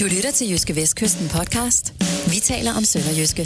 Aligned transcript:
Du 0.00 0.04
lytter 0.04 0.30
til 0.30 0.50
Jyske 0.50 0.76
Vestkysten 0.76 1.28
podcast. 1.28 1.94
Vi 2.30 2.40
taler 2.40 2.72
om 2.74 2.84
Sønderjyske. 2.84 3.42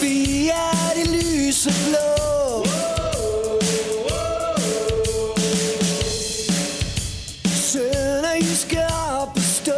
Vi 0.00 0.48
er 0.48 0.90
det 0.96 1.06
lyse 1.16 1.70
blå. 1.86 2.64
Sønderjyske 7.44 8.78
op 9.20 9.36
at 9.36 9.42
stå. 9.42 9.72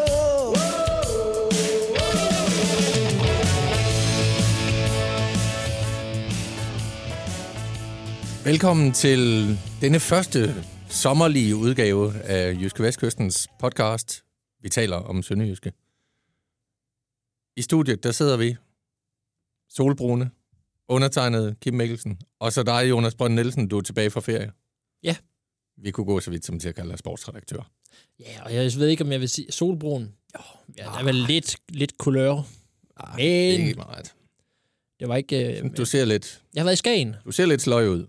Velkommen 8.44 8.92
til 8.92 9.58
denne 9.80 10.00
første 10.00 10.54
sommerlige 10.88 11.56
udgave 11.56 12.14
af 12.24 12.56
Jyske 12.62 12.82
Vestkystens 12.82 13.48
podcast. 13.60 14.22
Vi 14.62 14.68
taler 14.68 14.96
om 14.96 15.22
Sønderjyske. 15.22 15.72
I 17.58 17.62
studiet, 17.62 18.02
der 18.04 18.12
sidder 18.12 18.36
vi, 18.36 18.56
solbrune, 19.68 20.30
undertegnet 20.88 21.60
Kim 21.60 21.74
Mikkelsen, 21.74 22.20
og 22.38 22.52
så 22.52 22.62
dig, 22.62 22.90
Jonas 22.90 23.14
Brønd 23.14 23.34
Nielsen, 23.34 23.68
du 23.68 23.78
er 23.78 23.82
tilbage 23.82 24.10
fra 24.10 24.20
ferie. 24.20 24.52
Ja. 25.02 25.16
Vi 25.76 25.90
kunne 25.90 26.06
gå 26.06 26.20
så 26.20 26.30
vidt 26.30 26.44
som 26.44 26.58
til 26.60 26.68
at 26.68 26.74
kalde 26.74 26.90
dig 26.90 26.98
sportsredaktør. 26.98 27.70
Ja, 28.20 28.42
og 28.44 28.54
jeg 28.54 28.72
ved 28.76 28.88
ikke, 28.88 29.04
om 29.04 29.12
jeg 29.12 29.20
vil 29.20 29.28
sige 29.28 29.52
solbrun. 29.52 30.02
Jo, 30.34 30.40
ja, 30.78 30.82
der 30.84 30.90
er 30.98 31.04
vel 31.04 31.14
lidt, 31.14 31.56
lidt 31.68 31.98
kulør. 31.98 32.42
Ah, 32.96 33.16
Men- 33.16 33.24
Ikke 33.60 33.74
meget. 33.74 34.14
Det 35.00 35.08
var 35.08 35.16
ikke... 35.16 35.58
Øh, 35.62 35.76
Du 35.76 35.84
ser 35.84 36.04
lidt, 36.04 36.42
jeg 36.54 36.60
har 36.60 36.64
været 36.64 36.76
i 36.76 36.76
Skagen. 36.76 37.14
du 37.24 37.32
ser 37.32 37.46
lidt 37.46 37.62
sløj 37.62 37.86
ud. 37.86 38.06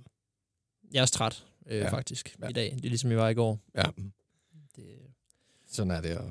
Jeg 0.91 0.97
er 0.99 1.01
også 1.01 1.13
træt, 1.13 1.45
øh, 1.67 1.77
Ja. 1.77 1.89
faktisk, 1.91 2.35
Ja. 2.41 2.47
i 2.47 2.53
dag. 2.53 2.71
Det 2.75 2.85
er 2.85 2.89
ligesom, 2.89 3.09
jeg 3.11 3.19
var 3.19 3.29
i 3.29 3.33
går. 3.33 3.59
Ja, 3.75 3.83
Det, 4.75 4.85
sådan 5.67 5.91
er 5.91 6.01
det 6.01 6.09
at 6.09 6.21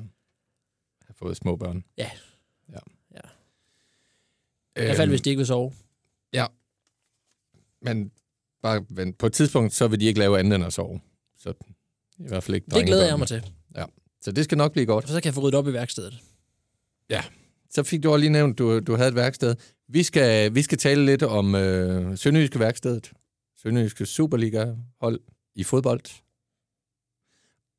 have 1.07 1.15
fået 1.15 1.37
små 1.37 1.57
børn. 1.57 1.85
Ja. 1.99 2.11
Ja. 4.79 4.83
I 4.83 4.87
hvert 4.87 4.97
fald, 4.97 5.09
Øhm, 5.09 5.11
hvis 5.13 5.21
de 5.21 5.31
ikke 5.31 5.39
vil 5.39 5.47
sove. 5.47 5.73
Men 7.83 8.11
bare 8.63 8.85
vent. 8.91 9.19
på 9.19 9.27
et 9.27 9.33
tidspunkt, 9.33 9.75
så 9.75 9.89
vil 9.89 10.01
de 10.01 10.05
ikke 10.07 10.19
lave 10.21 10.39
andet 10.39 10.57
end 10.57 10.65
at 10.65 10.73
sove. 10.73 11.01
Så 11.39 11.53
i 12.19 12.29
hvert 12.29 12.43
fald 12.43 12.55
ikke 12.55 12.67
Det 12.75 12.87
glæder 12.87 13.07
jeg 13.07 13.19
mig 13.19 13.29
til. 13.29 13.43
Så 14.21 14.33
det 14.33 14.45
skal 14.45 14.59
nok 14.59 14.73
blive 14.73 14.87
godt. 14.87 15.05
For 15.05 15.13
så 15.13 15.21
kan 15.21 15.27
jeg 15.27 15.35
få 15.35 15.41
ryddet 15.41 15.59
op 15.59 15.69
i 15.69 15.73
værkstedet. 15.73 16.21
Så 17.71 17.83
fik 17.83 18.03
du 18.03 18.11
også 18.13 18.21
lige 18.21 18.31
nævnt, 18.31 18.59
du, 18.59 18.81
du 18.81 18.97
havde 18.97 19.09
et 19.09 19.15
værksted. 19.15 19.57
Vi 19.89 20.03
skal, 20.03 20.55
vi 20.55 20.63
skal 20.63 20.79
tale 20.79 21.07
lidt 21.07 21.23
om 21.23 21.55
øh, 21.55 22.19
Sønderjyske 22.19 22.59
værkstedet. 22.59 23.13
Sønderjyske 23.57 24.07
Superliga-hold 24.07 25.21
i 25.55 25.65
fodbold. 25.65 26.01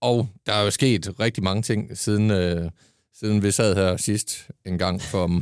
Og 0.01 0.29
der 0.45 0.53
er 0.53 0.63
jo 0.63 0.71
sket 0.71 1.19
rigtig 1.19 1.43
mange 1.43 1.61
ting, 1.63 1.97
siden, 1.97 2.31
øh, 2.31 2.71
siden 3.13 3.43
vi 3.43 3.51
sad 3.51 3.75
her 3.75 3.97
sidst 3.97 4.49
en 4.65 4.77
gang 4.77 5.01
for, 5.01 5.41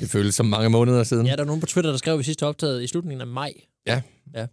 det 0.00 0.10
føles 0.10 0.34
som 0.34 0.46
mange 0.46 0.70
måneder 0.70 1.04
siden. 1.04 1.26
Ja, 1.26 1.36
der 1.36 1.42
er 1.42 1.46
nogen 1.46 1.60
på 1.60 1.66
Twitter, 1.66 1.90
der 1.90 1.98
skrev, 1.98 2.12
at 2.12 2.18
vi 2.18 2.24
sidste 2.24 2.46
optaget 2.46 2.82
i 2.82 2.86
slutningen 2.86 3.20
af 3.20 3.26
maj. 3.26 3.52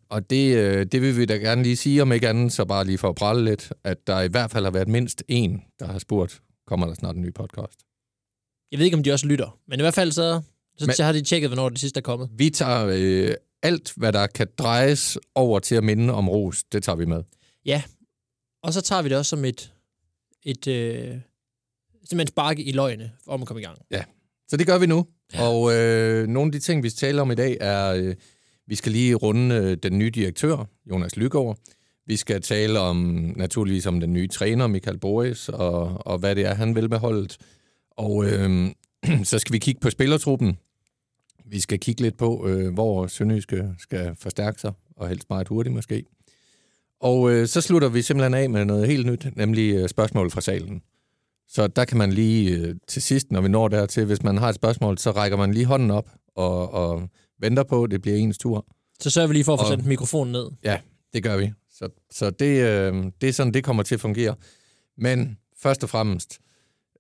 Og 0.10 0.30
det, 0.30 0.58
øh, 0.58 0.86
det 0.86 1.02
vil 1.02 1.18
vi 1.18 1.26
da 1.26 1.34
gerne 1.36 1.64
lige 1.64 1.76
sige, 1.78 2.02
om 2.02 2.12
ikke 2.12 2.30
andet, 2.30 2.54
så 2.54 2.66
bare 2.66 2.86
lige 2.86 2.98
for 2.98 3.10
at 3.10 3.16
prale 3.16 3.46
lidt, 3.46 3.74
at 3.84 4.08
der 4.08 4.22
i 4.22 4.28
hvert 4.28 4.52
fald 4.52 4.64
har 4.64 4.72
været 4.72 4.88
mindst 4.88 5.24
en, 5.28 5.62
der 5.80 5.86
har 5.86 6.00
spurgt, 6.00 6.42
kommer 6.68 6.88
der 6.88 6.94
snart 6.94 7.16
en 7.16 7.22
ny 7.22 7.34
podcast? 7.34 7.80
Jeg 8.72 8.78
ved 8.80 8.86
ikke, 8.86 8.98
om 8.98 9.04
de 9.04 9.12
også 9.12 9.28
lytter. 9.28 9.60
Men 9.68 9.80
i 9.80 9.84
hvert 9.84 9.94
fald 9.94 10.12
så, 10.12 10.42
så, 10.78 10.86
Men- 10.86 10.96
så 10.96 11.04
har 11.04 11.12
de 11.12 11.22
tjekket, 11.22 11.50
hvornår 11.50 11.70
det 11.70 11.80
sidste 11.80 11.98
er 11.98 12.02
kommet. 12.02 12.30
Vi 12.36 12.50
tager 12.50 12.88
øh, 12.94 13.34
alt, 13.64 13.94
hvad 13.98 14.14
der 14.14 14.28
kan 14.28 14.48
drejes 14.58 15.18
over 15.36 15.60
til 15.60 15.76
at 15.76 15.84
minde 15.84 16.14
om 16.14 16.30
ros, 16.30 16.64
det 16.64 16.84
tager 16.84 16.96
vi 16.96 17.06
med. 17.06 17.24
Og 18.64 18.74
så 18.74 18.82
tager 18.82 19.02
vi 19.02 19.10
det 19.10 19.18
også 19.18 19.30
som 19.30 19.46
et, 19.46 19.74
et 20.44 20.68
øh, 20.68 21.16
simpelthen 22.04 22.28
spark 22.28 22.60
i 22.60 22.72
løgene, 22.72 23.12
om 23.28 23.42
at 23.42 23.48
komme 23.48 23.62
i 23.62 23.66
gang. 23.66 23.78
Så 24.50 24.58
det 24.58 24.68
gør 24.68 24.78
vi 24.78 24.86
nu. 24.86 25.08
Ja. 25.34 25.48
Og 25.48 25.74
øh, 25.74 26.28
nogle 26.28 26.48
af 26.48 26.52
de 26.52 26.60
ting, 26.60 26.84
vi 26.84 26.90
skal 26.90 27.08
tale 27.08 27.22
om 27.22 27.32
i 27.32 27.36
dag, 27.36 27.58
er, 27.62 27.94
øh, 27.94 28.16
vi 28.68 28.76
skal 28.76 28.92
lige 28.92 29.16
runde 29.16 29.56
øh, 29.56 29.78
den 29.84 30.00
nye 30.00 30.10
direktør, 30.10 30.66
Jonas 30.90 31.16
Lygaard. 31.16 31.58
Vi 32.06 32.16
skal 32.16 32.42
tale 32.42 32.80
om 32.80 32.98
naturligvis 33.36 33.86
om 33.86 34.00
den 34.00 34.14
nye 34.14 34.28
træner, 34.28 34.68
Michael 34.68 34.98
Boris, 34.98 35.50
og, 35.50 36.08
og 36.08 36.18
hvad 36.18 36.36
det 36.36 36.46
er, 36.46 36.54
han 36.54 36.76
vil 36.76 36.90
med 36.90 36.98
holdet. 36.98 37.38
Og 37.92 38.26
øh, 38.26 38.72
så 39.24 39.40
skal 39.40 39.54
vi 39.54 39.60
kigge 39.60 39.80
på 39.80 39.90
spillertruppen. 39.90 40.58
Vi 41.46 41.60
skal 41.60 41.80
kigge 41.80 42.02
lidt 42.02 42.18
på, 42.18 42.48
øh, 42.48 42.74
hvor 42.74 43.08
Sønderjyske 43.08 43.70
skal 43.80 44.16
forstærke 44.20 44.62
sig, 44.62 44.74
og 44.96 45.10
helst 45.10 45.30
meget 45.30 45.48
hurtigt 45.48 45.76
måske. 45.76 46.04
Og 47.00 47.32
øh, 47.32 47.48
så 47.48 47.62
slutter 47.62 47.90
vi 47.90 48.02
simpelthen 48.02 48.34
af 48.34 48.50
med 48.50 48.66
noget 48.66 48.88
helt 48.88 49.06
nyt, 49.06 49.28
nemlig 49.36 49.76
øh, 49.76 49.90
spørgsmål 49.90 50.32
fra 50.32 50.42
salen. 50.42 50.82
Så 51.54 51.68
der 51.68 51.86
kan 51.86 51.98
man 51.98 52.12
lige 52.12 52.58
øh, 52.58 52.76
til 52.88 53.02
sidst, 53.02 53.32
når 53.32 53.42
vi 53.42 53.48
når 53.48 53.68
dertil, 53.68 54.06
hvis 54.06 54.24
man 54.24 54.38
har 54.38 54.50
et 54.50 54.56
spørgsmål, 54.56 54.98
så 54.98 55.12
rækker 55.12 55.38
man 55.38 55.54
lige 55.54 55.66
hånden 55.66 55.92
op 55.92 56.10
og, 56.36 56.74
og 56.74 57.10
venter 57.40 57.64
på, 57.64 57.84
at 57.84 57.92
det 57.92 58.02
bliver 58.02 58.18
ens 58.18 58.38
tur. 58.38 58.66
Så 59.00 59.10
sørger 59.10 59.28
vi 59.28 59.34
lige 59.34 59.44
for 59.44 59.54
at 59.54 59.60
få 59.60 59.68
sendt 59.68 59.86
mikrofonen 59.86 60.32
ned. 60.32 60.48
Det 61.14 61.24
gør 61.24 61.38
vi. 61.38 61.52
Så, 61.74 61.90
så 62.12 62.30
det, 62.30 62.62
øh, 62.62 63.04
det 63.22 63.30
er 63.30 63.34
sådan, 63.34 63.54
det 63.54 63.64
kommer 63.64 63.84
til 63.84 63.96
at 63.96 64.02
fungere. 64.02 64.36
Men 64.98 65.38
først 65.58 65.84
og 65.84 65.90
fremmest, 65.90 66.40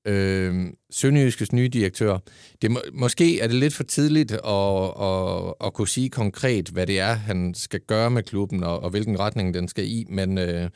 øh, 0.06 0.68
Sønderjyskes 0.92 1.54
nye 1.54 1.68
direktør. 1.68 2.18
Det, 2.62 2.72
må, 2.72 2.80
måske 2.94 3.40
er 3.40 3.48
det 3.48 3.56
lidt 3.56 3.74
for 3.74 3.84
tidligt 3.84 4.32
at, 4.32 5.02
at, 5.02 5.54
at 5.64 5.74
kunne 5.74 5.88
sige 5.88 6.10
konkret, 6.10 6.70
hvad 6.70 6.88
det 6.88 7.00
er, 7.00 7.14
han 7.14 7.54
skal 7.54 7.80
gøre 7.80 8.10
med 8.10 8.24
klubben, 8.24 8.64
og, 8.64 8.80
og 8.80 8.90
hvilken 8.90 9.20
retning 9.20 9.54
den 9.54 9.68
skal 9.68 9.88
i. 9.88 10.06
Men, 10.10 10.38
øh, 10.38 10.70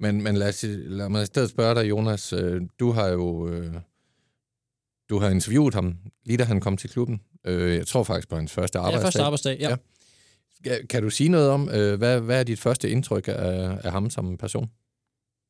men, 0.00 0.22
men 0.22 0.36
lad, 0.36 0.48
os, 0.48 0.64
lad 0.68 1.08
mig 1.08 1.22
i 1.22 1.26
stedet 1.26 1.50
spørge 1.50 1.74
dig, 1.74 1.88
Jonas. 1.88 2.32
Øh, 2.32 2.62
du 2.80 2.90
har 2.90 3.08
jo 3.08 3.48
øh, 3.48 3.74
du 5.10 5.18
har 5.18 5.30
interviewet 5.30 5.74
ham, 5.74 5.96
lige 6.24 6.36
da 6.36 6.44
han 6.44 6.60
kom 6.60 6.76
til 6.76 6.90
klubben. 6.90 7.20
Øh, 7.44 7.74
jeg 7.76 7.86
tror 7.86 8.02
faktisk 8.02 8.28
på 8.28 8.36
hans 8.36 8.52
første 8.52 8.78
Ja, 8.78 8.84
arbejdsdag. 8.84 9.06
første 9.06 9.22
arbejdsdag. 9.22 9.56
Ja. 9.60 9.76
Ja. 10.64 10.86
Kan- 10.86 11.02
du 11.02 11.10
sige 11.10 11.28
noget 11.28 11.50
om, 11.50 11.68
øh, 11.68 11.98
hvad, 11.98 12.20
hvad 12.20 12.38
er 12.40 12.42
dit 12.42 12.58
første 12.58 12.90
indtryk 12.90 13.28
af, 13.28 13.78
af 13.84 13.92
ham 13.92 14.10
som 14.10 14.36
person? 14.36 14.70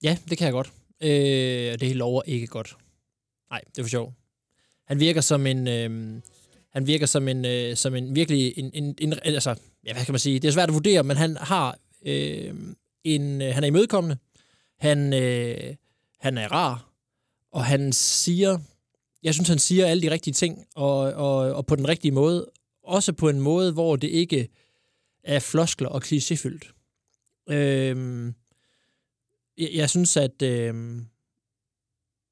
Ja, 0.02 0.18
det 0.30 0.38
kan 0.38 0.44
jeg 0.44 0.52
godt. 0.52 0.72
Øh, 1.02 1.08
det 1.80 1.96
lover 1.96 2.22
ikke 2.26 2.46
godt. 2.46 2.76
Nej, 3.50 3.60
det 3.70 3.78
er 3.78 3.82
for 3.82 3.88
sjov. 3.88 4.14
Han 4.86 5.00
virker 5.00 5.20
som 5.20 5.46
en... 5.46 5.68
Øh, 5.68 6.20
han 6.72 6.86
virker 6.86 7.06
som 7.06 7.28
en, 7.28 7.44
øh, 7.44 7.76
som 7.76 7.94
en 7.94 8.14
virkelig... 8.14 8.58
En, 8.58 8.70
en, 8.74 8.94
en, 9.00 9.14
altså, 9.22 9.54
ja, 9.86 9.92
hvad 9.92 10.04
kan 10.04 10.12
man 10.12 10.18
sige? 10.18 10.38
Det 10.38 10.48
er 10.48 10.52
svært 10.52 10.68
at 10.68 10.74
vurdere, 10.74 11.02
men 11.02 11.16
han 11.16 11.36
har 11.36 11.78
øh, 12.06 12.54
en... 13.04 13.42
Øh, 13.42 13.54
han 13.54 13.64
er 13.64 13.68
imødekommende. 13.68 14.16
Han, 14.80 15.14
øh, 15.14 15.74
han 16.18 16.38
er 16.38 16.48
rar. 16.52 16.92
Og 17.52 17.64
han 17.64 17.92
siger... 17.92 18.58
Jeg 19.22 19.34
synes, 19.34 19.48
han 19.48 19.58
siger 19.58 19.86
alle 19.86 20.02
de 20.02 20.10
rigtige 20.10 20.34
ting, 20.34 20.66
og, 20.74 20.98
og, 20.98 21.36
og 21.36 21.66
på 21.66 21.76
den 21.76 21.88
rigtige 21.88 22.12
måde. 22.12 22.50
Også 22.82 23.12
på 23.12 23.28
en 23.28 23.40
måde, 23.40 23.72
hvor 23.72 23.96
det 23.96 24.08
ikke 24.08 24.48
er 25.24 25.38
floskler 25.38 25.88
og 25.88 26.02
klichéfyldt. 26.04 26.72
Øh, 27.50 28.32
jeg, 29.58 29.70
jeg 29.74 29.90
synes, 29.90 30.16
at... 30.16 30.42
Øh, 30.42 30.74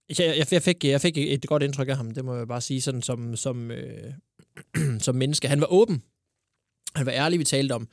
jeg, 0.09 0.37
jeg, 0.39 0.47
jeg, 0.53 0.63
fik, 0.63 0.85
jeg 0.85 1.01
fik 1.01 1.19
et 1.19 1.47
godt 1.47 1.63
indtryk 1.63 1.89
af 1.89 1.97
ham, 1.97 2.11
det 2.11 2.25
må 2.25 2.37
jeg 2.37 2.49
bare 2.49 2.61
sige, 2.61 2.81
sådan 2.81 3.03
som, 3.03 3.37
som, 3.37 3.71
øh, 3.71 4.13
som 5.07 5.15
menneske. 5.15 5.49
Han 5.49 5.61
var 5.61 5.73
åben. 5.73 6.03
Han 6.95 7.07
var 7.07 7.13
ærlig. 7.13 7.39
Vi 7.39 7.45
talte 7.45 7.73
om, 7.73 7.89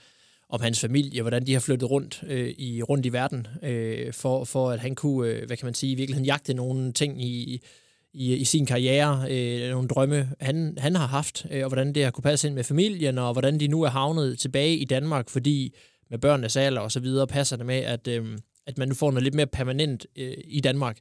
om 0.50 0.62
hans 0.62 0.80
familie, 0.80 1.22
hvordan 1.22 1.48
de 1.48 1.54
har 1.54 1.60
flyttet 1.60 1.92
rundt 1.92 2.24
øh, 2.28 2.50
i 2.58 2.82
rundt 2.82 3.06
i 3.06 3.14
verden, 3.14 3.48
øh, 3.64 4.14
for, 4.14 4.44
for 4.44 4.72
at 4.72 4.80
han 4.80 4.96
kunne, 4.96 5.30
øh, 5.30 5.48
hvad 5.48 5.58
kan 5.58 5.66
man 5.66 5.74
sige, 5.74 5.92
i 5.92 5.96
virkeligheden 5.96 6.26
jagte 6.26 6.54
nogle 6.54 6.92
ting 6.92 7.24
i, 7.24 7.62
i, 8.14 8.36
i 8.36 8.44
sin 8.44 8.66
karriere, 8.66 9.26
øh, 9.30 9.72
nogle 9.72 9.88
drømme, 9.88 10.30
han, 10.40 10.78
han 10.78 10.96
har 10.96 11.08
haft, 11.08 11.46
øh, 11.52 11.64
og 11.64 11.70
hvordan 11.70 11.96
det 11.96 12.04
har 12.04 12.12
kunne 12.12 12.22
passe 12.22 12.48
ind 12.48 12.56
med 12.56 12.64
familien, 12.64 13.18
og 13.18 13.34
hvordan 13.34 13.60
de 13.60 13.68
nu 13.68 13.82
er 13.82 13.90
havnet 13.90 14.40
tilbage 14.40 14.76
i 14.78 14.86
Danmark, 14.86 15.30
fordi 15.30 15.76
med 16.10 16.20
børnenes 16.20 16.56
alder 16.56 16.82
og 16.82 16.92
så 16.92 17.00
videre, 17.00 17.28
passer 17.28 17.58
det 17.58 17.66
med, 17.66 17.80
at, 17.80 18.08
øh, 18.08 18.38
at 18.68 18.78
man 18.78 18.88
nu 18.88 18.94
får 18.94 19.12
noget 19.12 19.24
lidt 19.24 19.36
mere 19.36 19.48
permanent 19.48 20.06
øh, 20.16 20.38
i 20.44 20.62
Danmark. 20.62 20.98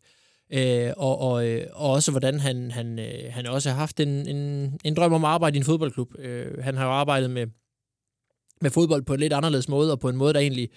Øh, 0.52 0.90
og, 0.96 1.18
og, 1.18 1.48
øh, 1.48 1.66
og 1.72 1.90
også 1.90 2.10
hvordan 2.10 2.40
han, 2.40 2.70
han, 2.70 2.98
øh, 2.98 3.30
han 3.30 3.46
også 3.46 3.70
har 3.70 3.76
haft 3.76 4.00
en, 4.00 4.28
en, 4.28 4.72
en 4.84 4.94
drøm 4.94 5.12
om 5.12 5.24
at 5.24 5.30
arbejde 5.30 5.56
i 5.56 5.58
en 5.58 5.64
fodboldklub. 5.64 6.18
Øh, 6.18 6.64
han 6.64 6.76
har 6.76 6.84
jo 6.84 6.90
arbejdet 6.90 7.30
med, 7.30 7.46
med 8.60 8.70
fodbold 8.70 9.02
på 9.02 9.14
en 9.14 9.20
lidt 9.20 9.32
anderledes 9.32 9.68
måde, 9.68 9.92
og 9.92 10.00
på 10.00 10.08
en 10.08 10.16
måde, 10.16 10.34
der 10.34 10.40
egentlig 10.40 10.70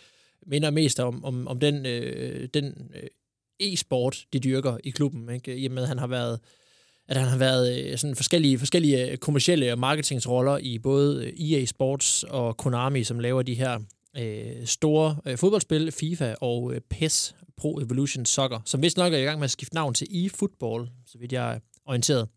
minder 0.48 0.70
mest 0.70 1.00
om, 1.00 1.26
om, 1.26 1.48
om 1.48 1.60
den, 1.60 1.86
øh, 1.86 2.50
den 2.54 2.92
øh, 2.96 3.10
e-sport, 3.60 4.26
de 4.34 4.40
dyrker 4.40 4.78
i 4.84 4.90
klubben. 4.90 5.30
Ikke? 5.30 5.58
I 5.58 5.66
og 5.66 5.72
med, 5.72 5.84
at 5.84 5.88
han 5.90 6.00
har 6.00 6.08
været 6.08 6.40
at 7.10 7.18
han 7.18 7.28
har 7.28 7.38
været 7.38 7.86
øh, 7.86 7.98
sådan 7.98 8.16
forskellige, 8.16 8.60
forskellige 8.60 9.12
øh, 9.12 9.18
kommersielle 9.18 9.72
og 9.72 9.80
marketingsroller 9.80 10.58
i 10.58 10.80
både 10.80 11.26
øh, 11.26 11.52
EA 11.52 11.66
Sports 11.66 12.24
og 12.24 12.58
Konami, 12.58 13.04
som 13.04 13.20
laver 13.20 13.42
de 13.42 13.54
her 13.54 13.80
øh, 14.18 14.66
store 14.66 15.18
øh, 15.26 15.38
fodboldspil, 15.38 15.92
FIFA 15.92 16.36
og 16.42 16.74
øh, 16.74 16.82
PES, 16.82 17.36
Pro 17.58 17.80
Evolution 17.80 18.26
Soccer, 18.26 18.60
som 18.66 18.82
vist 18.82 18.98
nok 18.98 19.14
er 19.14 19.18
i 19.18 19.24
gang 19.24 19.40
med 19.40 19.44
at 19.44 19.52
skifte 19.52 19.76
navn 19.76 19.94
til 19.94 20.08
eFootball, 20.12 20.90
så 21.06 21.18
vidt 21.18 21.34
jeg 21.34 21.54
er 21.56 21.60
orienteret. 21.86 22.28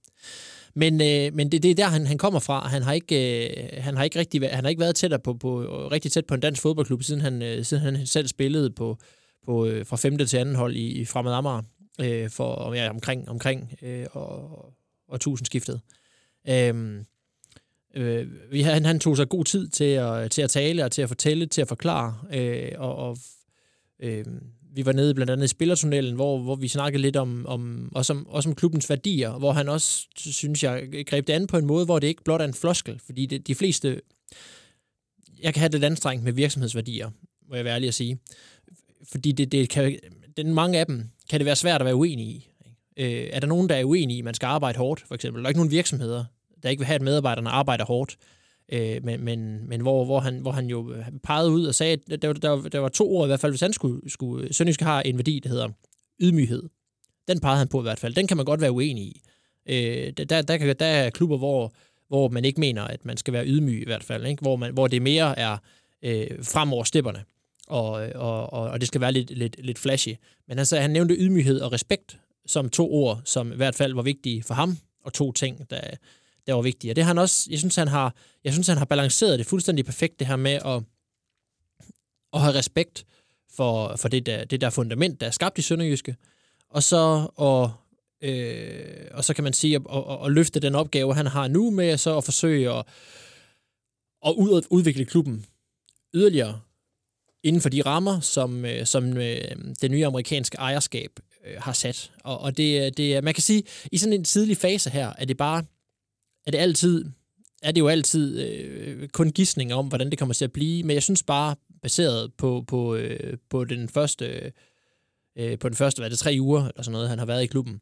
Men, 0.75 0.95
øh, 1.01 1.35
men 1.35 1.53
det, 1.53 1.63
det 1.63 1.71
er 1.71 1.75
der, 1.75 1.87
han, 1.87 2.07
han 2.07 2.19
kommer 2.19 2.41
fra. 2.41 2.69
Han 2.69 2.83
har 2.83 2.93
ikke, 2.93 3.49
øh, 3.49 3.83
han 3.83 3.97
har 3.97 4.05
ikke, 4.05 4.19
rigtig, 4.19 4.51
han 4.51 4.65
har 4.65 4.69
ikke 4.69 4.81
været 4.81 4.97
tættere 4.97 5.21
på, 5.21 5.35
på, 5.35 5.63
rigtig 5.93 6.13
tæt 6.13 6.27
på 6.27 6.35
en 6.35 6.41
dansk 6.41 6.63
fodboldklub, 6.63 7.03
siden 7.03 7.21
han, 7.21 7.43
øh, 7.43 7.65
siden 7.65 7.83
han 7.83 8.07
selv 8.07 8.29
spillede 8.29 8.71
på, 8.71 8.99
på, 9.45 9.67
øh, 9.67 9.87
fra 9.87 9.97
5. 9.97 10.19
til 10.19 10.37
anden 10.37 10.55
hold 10.55 10.77
i, 10.77 10.87
i 11.01 11.05
Fremad 11.05 11.33
Amager 11.33 11.63
øh, 12.01 12.31
for 12.31 12.75
ja, 12.75 12.91
omkring, 12.91 13.29
omkring 13.29 13.75
øh, 13.83 14.07
og, 14.13 14.75
årtusindskiftet. 15.13 15.81
Øhm, 16.49 17.05
øh, 17.95 18.27
vi, 18.51 18.63
han, 18.63 18.85
han 18.85 19.01
tog 19.01 19.17
sig 19.17 19.29
god 19.29 19.45
tid 19.45 19.69
til 19.69 19.85
at, 19.85 20.31
til 20.31 20.43
at 20.43 20.51
tale 20.51 20.85
og 20.85 20.93
til 20.93 21.03
at 21.03 21.09
fortælle, 21.09 21.47
til 21.47 21.61
at 21.61 21.69
forklare, 21.69 22.15
øh, 22.33 22.73
og, 22.79 22.97
og 22.97 23.17
øh, 24.01 24.25
vi 24.75 24.87
var 24.87 24.93
nede 24.93 25.15
blandt 25.15 25.31
andet 25.31 25.45
i 25.45 25.49
spillertunnelen, 25.49 26.15
hvor, 26.15 26.39
hvor 26.39 26.55
vi 26.55 26.69
snakkede 26.69 27.03
lidt 27.03 27.17
om, 27.17 27.47
om, 27.47 27.93
også, 27.95 28.13
om, 28.13 28.27
også 28.27 28.49
om 28.49 28.55
klubbens 28.55 28.91
værdier, 28.91 29.39
hvor 29.39 29.53
han 29.53 29.69
også, 29.69 30.07
synes 30.17 30.65
jeg, 30.65 30.89
greb 31.07 31.27
det 31.27 31.33
an 31.33 31.47
på 31.47 31.59
en 31.59 31.67
måde, 31.67 31.85
hvor 31.85 31.99
det 31.99 32.07
ikke 32.07 32.25
blot 32.25 32.41
er 32.41 32.45
en 32.45 32.55
floskel, 32.55 33.01
fordi 33.07 33.27
det, 33.27 33.47
de 33.47 33.55
fleste, 33.55 34.01
jeg 35.43 35.55
kan 35.55 35.61
have 35.61 35.69
det 35.69 35.85
anstrengt 35.85 36.25
med 36.25 36.33
virksomhedsværdier, 36.33 37.11
må 37.49 37.55
jeg 37.55 37.65
være 37.65 37.75
ærlig 37.75 37.89
at 37.89 37.95
sige, 37.95 38.19
fordi 39.05 39.33
det, 39.33 39.53
det 39.53 39.69
kan, 39.69 39.99
den, 40.37 40.55
mange 40.55 40.79
af 40.79 40.87
dem 40.87 41.11
kan 41.31 41.41
det 41.41 41.47
være 41.47 41.57
svært 41.57 41.81
at 41.81 41.85
være 41.85 41.95
uenig 41.95 42.27
i. 42.27 42.49
Øh, 42.97 43.29
er 43.33 43.41
der 43.41 43.47
nogen, 43.47 43.69
der 43.69 43.75
er 43.75 43.85
uenige 43.85 44.17
i, 44.17 44.21
at 44.21 44.25
man 44.25 44.35
skal 44.35 44.47
arbejde 44.47 44.79
hårdt, 44.79 45.05
for 45.07 45.15
eksempel? 45.15 45.43
Der 45.43 45.47
er 45.47 45.51
ikke 45.51 45.59
nogen 45.59 45.71
virksomheder, 45.71 46.25
der 46.63 46.69
ikke 46.69 46.81
vil 46.81 46.87
have, 46.87 46.95
at 46.95 47.03
medarbejderne 47.03 47.51
arbejder 47.51 47.85
hårdt. 47.85 48.17
Øh, 48.73 49.05
men 49.05 49.25
men, 49.25 49.69
men 49.69 49.81
hvor, 49.81 50.05
hvor, 50.05 50.21
han, 50.21 50.39
hvor 50.39 50.51
han 50.51 50.67
jo 50.67 50.93
øh, 50.93 51.05
pegede 51.23 51.51
ud 51.51 51.65
og 51.65 51.75
sagde, 51.75 51.93
at 51.93 52.23
der, 52.23 52.33
der, 52.33 52.69
der 52.69 52.79
var 52.79 52.89
to 52.89 53.17
ord 53.17 53.27
i 53.27 53.29
hvert 53.29 53.41
fald, 53.41 53.53
hvis 53.53 53.61
han 53.61 53.73
skulle... 53.73 54.11
skulle 54.11 54.45
øh, 54.45 54.53
Sønderjysk 54.53 54.81
har 54.81 55.03
en 55.03 55.19
værdi, 55.19 55.41
der 55.45 55.49
hedder 55.49 55.69
ydmyghed. 56.21 56.63
Den 57.29 57.41
pegede 57.41 57.59
han 57.59 57.69
på 57.69 57.81
i 57.81 57.83
hvert 57.83 57.99
fald. 57.99 58.15
Den 58.15 58.27
kan 58.27 58.37
man 58.37 58.47
godt 58.47 58.61
være 58.61 58.73
uenig 58.73 59.05
i. 59.05 59.21
Øh, 59.69 60.13
der, 60.13 60.43
der, 60.43 60.57
kan, 60.57 60.77
der 60.79 60.87
er 60.87 61.11
klubber, 61.11 61.39
hvor, 61.39 61.73
hvor 62.09 62.29
man 62.29 62.45
ikke 62.45 62.61
mener, 62.61 62.83
at 62.83 63.05
man 63.05 63.17
skal 63.17 63.33
være 63.33 63.47
ydmyg 63.47 63.83
i 63.83 63.85
hvert 63.85 64.05
fald. 64.05 64.27
Ikke? 64.27 64.41
Hvor, 64.41 64.57
man, 64.57 64.73
hvor 64.73 64.87
det 64.87 65.03
mere 65.03 65.39
er 65.39 65.57
øh, 66.03 66.27
frem 66.43 66.73
over. 66.73 67.23
Og, 67.69 67.91
og, 68.15 68.53
og, 68.53 68.71
og 68.71 68.81
det 68.81 68.89
skal 68.89 69.01
være 69.01 69.13
lidt, 69.13 69.31
lidt, 69.31 69.57
lidt 69.65 69.79
flashy. 69.79 70.15
Men 70.49 70.57
han, 70.57 70.67
sagde, 70.67 70.83
han 70.83 70.91
nævnte 70.91 71.15
ydmyghed 71.15 71.61
og 71.61 71.73
respekt 71.73 72.19
som 72.47 72.69
to 72.69 72.93
ord, 72.93 73.21
som 73.25 73.53
i 73.53 73.57
hvert 73.57 73.75
fald 73.75 73.95
var 73.95 74.03
vigtige 74.03 74.43
for 74.43 74.55
ham, 74.55 74.79
og 75.05 75.13
to 75.13 75.33
ting, 75.33 75.71
der, 75.71 75.81
der 76.51 76.55
var 76.55 76.63
vigtige. 76.63 76.93
Og 76.93 76.97
det 76.97 77.05
har 77.05 77.09
han 77.09 77.19
også, 77.19 77.49
jeg 77.51 77.59
synes, 77.59 77.77
han 77.77 77.89
har, 77.89 78.15
jeg 78.45 78.53
synes, 78.53 78.67
han 78.67 78.79
har 78.79 78.85
balanceret 78.85 79.39
det 79.39 79.47
fuldstændig 79.47 79.85
perfekt, 79.85 80.19
det 80.19 80.27
her 80.27 80.37
med 80.37 80.53
at, 80.53 80.83
at 82.33 82.41
have 82.41 82.55
respekt 82.55 83.07
for, 83.57 83.97
for 83.97 84.09
det, 84.09 84.27
der, 84.27 84.45
det 84.45 84.61
der 84.61 84.71
fundament, 84.71 85.21
der 85.21 85.27
er 85.27 85.31
skabt 85.31 85.59
i 85.59 85.63
Sønderjyske, 85.63 86.17
og 86.71 86.83
så 86.83 87.29
og, 87.37 87.73
øh, 88.23 89.07
og 89.11 89.25
så 89.25 89.35
kan 89.35 89.45
man 89.45 89.53
sige 89.53 89.77
at, 89.77 89.83
at, 89.95 90.27
at, 90.27 90.33
løfte 90.33 90.61
den 90.61 90.75
opgave, 90.75 91.15
han 91.15 91.27
har 91.27 91.49
nu 91.49 91.71
med 91.71 91.97
så 91.97 92.17
at 92.17 92.25
forsøge 92.25 92.71
at, 92.71 92.85
at 94.27 94.35
udvikle 94.71 95.05
klubben 95.05 95.47
yderligere 96.15 96.61
inden 97.43 97.63
for 97.63 97.69
de 97.69 97.83
rammer, 97.83 98.21
som, 98.21 98.65
øh, 98.65 98.87
som 98.87 99.17
øh, 99.17 99.57
det 99.81 99.91
nye 99.91 100.07
amerikanske 100.07 100.57
ejerskab 100.59 101.21
øh, 101.47 101.55
har 101.59 101.73
sat. 101.73 102.13
Og, 102.25 102.41
og 102.41 102.57
det, 102.57 102.97
det, 102.97 103.25
man 103.25 103.35
kan 103.35 103.43
sige, 103.43 103.63
i 103.93 103.99
sådan 103.99 104.13
en 104.13 104.25
tidlig 104.25 104.57
fase 104.57 104.91
her, 104.91 105.13
er 105.19 105.25
det 105.25 105.37
bare, 105.37 105.65
er 106.47 106.51
det 106.51 106.59
altid, 106.59 107.05
er 107.63 107.73
det 107.73 107.81
jo 107.81 107.89
altid 107.89 108.41
øh, 108.41 109.09
kun 109.09 109.31
gissninger 109.31 109.77
om, 109.77 109.89
hvordan 109.89 110.11
det 110.11 110.19
kommer 110.19 110.35
til 110.35 110.45
at 110.45 110.53
blive, 110.53 110.83
men 110.83 110.95
jeg 110.95 111.03
synes 111.03 111.23
bare, 111.23 111.57
baseret 111.83 112.33
på, 112.35 112.65
på, 112.67 112.95
øh, 112.95 113.39
på 113.51 113.65
den 113.65 113.89
første, 113.89 114.53
øh, 115.39 115.59
på 115.59 115.69
den 115.69 115.77
første, 115.77 116.01
hvad 116.01 116.11
det, 116.11 116.19
tre 116.19 116.37
uger, 116.41 116.61
eller 116.61 116.83
sådan 116.83 116.93
noget, 116.93 117.09
han 117.09 117.19
har 117.19 117.27
været 117.27 117.43
i 117.43 117.47
klubben, 117.47 117.81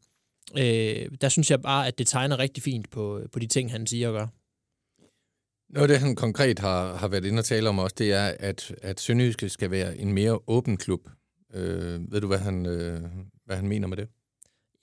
øh, 0.57 1.11
der 1.21 1.29
synes 1.29 1.51
jeg 1.51 1.61
bare, 1.61 1.87
at 1.87 1.97
det 1.97 2.07
tegner 2.07 2.39
rigtig 2.39 2.63
fint 2.63 2.89
på, 2.89 3.21
på 3.31 3.39
de 3.39 3.47
ting, 3.47 3.71
han 3.71 3.87
siger 3.87 4.07
og 4.07 4.13
gør. 4.13 4.27
Noget 5.69 5.83
af 5.83 5.87
det, 5.87 5.99
han 5.99 6.15
konkret 6.15 6.59
har, 6.59 6.95
har 6.95 7.07
været 7.07 7.25
inde 7.25 7.39
og 7.39 7.45
tale 7.45 7.69
om 7.69 7.79
også, 7.79 7.95
det 7.97 8.13
er, 8.13 8.35
at, 8.39 8.75
at 8.81 8.99
Sønderjyske 8.99 9.49
skal 9.49 9.71
være 9.71 9.97
en 9.97 10.13
mere 10.13 10.39
åben 10.47 10.77
klub. 10.77 11.09
Øh, 11.53 12.11
ved 12.11 12.21
du, 12.21 12.27
hvad 12.27 12.37
han, 12.37 12.65
øh, 12.65 13.01
hvad 13.45 13.55
han 13.55 13.67
mener 13.67 13.87
med 13.87 13.97
det? 13.97 14.07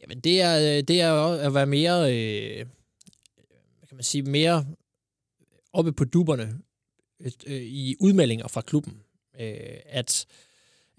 Jamen, 0.01 0.21
det 0.21 0.41
er, 0.41 0.83
det 0.83 1.01
er 1.01 1.13
at 1.13 1.55
være 1.55 1.67
mere, 1.67 2.15
øh, 2.15 2.67
kan 3.97 3.99
man 3.99 4.05
sige, 4.05 4.23
mere 4.23 4.67
oppe 5.73 5.93
på 5.93 6.05
duberne 6.05 6.59
øh, 7.47 7.63
i 7.63 7.97
udmeldinger 8.01 8.49
fra 8.49 8.61
klubben. 8.61 8.93
Øh, 9.41 9.57
at, 9.87 10.27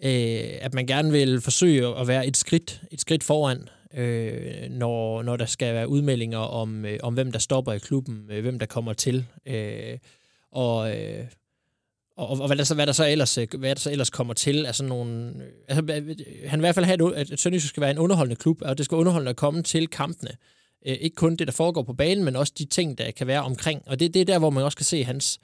øh, 0.04 0.58
at 0.62 0.74
man 0.74 0.88
gerne 0.88 1.12
vil 1.12 1.42
forsøge 1.42 2.00
at 2.00 2.08
være 2.08 2.28
et 2.28 2.38
skridt, 2.38 2.82
et 2.92 3.02
skridt 3.02 3.24
foran 3.24 3.70
øh, 3.94 4.70
når, 4.70 5.24
når 5.24 5.38
der 5.38 5.46
skal 5.46 5.74
være 5.74 5.88
udmeldinger 5.88 6.38
om, 6.38 6.86
øh, 6.86 7.00
om 7.04 7.14
hvem 7.14 7.32
der 7.32 7.40
stopper 7.40 7.74
i 7.74 7.80
klubben, 7.80 8.26
øh, 8.32 8.42
hvem 8.42 8.60
der 8.60 8.66
kommer 8.66 8.94
til, 8.94 9.26
øh, 9.46 9.98
og, 10.52 10.98
øh, 10.98 11.26
og, 12.18 12.30
og 12.30 12.48
hvad, 12.48 12.58
der 12.58 12.64
så, 12.64 12.76
hvad, 12.76 12.88
der 12.88 12.94
så 12.94 13.08
ellers, 13.08 13.38
øh, 13.38 13.48
hvad 13.60 13.76
der 13.76 13.80
så 13.82 13.92
ellers 13.92 14.10
kommer 14.10 14.34
til 14.34 14.66
af 14.66 14.76
sådan 14.76 14.90
nogle... 14.90 15.34
Øh, 15.44 15.52
altså, 15.68 15.94
han 16.46 16.60
vil 16.60 16.64
i 16.64 16.68
hvert 16.68 16.76
fald 16.76 16.86
have, 16.86 17.16
at, 17.16 17.32
at 17.32 17.40
Sønderjysk 17.40 17.68
skal 17.68 17.82
være 17.82 17.92
en 17.92 17.98
underholdende 17.98 18.36
klub, 18.36 18.62
og 18.62 18.78
det 18.78 18.86
skal 18.86 18.96
underholdende 18.96 19.30
at 19.30 19.36
komme 19.36 19.64
til 19.64 19.88
kampene. 19.88 20.32
Øh, 20.88 20.94
ikke 20.94 21.16
kun 21.16 21.36
det, 21.36 21.48
der 21.48 21.54
foregår 21.54 21.84
på 21.84 21.94
banen, 21.94 22.26
men 22.26 22.36
også 22.36 22.54
de 22.58 22.66
ting, 22.66 22.98
der 22.98 23.12
kan 23.12 23.28
være 23.28 23.42
omkring. 23.42 23.82
Og 23.88 24.00
det, 24.00 24.14
det 24.14 24.22
er 24.22 24.26
der, 24.26 24.40
hvor 24.40 24.50
man 24.50 24.64
også 24.64 24.78
kan 24.78 24.86
se, 24.86 25.04
hans 25.04 25.40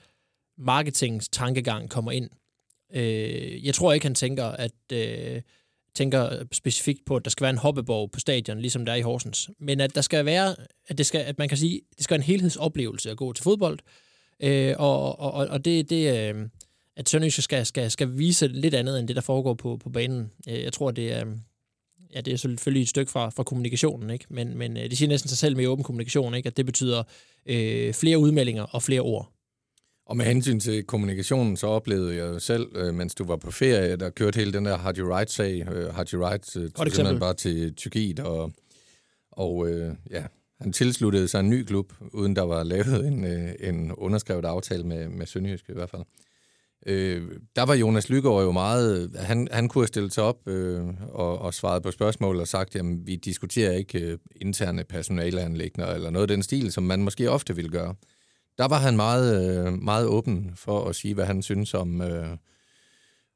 marketingstankegang 0.57 1.89
kommer 1.89 2.11
ind. 2.11 2.29
Øh, 2.93 3.65
jeg 3.65 3.73
tror 3.73 3.93
ikke, 3.93 4.05
han 4.05 4.15
tænker, 4.15 4.45
at... 4.45 4.71
Øh, 4.93 5.41
tænker 5.95 6.43
specifikt 6.51 7.05
på, 7.05 7.15
at 7.15 7.25
der 7.25 7.29
skal 7.29 7.43
være 7.43 7.49
en 7.49 7.57
hoppeborg 7.57 8.11
på 8.11 8.19
stadion, 8.19 8.59
ligesom 8.59 8.85
der 8.85 8.91
er 8.91 8.95
i 8.95 9.01
Horsens. 9.01 9.49
Men 9.59 9.79
at 9.79 9.95
der 9.95 10.01
skal 10.01 10.25
være, 10.25 10.55
at, 10.87 10.97
det 10.97 11.05
skal, 11.05 11.21
at 11.21 11.37
man 11.37 11.49
kan 11.49 11.57
sige, 11.57 11.81
det 11.95 12.03
skal 12.03 12.13
være 12.13 12.19
en 12.19 12.25
helhedsoplevelse 12.25 13.11
at 13.11 13.17
gå 13.17 13.33
til 13.33 13.43
fodbold. 13.43 13.79
Øh, 14.39 14.75
og, 14.77 15.19
og, 15.19 15.31
og 15.31 15.65
det, 15.65 15.89
det 15.89 16.29
øh, 16.35 16.49
at 16.95 17.09
Sønderjyske 17.09 17.41
skal, 17.41 17.65
skal, 17.65 17.91
skal 17.91 18.17
vise 18.17 18.47
lidt 18.47 18.73
andet, 18.73 18.99
end 18.99 19.07
det, 19.07 19.15
der 19.15 19.21
foregår 19.21 19.53
på, 19.53 19.77
på 19.77 19.89
banen. 19.89 20.31
Øh, 20.49 20.61
jeg 20.61 20.73
tror, 20.73 20.91
det 20.91 21.13
er, 21.13 21.25
ja, 22.15 22.21
det 22.21 22.33
er 22.33 22.37
selvfølgelig 22.37 22.81
et 22.81 22.89
stykke 22.89 23.11
fra, 23.11 23.29
fra 23.29 23.43
kommunikationen, 23.43 24.09
ikke? 24.09 24.25
men, 24.29 24.57
men 24.57 24.77
øh, 24.77 24.83
det 24.83 24.97
siger 24.97 25.09
næsten 25.09 25.29
sig 25.29 25.37
selv 25.37 25.57
med 25.57 25.67
åben 25.67 25.83
kommunikation, 25.83 26.35
ikke? 26.35 26.47
at 26.47 26.57
det 26.57 26.65
betyder 26.65 27.03
øh, 27.45 27.93
flere 27.93 28.17
udmeldinger 28.17 28.63
og 28.63 28.83
flere 28.83 29.01
ord. 29.01 29.29
Og 30.05 30.17
med 30.17 30.25
hensyn 30.25 30.59
til 30.59 30.83
kommunikationen, 30.83 31.57
så 31.57 31.67
oplevede 31.67 32.15
jeg 32.15 32.41
selv, 32.41 32.67
øh, 32.75 32.93
mens 32.93 33.15
du 33.15 33.23
var 33.23 33.35
på 33.35 33.51
ferie, 33.51 33.95
der 33.95 34.09
kørte 34.09 34.37
hele 34.39 34.53
den 34.53 34.65
der 34.65 34.77
Hard 34.77 34.97
You 34.97 35.15
Right-sag. 35.15 35.67
Øh, 35.71 35.95
Hard 35.95 36.13
You 36.13 36.27
Right 36.27 36.57
øh, 36.57 36.71
tog 36.71 36.87
simpelthen 36.91 37.19
bare 37.19 37.33
til 37.33 37.75
Tyrkiet, 37.75 38.19
og, 38.19 38.51
og 39.31 39.69
øh, 39.69 39.95
ja, 40.11 40.23
han 40.61 40.73
tilsluttede 40.73 41.27
sig 41.27 41.39
en 41.39 41.49
ny 41.49 41.63
klub, 41.63 41.93
uden 42.13 42.35
der 42.35 42.41
var 42.41 42.63
lavet 42.63 43.07
en, 43.07 43.25
øh, 43.25 43.53
en 43.59 43.91
underskrevet 43.91 44.45
aftale 44.45 44.83
med, 44.83 45.09
med 45.09 45.25
Sønderjysk 45.25 45.69
i 45.69 45.73
hvert 45.73 45.89
fald. 45.89 46.01
Øh, 46.85 47.21
der 47.55 47.63
var 47.63 47.73
Jonas 47.73 48.09
Lygaard 48.09 48.43
jo 48.43 48.51
meget... 48.51 49.15
Han, 49.19 49.47
han 49.51 49.67
kunne 49.67 49.81
have 49.81 49.87
stillet 49.87 50.13
sig 50.13 50.23
op 50.23 50.47
øh, 50.47 50.83
og, 51.09 51.39
og 51.39 51.53
svaret 51.53 51.83
på 51.83 51.91
spørgsmål 51.91 52.39
og 52.39 52.47
sagt, 52.47 52.75
jamen, 52.75 53.07
vi 53.07 53.15
diskuterer 53.15 53.71
ikke 53.71 53.99
øh, 53.99 54.17
interne 54.35 54.83
personaleanlægner 54.83 55.87
eller 55.87 56.09
noget 56.09 56.23
af 56.23 56.35
den 56.35 56.43
stil, 56.43 56.71
som 56.71 56.83
man 56.83 57.03
måske 57.03 57.31
ofte 57.31 57.55
vil 57.55 57.71
gøre 57.71 57.95
der 58.57 58.67
var 58.67 58.77
han 58.77 58.95
meget, 58.95 59.65
øh, 59.67 59.73
meget 59.73 60.07
åben 60.07 60.51
for 60.55 60.85
at 60.85 60.95
sige, 60.95 61.13
hvad 61.13 61.25
han 61.25 61.41
synes 61.41 61.73
om, 61.73 62.01
øh, 62.01 62.37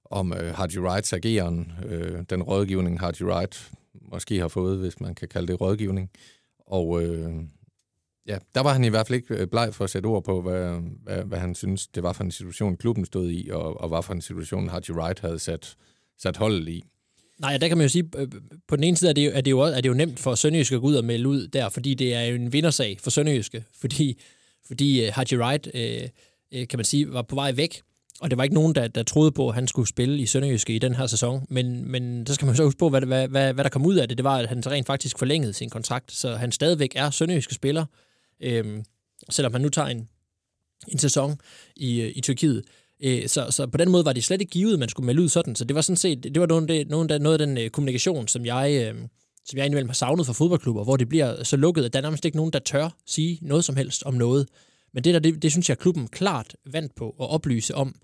om 0.06 0.34
øh, 0.34 0.56
Hardy 0.56 0.78
Wrights 0.78 1.14
ageren, 1.14 1.72
øh, 1.86 2.24
den 2.30 2.44
rådgivning, 2.44 3.00
Hardy 3.00 3.22
Wright 3.22 3.72
måske 4.02 4.40
har 4.40 4.48
fået, 4.48 4.80
hvis 4.80 5.00
man 5.00 5.16
kan 5.16 5.28
kalde 5.28 5.48
det 5.48 5.62
rådgivning. 5.62 6.10
Og 6.60 7.04
øh, 7.04 7.36
ja, 8.28 8.38
der 8.56 8.62
var 8.62 8.74
han 8.74 8.84
i 8.84 8.90
hvert 8.90 9.08
fald 9.08 9.16
ikke 9.16 9.36
øh, 9.36 9.48
bleg 9.48 9.74
for 9.74 9.84
at 9.84 9.90
sætte 9.90 10.08
ord 10.08 10.24
på, 10.24 10.42
hvad, 10.42 10.82
hvad, 11.04 11.24
hvad 11.24 11.40
han 11.40 11.56
synes, 11.56 11.88
det 11.88 12.04
var 12.04 12.14
for 12.14 12.24
en 12.24 12.32
situation, 12.32 12.78
klubben 12.78 13.06
stod 13.06 13.32
i, 13.32 13.50
og, 13.50 13.82
og 13.82 13.90
hvad 13.90 14.04
for 14.04 14.14
en 14.14 14.22
situation 14.22 14.70
Haji 14.70 14.92
Wright 14.92 15.20
havde 15.20 15.40
sat, 15.40 15.76
sat 16.20 16.38
holdet 16.38 16.70
i. 16.70 16.84
Nej, 17.40 17.58
der 17.58 17.68
kan 17.68 17.78
man 17.78 17.86
jo 17.86 17.90
sige, 17.90 18.10
øh, 18.18 18.28
på 18.68 18.76
den 18.76 18.84
ene 18.84 18.98
side 18.98 19.10
er 19.10 19.14
det 19.14 19.26
jo, 19.26 19.32
er 19.34 19.42
det 19.42 19.52
jo, 19.52 19.60
er 19.60 19.82
det 19.82 19.90
jo 19.90 19.94
nemt 19.94 20.20
for 20.20 20.36
Sønderjyske 20.36 20.76
at 20.76 20.82
gå 20.82 20.88
ud 20.88 20.96
og 20.96 21.06
melde 21.06 21.30
ud 21.30 21.48
der, 21.48 21.70
fordi 21.70 21.94
det 21.94 22.14
er 22.14 22.22
jo 22.22 22.36
en 22.36 22.54
vindersag 22.54 22.98
for 23.00 23.10
Sønderjyske, 23.10 23.64
fordi 23.80 24.20
fordi 24.68 25.06
øh, 25.06 25.12
Haji 25.14 25.38
Wright, 25.38 25.68
øh, 25.74 26.68
kan 26.68 26.78
man 26.78 26.86
sige, 26.86 27.14
var 27.14 27.22
på 27.22 27.36
vej 27.36 27.52
væk, 27.52 27.82
og 28.22 28.30
det 28.30 28.38
var 28.38 28.44
ikke 28.44 28.56
nogen, 28.56 28.76
der, 28.76 28.88
der 28.88 29.04
troede 29.04 29.32
på, 29.32 29.50
at 29.50 29.56
han 29.56 29.68
skulle 29.68 29.88
spille 29.88 30.18
i 30.18 30.26
Sønderjyske 30.26 30.76
i 30.76 30.80
den 30.80 30.96
her 30.96 31.08
sæson. 31.08 31.46
Men, 31.50 31.92
men 31.92 32.28
så 32.28 32.34
skal 32.34 32.46
man 32.46 32.56
så 32.56 32.64
huske 32.64 32.78
på, 32.78 32.90
hvad, 32.90 33.02
hvad, 33.02 33.28
hvad, 33.28 33.54
hvad 33.54 33.64
der 33.64 33.70
kom 33.70 33.86
ud 33.86 33.96
af 33.96 34.08
det. 34.08 34.18
Det 34.18 34.24
var, 34.24 34.38
at 34.38 34.50
han 34.50 34.64
så 34.64 34.70
rent 34.70 34.88
faktisk 34.88 35.20
forlængede 35.20 35.54
sin 35.54 35.70
kontrakt, 35.70 36.12
så 36.12 36.36
han 36.36 36.52
stadigvæk 36.52 36.92
er 36.96 37.10
Sønderjyske 37.10 37.54
spiller, 37.54 37.86
øhm, 38.40 38.84
selvom 39.30 39.54
han 39.54 39.62
nu 39.62 39.70
tager 39.70 39.88
en, 39.88 40.10
en 40.88 41.00
sæson 41.00 41.42
i, 41.76 42.02
øh, 42.02 42.12
i 42.16 42.22
Tyrkiet. 42.22 42.64
Øh, 43.04 43.28
så, 43.28 43.52
så 43.52 43.68
på 43.68 43.78
den 43.78 43.90
måde 43.90 44.06
var 44.06 44.14
det 44.14 44.24
slet 44.24 44.42
ikke 44.42 44.52
givet, 44.52 44.74
at 44.74 44.80
man 44.80 44.90
skulle 44.90 45.06
melde 45.06 45.22
ud 45.22 45.30
sådan. 45.30 45.56
Så 45.56 45.66
det 45.66 45.76
var 45.76 45.82
sådan 45.82 45.98
set, 45.98 46.24
det 46.24 46.40
var 46.40 46.46
noget, 46.48 46.70
det, 46.70 46.88
noget, 46.88 47.22
noget 47.22 47.42
af 47.42 47.48
den 47.48 47.58
øh, 47.58 47.70
kommunikation, 47.70 48.28
som 48.28 48.46
jeg, 48.46 48.88
øh, 48.88 48.96
som 49.46 49.58
jeg 49.58 49.66
indimellem 49.66 49.90
har 49.90 49.94
savnet 49.94 50.26
fra 50.26 50.34
fodboldklubber, 50.34 50.84
hvor 50.84 50.98
det 50.98 51.10
bliver 51.10 51.44
så 51.44 51.58
lukket, 51.58 51.86
at 51.86 51.94
der 51.94 52.00
er 52.00 52.04
nærmest 52.04 52.26
ikke 52.26 52.38
nogen, 52.38 52.54
der 52.54 52.60
tør 52.60 52.90
sige 53.06 53.40
noget 53.42 53.66
som 53.66 53.76
helst 53.76 54.04
om 54.04 54.14
noget. 54.14 54.48
Men 54.94 55.04
det 55.04 55.14
der, 55.14 55.20
det, 55.20 55.42
det 55.42 55.52
synes 55.52 55.70
jeg, 55.70 55.78
klubben 55.78 56.08
klart 56.08 56.56
vandt 56.72 56.96
på 56.96 57.10
at 57.10 57.30
oplyse 57.30 57.76
om 57.76 57.96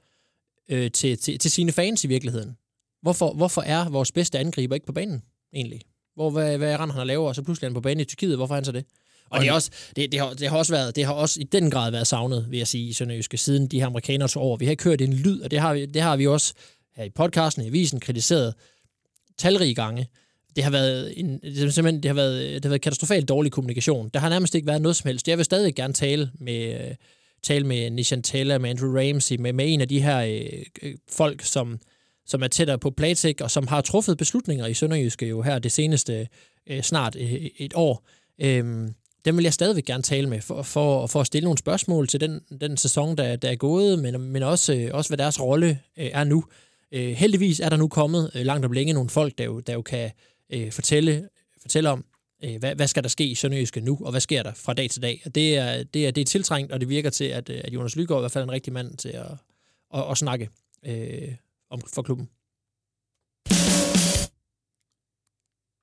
øh, 0.70 0.92
til, 0.92 1.18
til, 1.18 1.40
til 1.40 1.52
sine 1.52 1.72
fans 1.72 2.04
i 2.04 2.08
virkeligheden. 2.08 2.58
Hvorfor, 3.02 3.34
hvorfor 3.34 3.62
er 3.62 3.90
vores 3.90 4.12
bedste 4.12 4.40
angriber 4.40 4.76
ikke 4.76 4.86
på 4.86 4.94
banen, 4.94 5.24
egentlig? 5.54 5.82
Hvor, 6.16 6.30
hvad, 6.30 6.58
hvad 6.58 6.72
er 6.72 6.78
han 6.78 6.90
har 6.90 7.04
lavet, 7.04 7.28
og 7.28 7.36
så 7.36 7.42
pludselig 7.42 7.66
er 7.66 7.70
han 7.70 7.74
på 7.74 7.82
banen 7.82 8.00
i 8.00 8.06
Tyrkiet? 8.06 8.36
Hvorfor 8.36 8.54
er 8.54 8.58
han 8.58 8.66
så 8.66 8.72
det? 8.72 8.86
Og 9.34 9.42
det, 9.42 9.50
er 9.50 9.54
også, 9.54 9.72
det, 9.96 10.12
det, 10.12 10.20
har, 10.20 10.34
det, 10.34 10.50
har 10.50 10.58
også 10.58 10.74
været, 10.74 10.96
det 10.96 11.06
har 11.06 11.14
også 11.14 11.40
i 11.42 11.44
den 11.44 11.72
grad 11.72 11.92
været 11.92 12.08
savnet, 12.08 12.46
vil 12.50 12.58
jeg 12.58 12.68
sige, 12.68 12.90
i 12.90 12.94
Sønderjyske, 12.94 13.38
siden 13.38 13.68
de 13.68 13.80
her 13.80 13.86
amerikanere 13.86 14.28
tog 14.28 14.44
over. 14.44 14.58
Vi 14.58 14.66
har 14.66 14.72
ikke 14.72 14.84
hørt 14.84 15.02
en 15.02 15.14
lyd, 15.14 15.42
og 15.42 15.52
det 15.52 15.60
har, 15.60 15.74
vi, 15.74 15.86
det 15.86 16.02
har 16.02 16.18
vi 16.18 16.28
også 16.28 16.54
her 16.96 17.04
i 17.04 17.10
podcasten, 17.10 17.64
i 17.64 17.68
avisen, 17.68 18.00
kritiseret 18.00 18.54
talrige 19.38 19.76
gange 19.76 20.08
det 20.56 20.64
har 20.64 20.72
været 20.72 21.20
en, 21.20 21.40
det 21.40 21.58
har 21.58 21.70
simpelthen 21.70 22.04
det 22.04 22.10
har 22.10 22.16
været, 22.16 22.54
det 22.56 22.66
har 22.66 22.70
været 22.70 22.82
katastrofalt 22.82 23.30
dårlig 23.30 23.52
kommunikation. 23.52 24.10
Der 24.14 24.20
har 24.20 24.30
nærmest 24.30 24.56
ikke 24.56 24.68
været 24.68 24.82
noget 24.82 24.96
som 24.96 25.08
helst. 25.08 25.28
Jeg 25.28 25.38
vil 25.38 25.46
stadig 25.46 25.76
gerne 25.76 25.94
tale 25.94 26.32
med, 26.40 26.88
øh, 26.90 26.96
tale 27.44 27.68
med 27.68 27.90
Nishan 27.90 28.22
Taylor, 28.22 28.58
med 28.58 28.70
Andrew 28.70 28.98
Ramsey, 28.98 29.36
med, 29.36 29.54
med 29.54 29.74
en 29.74 29.82
af 29.82 29.88
de 29.88 30.02
her 30.02 30.20
øh, 30.20 30.64
øh 30.82 30.96
folk, 31.12 31.42
som, 31.42 31.80
som 32.26 32.44
er 32.44 32.48
tættere 32.48 32.80
på 32.80 32.90
Platik, 32.90 33.42
og 33.42 33.52
som 33.52 33.68
har 33.68 33.82
truffet 33.82 34.18
beslutninger 34.18 34.66
i 34.66 34.74
Sønderjyske 34.74 35.28
jo 35.28 35.42
her 35.42 35.60
det 35.60 35.72
seneste 35.72 36.28
øh, 36.68 36.82
snart 36.82 37.16
øh, 37.16 37.34
et 37.58 37.74
år. 37.76 38.08
Øh, 38.42 38.90
dem 39.26 39.38
vil 39.38 39.44
jeg 39.44 39.54
stadigvæk 39.54 39.86
gerne 39.86 40.04
tale 40.04 40.30
med, 40.30 40.42
for, 40.42 40.62
for, 40.62 41.08
for 41.08 41.22
at 41.22 41.28
stille 41.28 41.44
nogle 41.44 41.58
spørgsmål 41.58 42.08
til 42.08 42.20
den, 42.20 42.42
den 42.62 42.78
sæson, 42.78 43.18
der, 43.18 43.36
der 43.36 43.50
er 43.50 43.56
gået, 43.56 44.00
men, 44.00 44.22
men 44.22 44.44
også, 44.44 44.74
øh, 44.74 44.90
også 44.94 45.10
hvad 45.10 45.18
deres 45.18 45.42
rolle 45.42 45.80
øh, 45.98 46.10
er 46.14 46.24
nu. 46.24 46.44
Øh, 46.92 47.12
heldigvis 47.12 47.60
er 47.60 47.70
der 47.70 47.78
nu 47.78 47.88
kommet 47.88 48.32
øh, 48.36 48.46
langt 48.46 48.66
om 48.66 48.72
længe 48.72 48.94
nogle 48.94 49.10
folk, 49.10 49.38
der 49.38 49.44
jo, 49.44 49.60
der 49.60 49.74
jo 49.74 49.82
kan 49.82 50.12
øh, 50.50 50.72
fortælle, 50.72 51.30
fortælle 51.62 51.90
om, 51.90 52.06
øh, 52.44 52.58
hvad, 52.60 52.76
hvad 52.76 52.88
skal 52.88 53.04
der 53.04 53.10
ske 53.10 53.26
i 53.26 53.36
Sønderjyske 53.36 53.82
nu, 53.82 54.00
og 54.02 54.12
hvad 54.12 54.22
sker 54.22 54.44
der 54.44 54.54
fra 54.54 54.74
dag 54.74 54.90
til 54.90 55.02
dag. 55.02 55.22
Og 55.26 55.36
det 55.36 55.58
er, 55.58 55.84
det 55.84 56.08
er, 56.08 56.12
det 56.12 56.22
er 56.22 56.26
tiltrængt, 56.26 56.72
og 56.72 56.80
det 56.80 56.90
virker 56.90 57.10
til, 57.10 57.26
at, 57.26 57.50
øh, 57.50 57.62
at 57.64 57.74
Jonas 57.74 57.96
Lygaard 57.96 58.20
i 58.20 58.22
hvert 58.22 58.32
fald 58.32 58.44
en 58.44 58.52
rigtig 58.52 58.74
mand 58.74 58.98
til 58.98 59.10
at, 59.10 59.32
at, 59.94 60.12
at 60.12 60.18
snakke 60.18 60.50
øh, 60.86 61.36
om 61.70 61.82
for 61.94 62.02
klubben. 62.02 62.30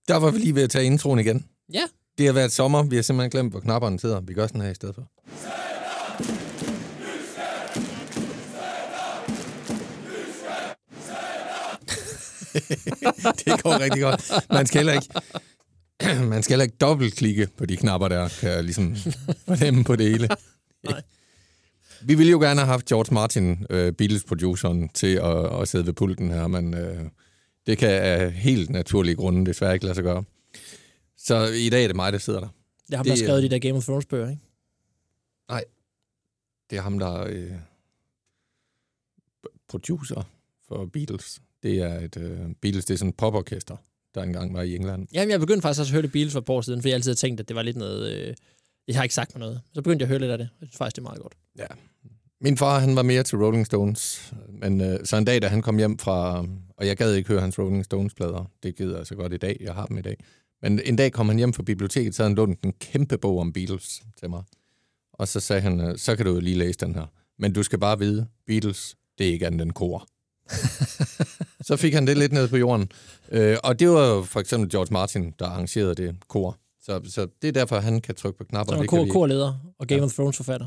Der 0.09 0.17
var 0.17 0.31
vi 0.31 0.39
lige 0.39 0.55
ved 0.55 0.63
at 0.63 0.71
tage 0.71 0.85
introen 0.85 1.19
igen. 1.19 1.47
Ja, 1.73 1.83
Det 2.19 2.27
har 2.27 2.33
været 2.33 2.53
sommer. 2.53 2.83
Vi 2.83 2.97
har 2.97 3.03
simpelthen 3.03 3.31
glemt, 3.31 3.53
hvor 3.53 3.61
knapperne 3.61 3.99
sidder. 3.99 4.21
Vi 4.21 4.35
gør 4.35 4.47
sådan 4.47 4.61
her 4.61 4.71
i 4.71 4.75
stedet 4.75 4.95
for. 4.95 5.03
det 13.45 13.63
går 13.63 13.81
rigtig 13.81 14.03
godt. 14.03 14.33
Man 14.51 14.67
skal 14.67 14.79
heller 14.79 14.93
ikke, 14.93 15.09
man 16.35 16.43
skal 16.43 16.53
heller 16.53 16.65
ikke 16.65 16.77
dobbeltklikke 16.81 17.49
på 17.57 17.67
de 17.67 17.77
knapper 17.77 18.09
der, 18.09 18.29
kan 18.41 18.51
jeg 18.51 18.65
ligesom 18.65 18.97
fornemme 19.49 19.85
på 19.85 19.97
det 19.97 20.11
hele. 20.11 20.29
Nej. 20.85 21.03
Vi 22.03 22.15
ville 22.15 22.31
jo 22.31 22.41
gerne 22.41 22.61
have 22.61 22.67
haft 22.67 22.87
George 22.87 23.15
Martin, 23.15 23.67
øh, 23.71 23.93
Beatles-produceren, 23.93 24.89
til 24.89 25.15
at, 25.17 25.61
at 25.61 25.69
sidde 25.69 25.87
ved 25.87 25.93
pulten 25.93 26.31
her, 26.31 26.47
men 26.47 26.75
øh, 26.75 27.05
det 27.67 27.79
kan 27.79 27.91
af 27.91 28.33
helt 28.33 28.71
naturlige 28.71 29.15
grunde 29.15 29.47
desværre 29.47 29.75
ikke 29.75 29.85
lade 29.85 29.95
sig 29.95 30.05
gøre. 30.05 30.25
Så 31.25 31.47
i 31.47 31.69
dag 31.69 31.83
er 31.85 31.87
det 31.89 31.97
mig, 31.97 32.13
der 32.13 32.19
sidder 32.19 32.41
der. 32.41 32.49
det 32.89 32.97
har 32.97 33.03
Det 33.03 33.11
der 33.11 33.17
er- 33.23 33.25
skrevet 33.27 33.43
de 33.43 33.49
der 33.49 33.59
Game 33.59 33.75
of 33.77 33.85
Thrones 33.85 34.07
bøger, 34.07 34.31
ikke? 34.31 34.43
Det 36.71 36.79
er 36.79 36.83
ham, 36.83 36.99
der 36.99 37.07
er 37.07 37.27
øh, 37.31 37.53
producer 39.69 40.23
for 40.69 40.87
Beatles. 40.87 41.41
Det 41.63 41.79
er 41.79 42.01
et 42.01 42.17
øh, 42.17 42.39
Beatles, 42.61 42.85
det 42.85 42.95
er 42.95 42.99
sådan 42.99 43.09
et 43.09 43.17
poporkester, 43.17 43.77
der 44.15 44.23
engang 44.23 44.55
var 44.55 44.63
i 44.63 44.77
England. 44.77 45.09
Jamen, 45.13 45.31
jeg 45.31 45.41
begyndte 45.41 45.63
faktisk 45.63 45.81
også 45.81 45.91
at 45.91 45.93
høre 45.93 46.03
det 46.03 46.13
Beatles 46.13 46.33
for 46.33 46.39
et 46.41 46.45
par 46.45 46.55
år 46.55 46.61
siden, 46.61 46.83
for 46.83 46.89
jeg 46.89 46.95
altid 46.95 47.11
har 47.11 47.15
tænkt, 47.17 47.41
at 47.41 47.49
det 47.49 47.57
var 47.57 47.63
lidt 47.63 47.77
noget... 47.77 48.13
Øh, 48.29 48.35
jeg 48.89 48.97
har 48.97 49.03
ikke 49.03 49.15
sagt 49.15 49.35
mig 49.35 49.41
noget. 49.41 49.61
Så 49.75 49.83
begyndte 49.83 50.03
jeg 50.03 50.07
at 50.07 50.09
høre 50.09 50.19
lidt 50.19 50.31
af 50.31 50.39
det. 50.39 50.49
Jeg 50.61 50.69
synes 50.69 50.77
faktisk, 50.79 50.97
det 50.97 51.01
er 51.03 51.09
meget 51.09 51.21
godt. 51.21 51.35
Ja. 51.59 51.67
Min 52.41 52.57
far, 52.57 52.79
han 52.79 52.97
var 52.97 53.03
mere 53.03 53.23
til 53.23 53.39
Rolling 53.39 53.67
Stones, 53.67 54.33
men 54.49 54.81
øh, 54.81 54.99
så 55.05 55.17
en 55.17 55.25
dag, 55.25 55.43
da 55.43 55.49
han 55.49 55.63
kom 55.63 55.79
hjem 55.79 55.99
fra, 55.99 56.47
og 56.77 56.87
jeg 56.87 56.97
gad 56.97 57.15
ikke 57.15 57.29
høre 57.29 57.41
hans 57.41 57.59
Rolling 57.59 57.85
Stones-plader, 57.85 58.51
det 58.63 58.77
gider 58.77 58.97
jeg 58.97 59.07
så 59.07 59.15
godt 59.15 59.33
i 59.33 59.37
dag, 59.37 59.57
jeg 59.61 59.75
har 59.75 59.87
dem 59.87 59.99
i 59.99 60.03
dag. 60.03 60.17
Men 60.63 60.81
en 60.85 60.97
dag 60.97 61.13
kom 61.13 61.29
han 61.29 61.39
hjem 61.39 61.53
fra 61.53 61.63
biblioteket, 61.63 62.15
så 62.15 62.23
havde 62.23 62.31
han 62.31 62.37
lånt 62.37 62.61
en 62.65 62.73
kæmpe 62.73 63.19
bog 63.19 63.39
om 63.39 63.53
Beatles 63.53 64.03
til 64.21 64.31
mig. 64.31 64.43
Og 65.13 65.29
så 65.29 65.41
sagde 65.41 65.63
han, 65.63 65.81
øh, 65.81 65.99
så 65.99 66.17
kan 66.17 66.27
du 66.27 66.33
jo 66.35 66.41
lige 66.41 66.57
læse 66.59 66.79
den 66.79 66.95
her. 66.95 67.07
Men 67.39 67.53
du 67.53 67.63
skal 67.63 67.79
bare 67.79 67.99
vide, 67.99 68.27
Beatles, 68.47 68.97
det 69.19 69.29
er 69.29 69.33
ikke 69.33 69.47
andet 69.47 69.63
end 69.63 69.73
kor. 69.73 70.09
så 71.69 71.77
fik 71.77 71.95
han 71.95 72.07
det 72.07 72.17
lidt 72.19 72.33
ned 72.33 72.49
på 72.49 72.57
jorden. 72.57 72.93
Øh, 73.29 73.57
og 73.65 73.79
det 73.81 73.89
var 73.89 74.23
for 74.23 74.41
eksempel 74.41 74.71
George 74.71 74.93
Martin, 74.93 75.35
der 75.39 75.47
arrangerede 75.47 75.95
det 75.95 76.17
kor. 76.29 76.59
Så, 76.83 77.01
så 77.05 77.27
det 77.43 77.49
er 77.49 77.53
derfor, 77.53 77.81
han 77.81 78.01
kan 78.01 78.15
trykke 78.15 78.39
på 78.39 78.45
knapper. 78.45 78.73
Så 78.73 78.77
er 78.77 78.81
det 78.83 78.91
kan 78.91 79.07
kor, 79.07 79.13
korleder 79.13 79.73
og 79.79 79.87
Game 79.87 79.99
Ja. 80.01 80.05
of 80.05 80.13
Thrones 80.13 80.37
forfatter. 80.37 80.67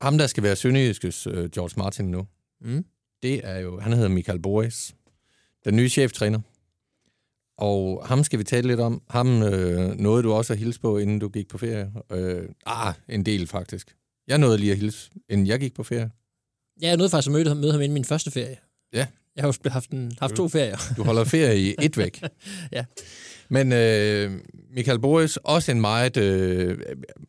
Ham, 0.00 0.18
der 0.18 0.26
skal 0.26 0.42
være 0.42 0.56
Sønderjyskes 0.56 1.26
øh, 1.26 1.50
George 1.50 1.74
Martin 1.76 2.04
nu, 2.10 2.26
Mm. 2.60 2.84
det 3.22 3.40
er 3.44 3.58
jo, 3.58 3.80
han 3.80 3.92
hedder 3.92 4.08
Michael 4.08 4.38
Boris, 4.42 4.94
den 5.64 5.76
nye 5.76 5.88
cheftræner. 5.88 6.40
Og 7.58 8.06
ham 8.06 8.24
skal 8.24 8.38
vi 8.38 8.44
tale 8.44 8.68
lidt 8.68 8.80
om. 8.80 9.02
Ham 9.10 9.42
øh, 9.42 9.98
nåede 9.98 10.22
du 10.22 10.32
også 10.32 10.52
at 10.52 10.58
hilse 10.58 10.80
på, 10.80 10.98
inden 10.98 11.18
du 11.18 11.28
gik 11.28 11.48
på 11.48 11.58
ferie. 11.58 11.92
Øh, 12.12 12.48
ah, 12.66 12.94
en 13.08 13.26
del 13.26 13.46
faktisk. 13.46 13.96
Jeg 14.28 14.38
nåede 14.38 14.58
lige 14.58 14.72
at 14.72 14.78
hilse, 14.78 15.10
inden 15.28 15.46
jeg 15.46 15.60
gik 15.60 15.74
på 15.74 15.82
ferie. 15.82 16.10
Ja, 16.82 16.88
jeg 16.88 16.96
nåede 16.96 17.10
faktisk 17.10 17.28
at 17.28 17.32
møde 17.32 17.48
ham, 17.48 17.56
møde 17.56 17.72
ham 17.72 17.80
inden 17.80 17.94
min 17.94 18.04
første 18.04 18.30
ferie. 18.30 18.56
Ja. 18.92 19.06
Jeg 19.36 19.42
har 19.44 19.48
jo 19.64 19.70
haft, 19.70 19.90
en, 19.90 20.12
haft 20.20 20.34
to 20.34 20.48
ferier. 20.48 20.76
Du 20.96 21.02
holder 21.02 21.24
ferie 21.24 21.58
i 21.58 21.74
et 21.82 21.96
væk. 21.98 22.22
Ja. 22.72 22.84
Men 23.48 23.72
øh, 23.72 24.32
Michael 24.74 24.98
Boris, 24.98 25.36
også 25.36 25.72
en 25.72 25.80
meget... 25.80 26.16
Øh, 26.16 26.78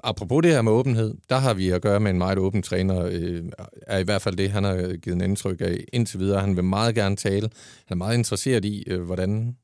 apropos 0.04 0.44
det 0.44 0.52
her 0.52 0.62
med 0.62 0.72
åbenhed, 0.72 1.14
der 1.30 1.38
har 1.38 1.54
vi 1.54 1.70
at 1.70 1.82
gøre 1.82 2.00
med 2.00 2.12
en 2.12 2.18
meget 2.18 2.38
åben 2.38 2.62
træner, 2.62 3.06
øh, 3.12 3.44
er 3.88 3.98
i 3.98 4.04
hvert 4.04 4.22
fald 4.22 4.36
det, 4.36 4.52
han 4.52 4.64
har 4.64 4.98
givet 4.98 5.16
en 5.16 5.22
indtryk 5.22 5.62
af 5.62 5.78
indtil 5.94 6.20
videre. 6.20 6.42
Han 6.42 6.56
vil 6.56 6.64
meget 6.64 6.96
gerne 6.96 7.16
tale. 7.16 7.50
Han 7.86 7.96
er 7.96 7.96
meget 7.96 8.18
interesseret 8.18 8.66
i, 8.66 8.84
øh, 8.88 9.02
hvordan 9.02 9.56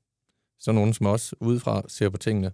sådan 0.62 0.76
nogen 0.76 0.94
som 0.94 1.06
os 1.06 1.34
udefra 1.40 1.82
ser 1.88 2.10
på 2.10 2.18
tingene. 2.18 2.52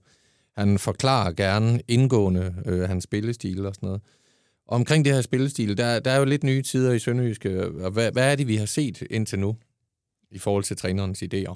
Han 0.58 0.80
forklarer 0.80 1.32
gerne 1.32 1.82
indgående 1.88 2.56
øh, 2.66 2.90
hans 2.90 3.04
spillestil 3.04 3.66
og 3.66 3.76
sådan 3.76 3.88
noget. 3.88 4.02
Og 4.68 4.76
omkring 4.76 5.06
det 5.06 5.14
her 5.14 5.22
spillestil, 5.22 5.78
der, 5.78 6.00
der 6.00 6.12
er 6.12 6.20
jo 6.20 6.26
lidt 6.26 6.44
nye 6.44 6.62
tider 6.62 6.94
i 6.94 7.00
Sønderjyske. 7.00 7.50
Øh, 7.50 7.84
og 7.84 7.92
hvad, 7.92 8.12
hvad 8.12 8.32
er 8.32 8.36
det, 8.36 8.48
vi 8.48 8.56
har 8.56 8.66
set 8.66 9.02
indtil 9.10 9.40
nu 9.40 9.56
i 10.32 10.40
forhold 10.40 10.64
til 10.64 10.78
trænerens 10.78 11.24
idéer? 11.24 11.56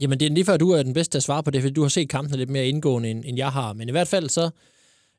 Jamen, 0.00 0.20
det 0.20 0.26
er 0.26 0.30
lige 0.30 0.44
før, 0.44 0.56
du 0.56 0.70
er 0.70 0.82
den 0.82 0.94
bedste 0.94 1.12
til 1.12 1.18
at 1.18 1.22
svare 1.22 1.42
på 1.42 1.50
det, 1.50 1.62
fordi 1.62 1.74
du 1.74 1.82
har 1.82 1.88
set 1.88 2.08
kampene 2.08 2.36
lidt 2.36 2.50
mere 2.50 2.66
indgående, 2.66 3.10
end, 3.10 3.24
end 3.26 3.36
jeg 3.36 3.52
har. 3.52 3.72
Men 3.72 3.88
i 3.88 3.92
hvert 3.92 4.08
fald 4.08 4.28
så, 4.28 4.50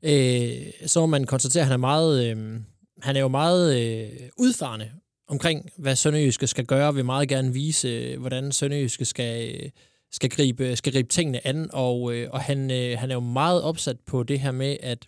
øh, 0.04 0.74
så 0.86 1.00
må 1.00 1.06
man 1.06 1.24
konstatere, 1.24 1.62
at 1.62 1.68
han 1.68 1.74
er 1.74 1.78
meget, 1.78 2.32
øh, 2.32 2.60
han 3.02 3.16
er 3.16 3.20
jo 3.20 3.28
meget 3.28 3.78
øh, 3.82 4.30
udfarende 4.38 4.92
omkring, 5.27 5.69
hvad 5.77 5.96
Sønderjyske 5.96 6.48
skal 6.48 6.65
gøre, 6.65 6.96
vil 6.96 7.05
meget 7.05 7.29
gerne 7.29 7.53
vise, 7.53 7.88
øh, 7.88 8.19
hvordan 8.19 8.51
Sønderjyske 8.51 9.05
skal, 9.05 9.55
øh, 9.55 9.69
skal, 10.12 10.29
gribe, 10.29 10.75
skal 10.75 10.93
gribe 10.93 11.10
tingene 11.10 11.48
an, 11.48 11.69
og, 11.74 12.13
øh, 12.13 12.29
og 12.31 12.41
han, 12.41 12.69
han 12.98 13.12
er 13.12 13.13
jo 13.13 13.19
meget 13.19 13.62
opsat 13.62 14.00
på 14.00 14.24
det 14.24 14.39
her 14.39 14.51
med, 14.51 14.77
at, 14.79 15.07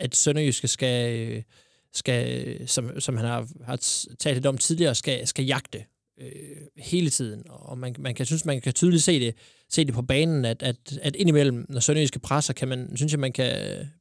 at 0.00 0.16
Sønderjyske 0.16 0.68
skal, 0.68 1.44
skal 1.92 2.68
som, 2.68 3.00
som 3.00 3.16
han 3.16 3.26
har, 3.26 3.48
har 3.64 3.76
talt 4.18 4.36
lidt 4.36 4.46
om 4.46 4.58
tidligere, 4.58 4.94
skal, 4.94 5.26
skal 5.26 5.44
jagte 5.44 5.84
øh, 6.20 6.28
hele 6.76 7.10
tiden. 7.10 7.42
Og 7.48 7.78
man, 7.78 7.94
man 7.98 8.14
kan 8.14 8.26
synes, 8.26 8.44
man 8.44 8.60
kan 8.60 8.72
tydeligt 8.72 9.02
se 9.02 9.20
det, 9.20 9.34
se 9.70 9.84
det 9.84 9.94
på 9.94 10.02
banen, 10.02 10.44
at, 10.44 10.62
at, 10.62 10.98
at 11.02 11.16
indimellem, 11.16 11.66
når 11.68 11.80
Sønderjyske 11.80 12.18
presser, 12.18 12.52
kan 12.52 12.68
man, 12.68 12.96
synes 12.96 13.12
jeg, 13.12 13.20
man 13.20 13.32
kan, 13.32 13.52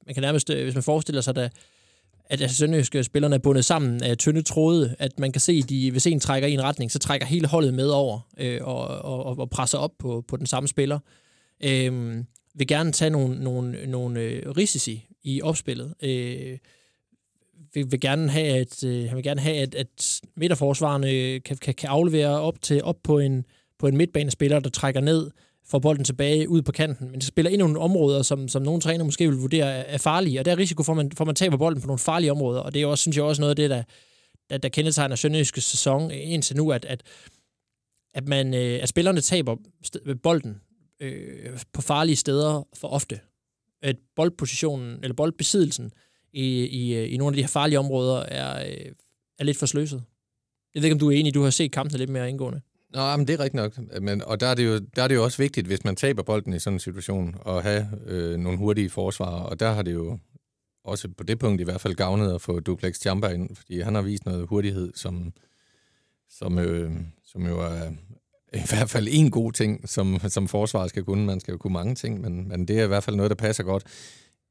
man 0.06 0.14
kan 0.14 0.22
nærmest, 0.22 0.54
hvis 0.54 0.74
man 0.74 0.84
forestiller 0.84 1.22
sig, 1.22 1.38
at, 1.38 1.52
at 2.26 2.42
altså, 2.42 2.58
Sønderjyske 2.58 3.04
spillerne 3.04 3.36
er 3.36 3.40
bundet 3.40 3.66
sammen 3.66 4.04
af 4.04 4.18
tynde 4.18 4.42
tråde, 4.42 4.96
at 5.00 5.20
man 5.20 5.32
kan 5.32 5.42
se, 5.42 5.60
at 5.64 5.70
de, 5.70 5.92
hvis 5.92 6.08
en 6.08 6.20
trækker 6.20 6.48
i 6.48 6.54
en 6.54 6.64
retning, 6.64 6.92
så 6.92 7.00
trækker 7.00 7.28
hele 7.28 7.48
holdet 7.48 7.74
med 7.74 7.88
over 7.88 8.20
øh, 8.38 8.60
og, 8.62 8.88
og, 8.88 9.40
og 9.40 9.50
presser 9.50 9.78
op 9.78 9.92
på, 10.00 10.24
på 10.28 10.38
den 10.38 10.46
samme 10.46 10.68
spiller. 10.68 11.00
Øh, 11.64 12.24
vil 12.56 12.68
gerne 12.68 12.92
tage 12.92 13.10
nogle, 13.10 13.44
nogle, 13.44 13.86
nogle 13.88 14.20
øh, 14.20 14.50
risici 14.50 15.08
i 15.24 15.42
opspillet. 15.42 15.94
Øh, 16.04 16.58
vil, 17.74 17.92
vil 17.92 18.00
gerne 18.00 18.30
have, 18.30 18.48
at, 18.48 18.84
øh, 18.84 19.08
han 19.08 19.16
vil 19.16 19.24
gerne 19.24 19.42
have, 19.42 19.56
at, 19.56 19.76
at 19.76 20.22
midterforsvarerne 20.36 21.40
kan, 21.40 21.58
kan, 21.58 21.74
kan 21.74 21.90
aflevere 21.90 22.40
op 22.40 22.62
til 22.62 22.84
op 22.84 22.98
på 23.04 23.20
en, 23.20 23.46
på 23.80 23.88
en 23.88 23.98
midtbanespiller, 23.98 24.60
der 24.60 24.70
trækker 24.70 25.02
ned, 25.02 25.32
får 25.66 25.80
bolden 25.80 26.04
tilbage 26.04 26.50
ud 26.50 26.62
på 26.62 26.72
kanten. 26.72 27.12
Men 27.12 27.20
det 27.20 27.28
spiller 27.28 27.50
ind 27.52 27.60
i 27.60 27.64
nogle 27.64 27.80
områder, 27.80 28.22
som, 28.22 28.48
som 28.48 28.62
nogle 28.62 28.82
træner 28.82 29.06
måske 29.06 29.28
vil 29.28 29.38
vurdere 29.38 29.88
er, 29.88 29.98
farlige, 29.98 30.40
og 30.40 30.46
der 30.46 30.52
er 30.52 30.58
risiko 30.58 30.84
for, 30.84 30.94
at 30.94 30.98
man, 30.98 31.12
for, 31.12 31.24
at 31.24 31.26
man 31.26 31.36
taber 31.36 31.58
bolden 31.58 31.82
på 31.82 31.88
nogle 31.88 32.00
farlige 32.00 32.32
områder, 32.32 32.62
og 32.62 32.74
det 32.74 32.82
er 32.82 32.86
også, 32.86 33.02
synes 33.02 33.18
jeg 33.18 33.26
også 33.26 33.42
noget 33.42 33.50
af 33.50 33.56
det, 33.56 33.70
der, 33.70 33.84
der, 34.50 34.58
der 34.58 34.70
kendetegner 34.70 35.16
Sønderjyske 35.16 35.62
sæson 35.62 36.12
indtil 36.12 36.58
nu, 36.58 36.72
at, 36.72 36.86
at, 36.86 37.04
at, 38.14 38.28
man, 38.28 38.54
øh, 38.54 38.80
at 38.82 38.90
spillerne 38.90 39.22
taber 39.22 39.56
bolden 40.24 40.62
øh, 41.00 41.60
på 41.74 41.82
farlige 41.82 42.16
steder 42.16 42.68
for 42.74 42.88
ofte. 42.88 43.20
At 43.82 43.96
boldpositionen, 44.16 45.00
eller 45.04 45.16
boldbesiddelsen, 45.16 45.92
i, 46.34 46.66
i, 46.66 47.06
i 47.06 47.18
nogle 47.18 47.34
af 47.34 47.36
de 47.36 47.42
her 47.42 47.48
farlige 47.48 47.80
områder 47.80 48.18
er, 48.20 48.68
øh, 48.68 48.92
er 49.40 49.44
lidt 49.44 49.58
for 49.58 49.66
sløset. 49.66 50.04
Jeg 50.76 50.82
ved 50.82 50.88
ikke, 50.88 50.94
om 50.94 51.00
du 51.00 51.12
er 51.12 51.16
enig, 51.16 51.34
du 51.34 51.44
har 51.44 51.50
set 51.50 51.72
kampene 51.72 51.98
lidt 51.98 52.10
mere 52.10 52.30
indgående. 52.30 52.62
Nå, 52.94 53.02
ah, 53.02 53.20
men 53.20 53.28
det 53.28 53.34
er 53.34 53.40
rigtigt 53.40 53.64
nok. 53.64 54.02
Men, 54.02 54.24
og 54.24 54.40
der 54.40 54.48
er, 54.48 54.54
det 54.54 54.66
jo, 54.66 54.80
der 54.96 55.04
er 55.04 55.08
det 55.08 55.16
jo 55.16 55.24
også 55.24 55.38
vigtigt, 55.38 55.68
hvis 55.68 55.84
man 55.84 55.96
taber 55.96 56.24
bolden 56.24 56.54
i 56.54 56.60
sådan 56.60 56.76
en 56.76 56.80
situation, 56.80 57.36
at 57.48 57.64
have 57.64 57.88
øh, 58.06 58.38
nogle 58.38 58.58
hurtige 58.58 58.90
forsvarer. 58.90 59.44
Og 59.44 59.60
der 59.60 59.72
har 59.72 59.82
det 59.82 59.94
jo 59.94 60.20
også 60.84 61.08
på 61.18 61.24
det 61.24 61.40
punkt 61.40 61.62
i 61.62 61.64
hvert 61.64 61.82
fald 61.82 61.96
gavnet 61.96 62.36
at 62.36 62.42
få 62.42 62.60
Duplex 62.60 63.00
Chamber 63.00 63.30
ind, 63.30 63.56
fordi 63.56 63.82
han 63.82 63.96
har 63.96 64.02
vist 64.02 64.26
noget 64.26 64.48
hurtighed, 64.48 64.92
som, 64.96 65.34
som, 66.30 66.60
øh, 66.60 66.92
som 67.26 67.48
jo 67.48 67.60
er 67.60 67.90
i 68.54 68.62
hvert 68.70 68.90
fald 68.90 69.08
en 69.12 69.32
god 69.32 69.52
ting, 69.52 69.90
som, 69.90 70.20
som 70.28 70.48
forsvaret 70.48 70.90
skal 70.90 71.04
kunne. 71.04 71.26
Man 71.26 71.40
skal 71.40 71.52
jo 71.52 71.58
kunne 71.58 71.74
mange 71.74 71.96
ting, 71.96 72.22
men, 72.22 72.48
men 72.48 72.68
det 72.68 72.80
er 72.80 72.84
i 72.84 72.88
hvert 72.88 73.04
fald 73.04 73.16
noget, 73.16 73.30
der 73.30 73.36
passer 73.36 73.64
godt, 73.64 73.84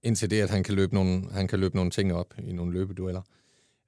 indtil 0.02 0.30
det, 0.30 0.40
at 0.40 0.50
han 0.50 0.62
kan 0.62 0.74
løbe 0.74 0.94
nogle, 0.94 1.22
han 1.32 1.48
kan 1.48 1.60
løbe 1.60 1.76
nogle 1.76 1.90
ting 1.90 2.14
op 2.14 2.34
i 2.38 2.52
nogle 2.52 2.72
løbedueller. 2.72 3.22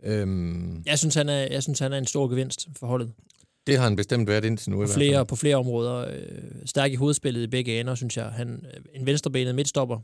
Øhm, 0.05 0.83
Jeg 0.87 0.99
synes, 0.99 1.15
han 1.15 1.29
er, 1.29 1.49
jeg 1.51 1.63
synes, 1.63 1.79
han 1.79 1.93
er 1.93 1.99
en 1.99 2.07
stor 2.07 2.29
gevinst 2.29 2.69
for 2.79 2.87
holdet. 2.87 3.13
Det 3.67 3.77
har 3.77 3.85
han 3.85 3.97
bestemt 3.97 4.29
været 4.29 4.45
indtil 4.45 4.71
nu. 4.71 4.77
i 4.77 4.79
på 4.79 4.87
hvert 4.87 4.95
flere, 4.95 5.19
fald. 5.19 5.27
på 5.27 5.37
flere 5.37 5.57
områder. 5.57 6.09
Øh, 6.09 6.43
stærk 6.65 6.93
i 6.93 6.95
hovedspillet 6.95 7.43
i 7.43 7.47
begge 7.47 7.81
ender, 7.81 7.95
synes 7.95 8.17
jeg. 8.17 8.25
Han, 8.27 8.67
øh, 8.77 8.83
en 9.01 9.07
venstrebenet 9.07 9.55
midtstopper, 9.55 9.99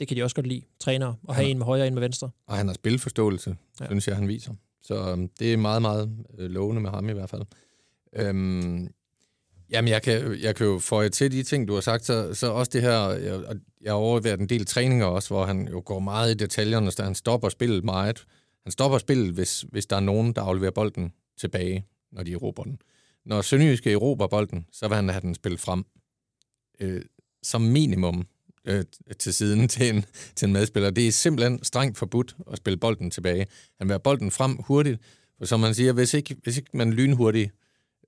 det 0.00 0.08
kan 0.08 0.16
de 0.16 0.22
også 0.22 0.36
godt 0.36 0.46
lide, 0.46 0.62
træner, 0.80 1.14
og 1.24 1.34
have 1.34 1.44
Ja. 1.44 1.50
en 1.50 1.58
med 1.58 1.66
højre 1.66 1.82
og 1.82 1.86
en 1.88 1.94
med 1.94 2.00
venstre. 2.02 2.30
Og 2.46 2.56
han 2.56 2.66
har 2.66 2.74
spilforståelse, 2.74 3.56
Ja. 3.80 3.86
synes 3.86 4.08
jeg, 4.08 4.16
han 4.16 4.28
viser. 4.28 4.52
Så 4.82 5.10
øhm, 5.10 5.28
det 5.38 5.52
er 5.52 5.56
meget, 5.56 5.82
meget 5.82 6.10
øh, 6.38 6.50
lovende 6.50 6.80
med 6.82 6.90
ham 6.90 7.08
i 7.08 7.12
hvert 7.12 7.30
fald. 7.30 7.42
Øhm, 8.16 8.88
jamen, 9.70 9.88
jeg 9.88 10.02
kan, 10.02 10.38
jeg 10.40 10.56
kan 10.56 10.66
jo 10.66 10.78
få 10.78 11.08
til 11.08 11.32
de 11.32 11.42
ting, 11.42 11.68
du 11.68 11.74
har 11.74 11.80
sagt, 11.80 12.04
så, 12.04 12.34
så 12.34 12.46
også 12.52 12.70
det 12.72 12.82
her, 12.82 13.08
jeg, 13.10 13.34
og 13.34 13.56
jeg 13.80 13.92
har 13.92 13.96
overværet 13.98 14.40
en 14.40 14.48
del 14.48 14.66
træninger 14.66 15.06
også, 15.06 15.28
hvor 15.28 15.44
han 15.44 15.68
jo 15.68 15.82
går 15.84 15.98
meget 15.98 16.30
i 16.30 16.34
detaljerne, 16.34 16.90
så 16.90 17.02
han 17.02 17.14
stopper 17.14 17.48
spillet 17.48 17.84
meget. 17.84 18.24
Han 18.64 18.72
stopper 18.72 18.98
spillet, 18.98 19.32
hvis, 19.34 19.60
hvis 19.60 19.86
der 19.86 19.96
er 19.96 20.00
nogen, 20.00 20.32
der 20.32 20.42
afleverer 20.42 20.70
bolden 20.70 21.12
tilbage, 21.40 21.84
når 22.12 22.22
de 22.22 22.32
erobrer 22.32 22.64
den. 22.64 22.78
Når 23.28 23.42
Sønderjyske 23.42 23.92
erobrer 23.92 24.26
bolden, 24.26 24.66
så 24.72 24.88
vil 24.88 24.96
han 24.96 25.08
have 25.08 25.20
den 25.20 25.34
spillet 25.34 25.60
frem. 25.60 25.84
Øh, 26.80 27.02
som 27.42 27.60
minimum 27.60 28.26
øh, 28.64 28.84
til 29.18 29.34
siden 29.34 29.68
til 29.68 29.94
en, 29.94 30.04
til 30.36 30.46
en 30.46 30.52
medspiller. 30.52 30.90
Det 30.90 31.08
er 31.08 31.12
simpelthen 31.12 31.64
strengt 31.64 31.98
forbudt 31.98 32.36
at 32.52 32.56
spille 32.56 32.76
bolden 32.76 33.10
tilbage. 33.10 33.46
Han 33.78 33.88
vil 33.88 33.92
have 33.92 34.00
bolden 34.00 34.30
frem 34.30 34.56
hurtigt, 34.56 35.00
for 35.38 35.44
som 35.44 35.60
man 35.60 35.74
siger, 35.74 35.92
hvis 35.92 36.14
ikke, 36.14 36.36
hvis 36.42 36.56
ikke 36.56 36.76
man 36.76 36.92
lynhurtigt 36.92 37.50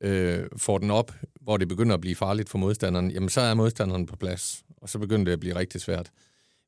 øh, 0.00 0.44
får 0.56 0.78
den 0.78 0.90
op, 0.90 1.12
hvor 1.40 1.56
det 1.56 1.68
begynder 1.68 1.94
at 1.94 2.00
blive 2.00 2.16
farligt 2.16 2.48
for 2.48 2.58
modstanderen, 2.58 3.10
jamen 3.10 3.28
så 3.28 3.40
er 3.40 3.54
modstanderen 3.54 4.06
på 4.06 4.16
plads, 4.16 4.62
og 4.76 4.88
så 4.88 4.98
begynder 4.98 5.24
det 5.24 5.32
at 5.32 5.40
blive 5.40 5.56
rigtig 5.56 5.80
svært. 5.80 6.10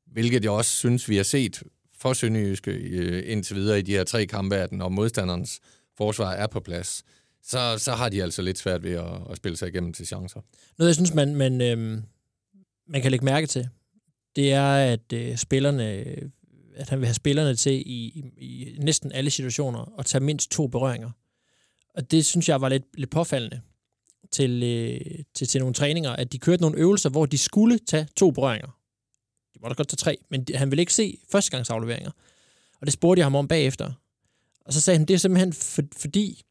Hvilket 0.06 0.44
jeg 0.44 0.50
også 0.50 0.70
synes, 0.70 1.08
vi 1.08 1.16
har 1.16 1.24
set 1.24 1.62
for 1.98 2.12
Sønderjyske 2.12 2.70
øh, 2.70 3.32
indtil 3.32 3.56
videre 3.56 3.78
i 3.78 3.82
de 3.82 3.92
her 3.92 4.04
tre 4.04 4.26
kampe, 4.26 4.56
at 4.56 4.72
når 4.72 4.88
modstanderens 4.88 5.60
forsvar 5.96 6.30
er 6.32 6.46
på 6.46 6.60
plads, 6.60 7.04
så, 7.42 7.78
så 7.78 7.92
har 7.92 8.08
de 8.08 8.22
altså 8.22 8.42
lidt 8.42 8.58
svært 8.58 8.82
ved 8.82 8.92
at, 8.92 9.30
at 9.30 9.36
spille 9.36 9.56
sig 9.56 9.68
igennem 9.68 9.92
til 9.92 10.06
chancer. 10.06 10.40
Noget, 10.78 10.88
jeg 10.88 10.94
synes, 10.94 11.14
man, 11.14 11.36
man, 11.36 11.60
øh, 11.60 12.02
man 12.88 13.02
kan 13.02 13.10
lægge 13.10 13.24
mærke 13.24 13.46
til, 13.46 13.68
det 14.36 14.52
er, 14.52 14.74
at 14.74 15.12
øh, 15.12 15.36
spillerne, 15.36 15.84
at 16.74 16.88
han 16.88 16.98
vil 16.98 17.06
have 17.06 17.14
spillerne 17.14 17.54
til 17.54 17.72
i, 17.72 17.82
i, 17.86 18.24
i 18.38 18.78
næsten 18.78 19.12
alle 19.12 19.30
situationer 19.30 19.94
at 19.98 20.06
tage 20.06 20.24
mindst 20.24 20.50
to 20.50 20.66
berøringer. 20.66 21.10
Og 21.94 22.10
det 22.10 22.26
synes 22.26 22.48
jeg 22.48 22.60
var 22.60 22.68
lidt, 22.68 22.84
lidt 22.94 23.10
påfaldende 23.10 23.60
til, 24.30 24.62
øh, 24.62 25.24
til, 25.34 25.48
til 25.48 25.60
nogle 25.60 25.74
træninger, 25.74 26.10
at 26.10 26.32
de 26.32 26.38
kørte 26.38 26.62
nogle 26.62 26.78
øvelser, 26.78 27.10
hvor 27.10 27.26
de 27.26 27.38
skulle 27.38 27.78
tage 27.78 28.08
to 28.16 28.30
berøringer. 28.30 28.78
De 29.54 29.58
måtte 29.62 29.76
godt 29.76 29.88
tage 29.88 29.96
tre, 29.96 30.18
men 30.30 30.44
de, 30.44 30.56
han 30.56 30.70
ville 30.70 30.82
ikke 30.82 30.94
se 30.94 31.18
førstegangsafleveringer. 31.32 32.10
Og 32.80 32.86
det 32.86 32.92
spurgte 32.92 33.18
jeg 33.18 33.26
ham 33.26 33.34
om 33.34 33.48
bagefter. 33.48 33.92
Og 34.64 34.72
så 34.72 34.80
sagde 34.80 34.98
han, 34.98 35.08
det 35.08 35.14
er 35.14 35.18
simpelthen 35.18 35.52
for, 35.52 35.82
fordi, 35.96 36.42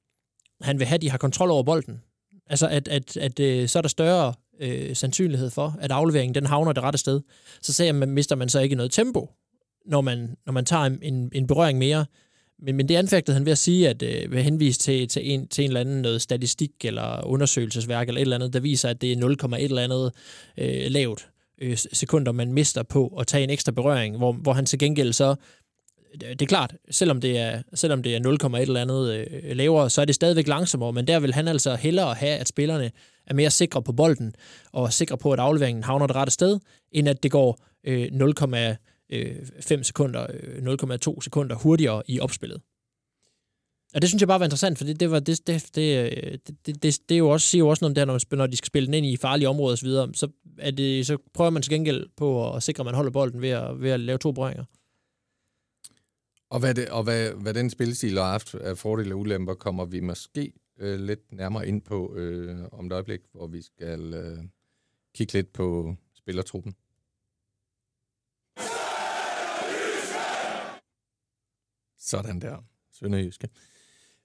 han 0.63 0.79
vil 0.79 0.87
have, 0.87 0.95
at 0.95 1.01
de 1.01 1.09
har 1.09 1.17
kontrol 1.17 1.51
over 1.51 1.63
bolden. 1.63 2.01
Altså, 2.49 2.67
at, 2.67 2.87
at, 2.87 3.17
at 3.17 3.39
øh, 3.39 3.67
så 3.67 3.79
er 3.79 3.81
der 3.81 3.89
større 3.89 4.33
øh, 4.59 4.95
sandsynlighed 4.95 5.49
for, 5.49 5.75
at 5.79 5.91
afleveringen 5.91 6.35
den 6.35 6.45
havner 6.45 6.73
det 6.73 6.83
rette 6.83 6.99
sted. 6.99 7.21
Så 7.61 7.73
ser 7.73 7.85
jeg, 7.85 7.95
man 7.95 8.09
mister 8.09 8.35
man 8.35 8.49
så 8.49 8.59
ikke 8.59 8.75
noget 8.75 8.91
tempo, 8.91 9.29
når 9.85 10.01
man, 10.01 10.37
når 10.45 10.53
man 10.53 10.65
tager 10.65 10.83
en, 10.83 10.99
en, 11.01 11.31
en 11.33 11.47
berøring 11.47 11.77
mere. 11.77 12.05
Men, 12.59 12.75
men 12.75 12.89
det 12.89 12.95
anfægtede 12.95 13.35
han 13.35 13.45
ved 13.45 13.51
at 13.51 13.57
sige, 13.57 13.89
at 13.89 14.03
øh, 14.03 14.31
ved 14.31 14.43
henvise 14.43 14.79
til, 14.79 15.07
til, 15.07 15.31
en, 15.31 15.47
til 15.47 15.63
en 15.63 15.69
eller 15.69 15.81
anden 15.81 16.01
noget 16.01 16.21
statistik 16.21 16.71
eller 16.83 17.25
undersøgelsesværk 17.25 18.07
eller 18.07 18.19
et 18.19 18.21
eller 18.21 18.35
andet, 18.35 18.53
der 18.53 18.59
viser, 18.59 18.89
at 18.89 19.01
det 19.01 19.11
er 19.11 19.55
0,1 19.55 19.55
eller 19.55 19.83
andet 19.83 20.11
øh, 20.57 20.91
lavt 20.91 21.27
øh, 21.61 21.77
sekunder, 21.77 22.31
man 22.31 22.53
mister 22.53 22.83
på 22.83 23.07
at 23.07 23.27
tage 23.27 23.43
en 23.43 23.49
ekstra 23.49 23.71
berøring, 23.71 24.17
hvor, 24.17 24.31
hvor 24.31 24.53
han 24.53 24.65
til 24.65 24.79
gengæld 24.79 25.13
så 25.13 25.35
det 26.19 26.41
er 26.41 26.45
klart, 26.45 26.75
selvom 26.89 27.21
det 27.21 27.37
er, 27.37 27.61
selvom 27.73 28.03
det 28.03 28.15
er 28.15 28.19
0,1 28.55 28.61
eller 28.61 28.81
andet 28.81 29.15
øh, 29.15 29.55
lavere, 29.55 29.89
så 29.89 30.01
er 30.01 30.05
det 30.05 30.15
stadigvæk 30.15 30.47
langsommere, 30.47 30.93
men 30.93 31.07
der 31.07 31.19
vil 31.19 31.33
han 31.33 31.47
altså 31.47 31.75
hellere 31.75 32.13
have, 32.13 32.37
at 32.37 32.47
spillerne 32.47 32.91
er 33.27 33.33
mere 33.33 33.49
sikre 33.49 33.83
på 33.83 33.93
bolden, 33.93 34.35
og 34.71 34.93
sikre 34.93 35.17
på, 35.17 35.31
at 35.31 35.39
afleveringen 35.39 35.83
havner 35.83 36.07
det 36.07 36.15
rette 36.15 36.33
sted, 36.33 36.59
end 36.91 37.09
at 37.09 37.23
det 37.23 37.31
går 37.31 37.59
øh, 37.83 38.07
0,5 38.13 38.55
øh, 39.09 39.83
sekunder, 39.83 40.27
øh, 40.33 40.73
0,2 41.17 41.21
sekunder 41.21 41.55
hurtigere 41.55 42.03
i 42.07 42.19
opspillet. 42.19 42.61
Og 43.93 44.01
det 44.01 44.09
synes 44.09 44.21
jeg 44.21 44.27
bare 44.27 44.39
var 44.39 44.45
interessant, 44.45 44.77
for 44.77 44.85
det, 44.85 44.99
det, 44.99 45.11
var, 45.11 45.19
det, 45.19 45.47
det, 45.47 45.69
det, 45.75 45.97
øh, 45.97 46.37
det, 46.65 46.83
det, 46.83 46.99
det, 47.09 47.15
er 47.15 47.17
jo 47.17 47.29
også, 47.29 47.47
siger 47.47 47.59
jo 47.59 47.67
også 47.67 47.83
noget 47.83 47.91
om 47.91 47.95
det 47.95 48.01
her, 48.01 48.05
når, 48.05 48.19
man 48.31 48.37
når 48.37 48.47
de 48.47 48.57
skal 48.57 48.67
spille 48.67 48.85
den 48.85 48.93
ind 48.93 49.05
i 49.05 49.17
farlige 49.17 49.49
områder 49.49 49.73
osv., 49.73 49.89
så, 50.17 50.27
er 50.57 50.71
det, 50.71 51.07
så 51.07 51.17
prøver 51.33 51.49
man 51.49 51.61
til 51.61 51.71
gengæld 51.71 52.07
på 52.17 52.53
at 52.53 52.63
sikre, 52.63 52.81
at 52.81 52.85
man 52.85 52.95
holder 52.95 53.11
bolden 53.11 53.41
ved 53.41 53.49
at, 53.49 53.81
ved 53.81 53.91
at 53.91 53.99
lave 53.99 54.17
to 54.17 54.31
berøringer. 54.31 54.63
Og 56.51 56.59
hvad, 56.59 56.75
det, 56.75 56.89
og 56.89 57.03
hvad, 57.03 57.31
hvad 57.31 57.53
den 57.53 57.69
spilstil 57.69 58.17
har 58.17 58.31
haft 58.31 58.55
af 58.55 58.77
fordele 58.77 59.13
og 59.13 59.19
ulemper, 59.19 59.53
kommer 59.53 59.85
vi 59.85 59.99
måske 59.99 60.53
øh, 60.79 60.99
lidt 60.99 61.31
nærmere 61.31 61.67
ind 61.67 61.81
på 61.81 62.15
øh, 62.15 62.65
om 62.71 62.85
et 62.85 62.91
øjeblik, 62.91 63.19
hvor 63.31 63.47
vi 63.47 63.61
skal 63.61 64.13
øh, 64.13 64.37
kigge 65.15 65.33
lidt 65.33 65.53
på 65.53 65.95
spillertruppen. 66.13 66.75
Sådan 71.99 72.41
der, 72.41 72.65
Sønderjyske. 72.93 73.49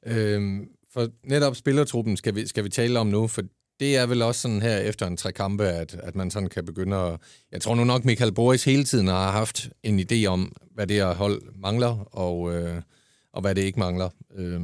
Øhm, 0.07 0.71
for 0.91 1.09
netop 1.23 1.57
spillertruppen 1.57 2.17
skal 2.17 2.35
vi, 2.35 2.47
skal 2.47 2.65
vi 2.65 2.69
tale 2.69 2.99
om 2.99 3.07
nu, 3.07 3.27
for 3.27 3.43
det 3.81 3.97
er 3.97 4.07
vel 4.07 4.23
også 4.23 4.41
sådan 4.41 4.63
her 4.63 4.79
efter 4.79 5.07
en 5.07 5.17
tre 5.17 5.33
kampe, 5.33 5.65
at, 5.65 5.95
at 5.95 6.17
man 6.17 6.31
sådan 6.31 6.49
kan 6.49 6.65
begynde 6.65 6.97
at... 6.97 7.21
Jeg 7.53 7.61
tror 7.61 7.75
nu 7.75 7.85
nok, 7.85 8.05
Michael 8.05 8.33
Boris 8.33 8.65
hele 8.65 8.85
tiden 8.85 9.07
har 9.07 9.31
haft 9.31 9.71
en 9.83 10.01
idé 10.01 10.27
om, 10.27 10.53
hvad 10.75 10.87
det 10.87 10.97
her 10.97 11.15
hold 11.15 11.43
mangler, 11.55 12.09
og, 12.13 12.55
øh, 12.55 12.83
og 13.33 13.41
hvad 13.41 13.55
det 13.55 13.63
ikke 13.63 13.79
mangler. 13.79 14.09
Øh, 14.37 14.61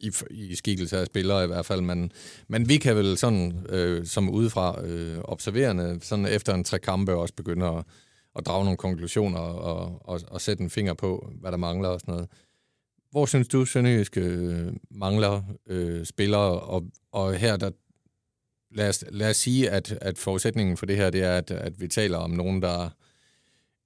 i, 0.00 0.12
i 0.30 0.54
skikkelse 0.54 0.98
af 0.98 1.06
spillere 1.06 1.44
i 1.44 1.46
hvert 1.46 1.66
fald, 1.66 1.80
men, 1.80 2.12
men 2.48 2.68
vi 2.68 2.76
kan 2.76 2.96
vel 2.96 3.16
sådan 3.16 3.66
øh, 3.68 4.06
som 4.06 4.30
udefra 4.30 4.84
øh, 4.84 5.18
observerende, 5.18 5.98
sådan 6.02 6.26
efter 6.26 6.54
en 6.54 6.64
tre 6.64 6.78
kampe 6.78 7.14
også 7.14 7.34
begynde 7.34 7.66
at, 7.66 7.84
at 8.36 8.46
drage 8.46 8.64
nogle 8.64 8.76
konklusioner 8.76 9.38
og, 9.38 10.08
og, 10.08 10.20
og 10.28 10.40
sætte 10.40 10.62
en 10.62 10.70
finger 10.70 10.94
på, 10.94 11.32
hvad 11.40 11.52
der 11.52 11.58
mangler 11.58 11.88
og 11.88 12.00
sådan 12.00 12.14
noget. 12.14 12.28
Hvor 13.10 13.26
synes 13.26 13.48
du, 13.48 13.64
Sønderjysk 13.64 14.16
øh, 14.16 14.72
mangler 14.90 15.42
øh, 15.66 16.04
spillere, 16.04 16.60
og, 16.60 16.84
og 17.12 17.34
her 17.34 17.56
der 17.56 17.70
lad 18.74 18.88
os, 18.88 19.04
lad 19.10 19.30
os 19.30 19.36
sige, 19.36 19.70
at, 19.70 19.98
at 20.00 20.18
forudsætningen 20.18 20.76
for 20.76 20.86
det 20.86 20.96
her, 20.96 21.10
det 21.10 21.22
er, 21.22 21.36
at, 21.36 21.50
at 21.50 21.80
vi 21.80 21.88
taler 21.88 22.18
om 22.18 22.30
nogen, 22.30 22.62
der 22.62 22.90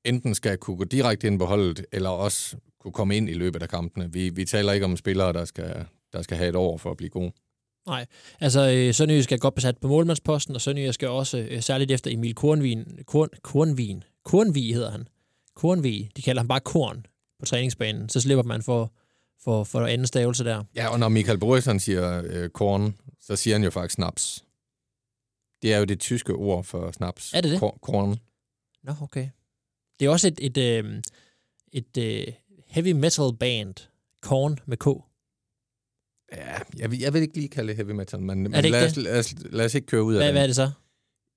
enten 0.05 0.35
skal 0.35 0.59
kunne 0.59 0.77
gå 0.77 0.85
direkte 0.85 1.27
ind 1.27 1.39
på 1.39 1.45
holdet, 1.45 1.85
eller 1.93 2.11
også 2.11 2.57
kunne 2.81 2.93
komme 2.93 3.17
ind 3.17 3.29
i 3.29 3.35
løbet 3.35 3.63
af 3.63 3.69
kampene. 3.69 4.13
Vi, 4.13 4.29
vi 4.29 4.45
taler 4.45 4.73
ikke 4.73 4.87
om 4.87 4.97
spillere, 4.97 5.33
der 5.33 5.45
skal, 5.45 5.85
der 6.13 6.23
skal 6.23 6.37
have 6.37 6.49
et 6.49 6.57
år 6.57 6.77
for 6.77 6.91
at 6.91 6.97
blive 6.97 7.11
gode. 7.11 7.33
Nej, 7.87 8.07
altså 8.41 8.71
øh, 8.71 8.95
Sønderjysk 8.95 9.25
skal 9.25 9.39
godt 9.39 9.55
besat 9.55 9.79
på 9.79 9.89
målmandsposten, 9.89 10.55
og 10.55 10.61
Sønderjysk 10.61 10.95
skal 10.95 11.09
også, 11.09 11.39
øh, 11.39 11.63
særligt 11.63 11.91
efter 11.91 12.11
Emil 12.11 12.35
Kornvin, 12.35 12.99
Korn, 13.07 13.29
Kornvin, 13.43 14.05
Kornvig 14.25 14.75
hedder 14.75 14.91
han, 14.91 15.09
Kornvig, 15.57 16.11
de 16.17 16.23
kalder 16.23 16.41
ham 16.41 16.49
bare 16.49 16.61
Korn 16.61 17.07
på 17.41 17.47
træningsbanen, 17.47 18.09
så 18.09 18.21
slipper 18.21 18.43
man 18.43 18.63
for, 18.63 18.93
for, 19.45 19.65
for 19.65 19.81
anden 19.81 20.07
stavelse 20.07 20.45
der. 20.45 20.65
Ja, 20.77 20.89
og 20.89 20.99
når 20.99 21.09
Michael 21.09 21.39
Borisson 21.39 21.81
siger 21.81 22.23
øh, 22.25 22.49
korn, 22.49 22.95
så 23.21 23.37
siger 23.37 23.55
han 23.55 23.65
jo 23.65 23.71
faktisk 23.71 23.95
snaps. 23.95 24.45
Det 25.63 25.75
er 25.75 25.79
jo 25.79 25.85
det 25.85 26.01
tyske 26.01 26.33
ord 26.33 26.65
for 26.65 26.93
snaps. 26.93 27.35
Er 27.35 27.41
det 27.41 27.51
det? 27.51 27.61
Kor- 27.61 27.79
Korn. 27.83 28.17
Nå, 28.83 28.95
okay. 29.03 29.29
Det 30.01 30.07
er 30.07 30.11
også 30.11 30.29
et, 30.29 30.39
et, 30.43 30.57
øh, 30.85 31.03
et 31.73 31.97
øh, 31.99 32.27
heavy 32.67 32.93
metal 32.93 33.37
band, 33.41 33.75
Korn 34.23 34.59
med 34.67 34.77
K. 34.77 34.87
Ja, 36.33 36.59
jeg 36.79 36.91
vil, 36.91 36.99
jeg 36.99 37.13
vil 37.13 37.23
ikke 37.23 37.35
lige 37.35 37.49
kalde 37.49 37.69
det 37.69 37.77
heavy 37.77 37.91
metal, 37.91 38.21
men, 38.21 38.43
men 38.43 38.53
det 38.53 38.71
lad, 38.71 38.87
os, 38.87 38.93
det? 38.93 39.03
lad, 39.03 39.19
os, 39.19 39.35
lad 39.51 39.65
os 39.65 39.75
ikke 39.75 39.87
køre 39.87 40.03
ud 40.03 40.15
af 40.15 40.19
Hvad, 40.19 40.27
den. 40.27 40.35
hvad 40.35 40.43
er 40.43 40.47
det 40.47 40.57
så? 40.57 40.71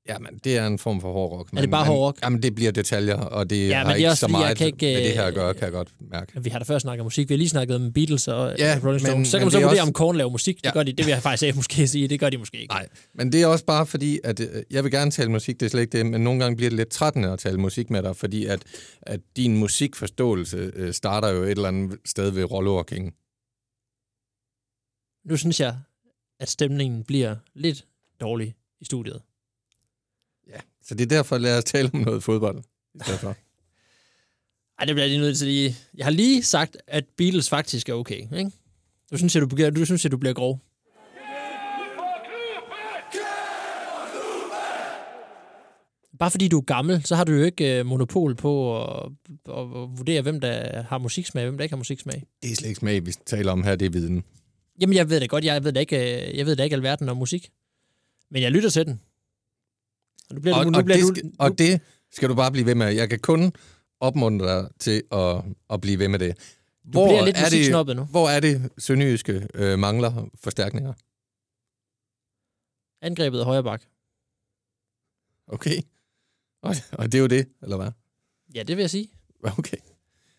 Jamen, 0.10 0.38
det 0.44 0.58
er 0.58 0.68
en 0.68 0.80
form 0.80 1.02
for 1.02 1.14
hård 1.14 1.32
rock. 1.32 1.54
Men, 1.54 1.62
det 1.62 1.72
bare 1.72 1.86
hård 1.86 2.00
rock? 2.00 2.20
Jamen, 2.24 2.44
det 2.44 2.56
bliver 2.56 2.72
detaljer, 2.72 3.18
og 3.18 3.50
det 3.50 3.56
Ja, 3.56 3.68
ja, 3.68 3.78
har 3.78 3.84
det 3.84 3.92
er 3.92 3.96
ikke 3.96 4.10
også 4.10 4.20
så 4.20 4.28
meget 4.28 4.62
ikke, 4.62 4.86
med 4.86 4.96
det 5.04 5.14
her 5.14 5.24
at 5.24 5.50
øh, 5.50 5.56
kan 5.56 5.64
jeg 5.64 5.72
godt 5.72 5.90
mærke. 6.12 6.42
Vi 6.44 6.50
har 6.50 6.60
da 6.60 6.64
før 6.66 6.80
snakket 6.80 7.02
om 7.02 7.06
musik. 7.06 7.30
Vi 7.30 7.34
har 7.34 7.38
lige 7.38 7.50
snakket 7.50 7.76
om 7.76 7.94
Beatles 7.94 8.28
og 8.28 8.56
Ja, 8.60 8.76
øh, 8.78 8.86
Rolling 8.86 9.04
men- 9.04 9.12
Stones. 9.12 9.28
Så 9.28 9.38
kan 9.38 9.46
man 9.46 9.52
så 9.52 9.58
det 9.58 9.64
er 9.64 9.68
vurdere, 9.68 9.82
også- 9.82 9.90
om 9.90 9.94
Korn 9.94 10.16
laver 10.16 10.30
musik. 10.32 10.56
Det 10.58 10.66
Ja. 10.66 10.72
gør 10.74 10.84
de. 10.84 10.92
Det 10.94 11.06
vil 11.06 11.12
jeg 11.12 11.22
faktisk 11.22 11.56
måske 11.56 11.88
sige. 11.88 12.08
Det 12.08 12.20
gør 12.20 12.30
de 12.30 12.38
måske 12.38 12.58
ikke. 12.62 12.74
Nej, 12.74 12.88
men 13.14 13.32
det 13.32 13.42
er 13.42 13.48
også 13.48 13.66
bare 13.66 13.86
fordi, 13.86 14.20
at 14.24 14.40
øh, 14.40 14.48
jeg 14.72 14.84
vil 14.84 14.92
gerne 14.92 15.12
tale 15.12 15.32
musik, 15.32 15.60
det 15.60 15.66
er 15.66 15.70
slet 15.70 15.82
ikke 15.82 15.98
det, 15.98 16.06
men 16.06 16.22
nogle 16.22 16.40
gange 16.40 16.56
bliver 16.58 16.70
det 16.70 16.78
lidt 16.78 16.90
trættende 16.90 17.30
at 17.32 17.40
tale 17.40 17.58
musik 17.58 17.90
med 17.90 18.04
dig, 18.04 18.16
fordi 18.16 18.46
at, 18.46 18.64
at 19.02 19.20
din 19.38 19.58
musikforståelse 19.58 20.72
øh, 20.76 20.94
starter 20.94 21.30
jo 21.30 21.44
et 21.44 21.50
eller 21.52 21.68
andet 21.68 21.98
sted 22.06 22.30
ved 22.32 22.44
Rollo 22.52 22.84
King. 22.84 23.14
Nu 25.30 25.38
synes 25.38 25.60
jeg, 25.60 25.76
at 26.40 26.50
stemningen 26.50 27.04
bliver 27.04 27.36
lidt 27.54 27.86
dårlig 28.22 28.56
i 28.82 28.86
studiet. 28.86 29.22
Så 30.84 30.96
det 30.96 31.02
er 31.02 31.08
derfor, 31.16 31.38
lad 31.38 31.58
os 31.58 31.64
tale 31.64 31.90
om 31.94 32.00
noget 32.00 32.24
fodbold 32.24 32.58
i 32.96 33.00
stedet 33.04 33.20
for. 33.20 33.36
Ej, 34.80 34.86
det 34.86 34.96
bliver 34.96 35.04
jeg 35.04 35.10
lige 35.10 35.22
nødt 35.22 35.38
til 35.38 35.48
lige... 35.48 35.76
Jeg 35.98 36.06
har 36.06 36.12
lige 36.12 36.44
sagt, 36.44 36.78
at 36.88 37.06
Beatles 37.18 37.50
faktisk 37.50 37.90
er 37.90 37.94
okay, 37.94 38.20
ikke? 38.38 38.52
Du 39.12 39.18
synes, 39.18 39.36
at 39.36 39.42
du, 39.42 39.48
bliver- 39.48 39.70
du, 39.70 39.86
synes, 39.86 40.06
at 40.06 40.12
du 40.12 40.18
bliver 40.18 40.34
grov. 40.34 40.60
Bare 46.20 46.32
fordi 46.32 46.48
du 46.48 46.58
er 46.58 46.62
gammel, 46.62 47.06
så 47.06 47.16
har 47.16 47.24
du 47.24 47.32
jo 47.32 47.44
ikke 47.44 47.80
øh, 47.80 47.86
monopol 47.86 48.36
på 48.36 48.82
at, 48.84 49.12
at, 49.50 49.60
at 49.60 49.98
vurdere, 49.98 50.22
hvem 50.22 50.40
der 50.40 50.82
har 50.84 50.98
musiksmag 50.98 51.44
og 51.44 51.50
hvem 51.50 51.58
der 51.58 51.64
ikke 51.64 51.74
har 51.74 51.78
musiksmag. 51.78 52.24
Det 52.44 52.52
er 52.52 52.56
slet 52.56 52.68
ikke 52.70 52.80
smag, 52.80 53.06
vi 53.06 53.12
taler 53.26 53.52
om 53.52 53.64
her, 53.64 53.76
det 53.76 53.86
er 53.86 53.90
viden. 53.90 54.24
Jamen, 54.82 54.96
jeg 54.96 55.10
ved 55.10 55.20
det 55.22 55.30
godt. 55.30 55.46
Jeg 55.46 55.64
ved 55.64 55.72
da 55.72 55.80
ikke, 55.80 56.30
øh, 56.32 56.38
jeg 56.38 56.46
ved 56.46 56.56
da 56.56 56.64
ikke 56.64 56.76
alverden 56.76 57.10
om 57.10 57.18
musik. 57.18 57.50
Men 58.32 58.42
jeg 58.42 58.52
lytter 58.52 58.70
til 58.70 58.86
den. 58.86 59.02
Og, 60.32 60.36
nu 60.36 60.42
bliver 60.42 60.56
Og, 60.56 60.66
du, 60.66 60.70
nu 60.70 60.78
og, 60.78 60.86
bliver 60.86 60.98
det 60.98 61.08
du, 61.08 61.16
skal, 61.16 61.32
og 61.40 61.58
det 61.58 61.82
skal 62.12 62.30
du 62.30 62.36
bare 62.36 62.52
blive 62.52 62.66
ved 62.66 62.76
med. 62.76 62.88
Jeg 62.88 63.10
kan 63.10 63.20
kun 63.20 63.54
opmuntre 64.00 64.48
dig 64.48 64.70
til 64.80 65.04
at, 65.12 65.44
at 65.70 65.82
blive 65.82 66.00
ved 66.00 66.08
med 66.08 66.20
det. 66.20 66.38
du 66.86 67.06
bliver 67.06 67.26
lidt 67.26 67.38
er 67.38 67.84
det, 67.84 67.96
nu. 67.96 68.04
hvor 68.04 68.30
er 68.30 68.40
det, 68.40 68.70
Sønderjyske 68.78 69.48
øh, 69.54 69.80
mangler 69.80 70.30
forstærkninger? 70.44 70.94
Angrebet 73.02 73.40
af 73.40 73.46
højre 73.46 73.64
bak. 73.64 73.82
Okay. 75.48 75.82
Og, 76.64 76.76
og 76.92 77.06
det 77.06 77.16
er 77.18 77.22
jo 77.22 77.28
det, 77.28 77.48
eller 77.62 77.78
hvad? 77.78 77.92
Ja, 78.56 78.64
det 78.64 78.78
vil 78.78 78.84
jeg 78.84 78.90
sige. 78.90 79.10
Okay. 79.58 79.78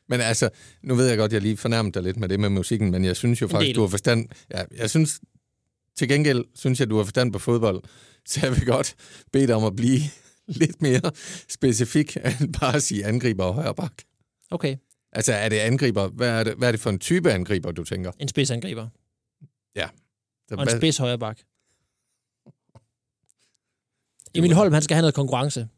Men 0.08 0.20
altså, 0.20 0.50
nu 0.82 0.94
ved 0.94 1.08
jeg 1.08 1.18
godt, 1.18 1.32
jeg 1.32 1.42
lige 1.42 1.56
fornærmede 1.56 1.94
dig 1.94 2.02
lidt 2.02 2.16
med 2.16 2.28
det 2.28 2.40
med 2.40 2.48
musikken, 2.48 2.90
men 2.90 3.04
jeg 3.04 3.16
synes 3.16 3.40
jo 3.40 3.48
faktisk, 3.48 3.76
du 3.76 3.80
har 3.80 3.88
forstand... 3.88 4.28
Ja, 4.50 4.64
jeg 4.76 4.90
synes, 4.90 5.20
til 5.96 6.08
gengæld 6.08 6.44
synes 6.54 6.80
jeg, 6.80 6.90
du 6.90 6.96
har 6.96 7.04
forstand 7.04 7.32
på 7.32 7.38
fodbold, 7.38 7.82
så 8.26 8.40
jeg 8.42 8.50
vil 8.50 8.66
godt 8.66 8.94
bede 9.32 9.46
dig 9.46 9.54
om 9.54 9.64
at 9.64 9.76
blive 9.76 10.00
lidt 10.62 10.82
mere 10.82 11.12
specifik, 11.48 12.16
end 12.16 12.54
bare 12.60 12.76
at 12.76 12.82
sige 12.82 13.04
angriber 13.06 13.44
og 13.44 13.54
højre 13.54 13.74
bak. 13.74 13.92
Okay, 14.50 14.76
Altså, 15.12 15.32
er 15.32 15.48
det 15.48 15.58
angriber? 15.58 16.08
Hvad 16.08 16.28
er 16.28 16.44
det, 16.44 16.54
hvad 16.54 16.68
er 16.68 16.72
det 16.72 16.80
for 16.80 16.90
en 16.90 16.98
type 16.98 17.32
angriber, 17.32 17.72
du 17.72 17.84
tænker? 17.84 18.12
en 18.18 18.28
spidsangriber. 18.28 18.88
Så, 20.48 20.54
Og 20.54 20.62
en 20.62 20.68
spids 20.78 20.98
højre 20.98 21.18
bak. 21.18 21.38
Emil 24.34 24.54
Holm, 24.54 24.72
han 24.72 24.82
skal 24.82 24.94
have 24.94 25.02
noget 25.02 25.14
konkurrence. 25.14 25.68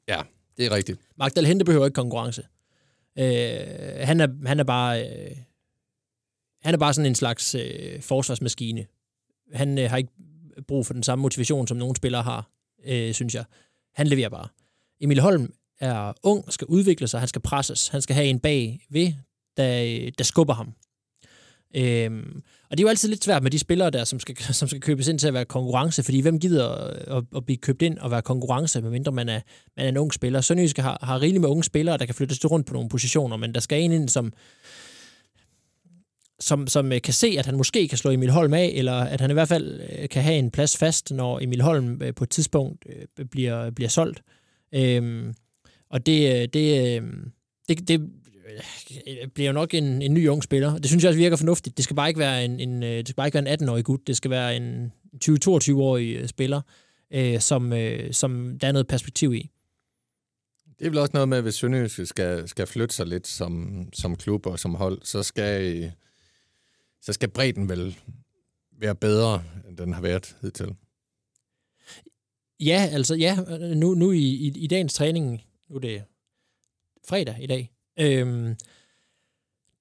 Det 0.56 0.66
er 0.66 0.70
rigtigt. 0.70 1.00
Magdal 1.16 1.46
Hente 1.46 1.64
behøver 1.64 1.86
ikke 1.86 1.94
konkurrence. 1.94 2.42
Øh, 3.18 3.26
han, 4.06 4.20
er, 4.20 4.46
han 4.46 4.60
er 4.60 4.64
bare... 4.64 5.08
Øh, 5.08 5.36
han 6.62 6.74
er 6.74 6.78
bare 6.78 6.94
sådan 6.94 7.06
en 7.06 7.14
slags 7.14 7.54
øh, 7.54 8.02
forsvarsmaskine. 8.02 8.86
Han 9.52 9.78
øh, 9.78 9.90
har 9.90 9.96
ikke 9.96 10.12
brug 10.68 10.86
for 10.86 10.94
den 10.94 11.02
samme 11.02 11.22
motivation, 11.22 11.66
som 11.66 11.76
nogle 11.76 11.96
spillere 11.96 12.22
har, 12.22 12.50
øh, 12.86 13.14
synes 13.14 13.34
jeg. 13.34 13.44
Han 13.94 14.06
leverer 14.06 14.28
bare. 14.28 14.48
Emil 15.00 15.20
Holm 15.20 15.52
er 15.80 16.12
ung, 16.22 16.52
skal 16.52 16.66
udvikle 16.66 17.08
sig, 17.08 17.20
han 17.20 17.28
skal 17.28 17.42
presses, 17.42 17.88
han 17.88 18.02
skal 18.02 18.14
have 18.14 18.26
en 18.26 18.40
bag 18.40 18.86
ved, 18.90 19.12
der, 19.56 19.82
øh, 19.82 20.12
der 20.18 20.24
skubber 20.24 20.54
ham. 20.54 20.74
Øhm, 21.76 22.42
og 22.70 22.78
det 22.78 22.80
er 22.80 22.86
jo 22.86 22.88
altid 22.88 23.08
lidt 23.08 23.24
svært 23.24 23.42
med 23.42 23.50
de 23.50 23.58
spillere 23.58 23.90
der, 23.90 24.04
som 24.04 24.20
skal, 24.20 24.36
som 24.60 24.68
skal 24.68 24.80
købes 24.80 25.08
ind 25.08 25.18
til 25.18 25.28
at 25.28 25.34
være 25.34 25.44
konkurrence, 25.44 26.02
fordi 26.02 26.20
hvem 26.20 26.40
gider 26.40 26.68
at, 26.68 27.16
at, 27.16 27.24
at 27.36 27.44
blive 27.44 27.56
købt 27.56 27.82
ind 27.82 27.98
og 27.98 28.10
være 28.10 28.22
konkurrence, 28.22 28.82
medmindre 28.82 29.12
man 29.12 29.28
er, 29.28 29.40
man 29.76 29.84
er 29.86 29.88
en 29.88 29.96
ung 29.96 30.14
spiller. 30.14 30.40
Sønderjyske 30.40 30.82
har, 30.82 30.98
har 31.02 31.20
rigeligt 31.20 31.40
med 31.40 31.48
unge 31.48 31.64
spillere, 31.64 31.96
der 31.96 32.06
kan 32.06 32.14
flyttes 32.14 32.50
rundt 32.50 32.66
på 32.66 32.74
nogle 32.74 32.88
positioner, 32.88 33.36
men 33.36 33.54
der 33.54 33.60
skal 33.60 33.80
en 33.80 33.92
ind, 33.92 34.08
som, 34.08 34.32
som, 36.40 36.66
som 36.66 36.92
øh, 36.92 37.00
kan 37.02 37.14
se, 37.14 37.36
at 37.38 37.46
han 37.46 37.56
måske 37.56 37.88
kan 37.88 37.98
slå 37.98 38.10
Emil 38.10 38.30
Holm 38.30 38.54
af, 38.54 38.72
eller 38.74 38.92
at 38.92 39.20
han 39.20 39.30
i 39.30 39.32
hvert 39.32 39.48
fald 39.48 39.80
øh, 39.98 40.08
kan 40.08 40.22
have 40.22 40.38
en 40.38 40.50
plads 40.50 40.76
fast, 40.76 41.10
når 41.10 41.40
Emil 41.40 41.60
Holm 41.60 42.02
øh, 42.02 42.14
på 42.14 42.24
et 42.24 42.30
tidspunkt 42.30 42.86
bliver, 43.30 43.70
bliver 43.70 43.88
solgt. 43.88 44.22
Øhm, 44.74 45.34
og 45.90 46.06
det, 46.06 46.56
øhm, 46.56 47.32
det, 47.68 47.88
det, 47.88 47.88
det 47.88 49.32
bliver 49.34 49.46
jo 49.46 49.52
nok 49.52 49.74
en, 49.74 50.02
en 50.02 50.14
ny 50.14 50.28
ung 50.28 50.42
spiller. 50.42 50.78
Det 50.78 50.86
synes 50.86 51.04
jeg 51.04 51.08
også 51.08 51.18
virker 51.18 51.36
fornuftigt. 51.36 51.76
Det 51.76 51.84
skal 51.84 51.96
bare 51.96 52.08
ikke 52.08 52.20
være 52.20 52.44
en, 52.44 52.60
en, 52.60 52.82
det 52.82 53.08
skal 53.08 53.16
bare 53.16 53.26
ikke 53.26 53.44
være 53.44 53.52
en 53.52 53.62
18-årig 53.62 53.84
gut. 53.84 54.06
Det 54.06 54.16
skal 54.16 54.30
være 54.30 54.56
en 54.56 54.92
20-22-årig 55.24 56.28
spiller, 56.28 56.60
øh, 57.10 57.40
som, 57.40 57.72
øh, 57.72 58.12
som 58.12 58.58
der 58.58 58.68
er 58.68 58.72
noget 58.72 58.86
perspektiv 58.86 59.34
i. 59.34 59.50
Det 60.78 60.86
er 60.86 60.90
vel 60.90 60.98
også 60.98 61.10
noget 61.14 61.28
med, 61.28 61.36
at 61.36 61.42
hvis 61.42 61.54
Sønderjyske 61.54 62.06
skal, 62.06 62.48
skal 62.48 62.66
flytte 62.66 62.94
sig 62.94 63.06
lidt 63.06 63.26
som, 63.26 63.84
som 63.92 64.16
klub 64.16 64.46
og 64.46 64.58
som 64.58 64.74
hold, 64.74 64.98
så 65.02 65.22
skal, 65.22 65.92
så 67.04 67.12
skal 67.12 67.28
bredden 67.28 67.68
vel 67.68 67.98
være 68.78 68.94
bedre, 68.94 69.44
end 69.68 69.76
den 69.76 69.92
har 69.92 70.00
været 70.00 70.36
hidtil. 70.42 70.74
Ja, 72.60 72.88
altså 72.92 73.14
ja, 73.14 73.36
nu, 73.74 73.94
nu 73.94 74.12
i, 74.12 74.18
i, 74.18 74.52
i 74.56 74.66
dagens 74.66 74.94
træning, 74.94 75.42
nu 75.68 75.76
er 75.76 75.80
det 75.80 76.02
fredag 77.08 77.36
i 77.40 77.46
dag, 77.46 77.72
øhm, 77.98 78.56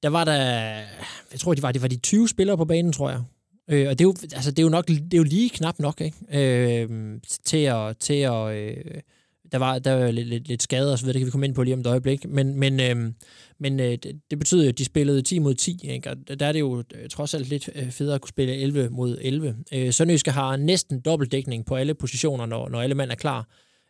der 0.03 0.09
var 0.09 0.23
der, 0.23 0.35
jeg 1.31 1.39
tror, 1.39 1.53
det 1.53 1.63
var, 1.63 1.71
det 1.71 1.81
var 1.81 1.87
de 1.87 1.97
20 1.97 2.29
spillere 2.29 2.57
på 2.57 2.65
banen, 2.65 2.93
tror 2.93 3.09
jeg. 3.09 3.23
Øh, 3.67 3.89
og 3.89 3.99
det 3.99 4.05
er, 4.05 4.07
jo, 4.07 4.15
altså, 4.35 4.51
det 4.51 4.59
er 4.59 4.63
jo 4.63 4.69
nok, 4.69 4.87
det 4.87 5.13
er 5.13 5.17
jo 5.17 5.23
lige 5.23 5.49
knap 5.49 5.79
nok, 5.79 6.01
ikke? 6.01 6.17
Øh, 6.31 7.19
til 7.43 7.57
at, 7.57 7.97
til 7.97 8.13
at 8.13 8.55
øh, 8.55 9.01
der 9.53 9.59
var, 9.59 9.79
der 9.79 9.93
var 9.93 10.11
lidt, 10.11 10.27
lidt, 10.27 10.47
lidt 10.47 10.63
skade 10.63 10.91
og 10.91 10.99
så 10.99 11.05
videre, 11.05 11.13
det 11.13 11.19
kan 11.19 11.25
vi 11.25 11.31
komme 11.31 11.45
ind 11.45 11.55
på 11.55 11.63
lige 11.63 11.73
om 11.73 11.79
et 11.79 11.87
øjeblik, 11.87 12.25
men, 12.25 12.59
men, 12.59 12.79
øh, 12.79 13.13
men 13.59 13.79
øh, 13.79 13.91
det, 13.91 14.21
det 14.31 14.39
betyder 14.39 14.63
jo, 14.63 14.69
at 14.69 14.77
de 14.77 14.85
spillede 14.85 15.21
10 15.21 15.39
mod 15.39 15.55
10, 15.55 15.79
ikke? 15.83 16.09
og 16.09 16.17
der 16.39 16.45
er 16.45 16.51
det 16.51 16.59
jo 16.59 16.83
øh, 16.95 17.09
trods 17.09 17.33
alt 17.33 17.49
lidt 17.49 17.69
øh, 17.75 17.91
federe 17.91 18.15
at 18.15 18.21
kunne 18.21 18.29
spille 18.29 18.55
11 18.55 18.89
mod 18.89 19.17
11. 19.21 19.55
Øh, 19.73 19.93
Sønderjyske 19.93 20.31
har 20.31 20.55
næsten 20.55 21.01
dobbeltdækning 21.01 21.65
på 21.65 21.75
alle 21.75 21.93
positioner, 21.93 22.45
når, 22.45 22.69
når 22.69 22.81
alle 22.81 22.95
mand 22.95 23.11
er 23.11 23.15
klar, 23.15 23.47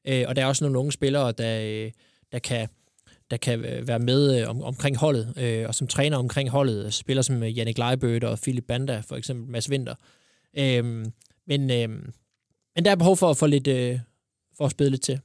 øh, 0.07 0.25
og 0.27 0.35
der 0.35 0.41
er 0.41 0.45
også 0.45 0.63
nogle 0.63 0.79
unge 0.79 0.91
spillere, 0.91 1.31
der, 1.31 1.61
øh, 1.61 1.91
der 2.31 2.39
kan 2.39 2.67
der 3.31 3.37
kan 3.37 3.61
være 3.61 3.99
med 3.99 4.45
om, 4.45 4.61
omkring 4.61 4.97
holdet, 4.97 5.33
øh, 5.37 5.67
og 5.67 5.75
som 5.75 5.87
træner 5.87 6.17
omkring 6.17 6.49
holdet, 6.49 6.93
spiller 6.93 7.21
som 7.21 7.43
Jannik 7.43 7.77
Leibødt 7.77 8.23
og 8.23 8.39
Philip 8.39 8.63
Banda, 8.67 8.99
for 8.99 9.15
eksempel 9.15 9.51
Mads 9.51 9.69
Winter. 9.69 9.95
Øh, 10.57 11.05
men, 11.47 11.71
øh, 11.71 11.89
men 12.75 12.85
der 12.85 12.91
er 12.91 12.95
behov 12.95 13.17
for 13.17 13.29
at 13.29 13.37
få 13.37 13.45
lidt, 13.45 13.67
øh, 13.67 13.99
for 14.57 14.65
at 14.65 14.71
spille 14.71 14.89
lidt 14.89 15.03
til. 15.03 15.19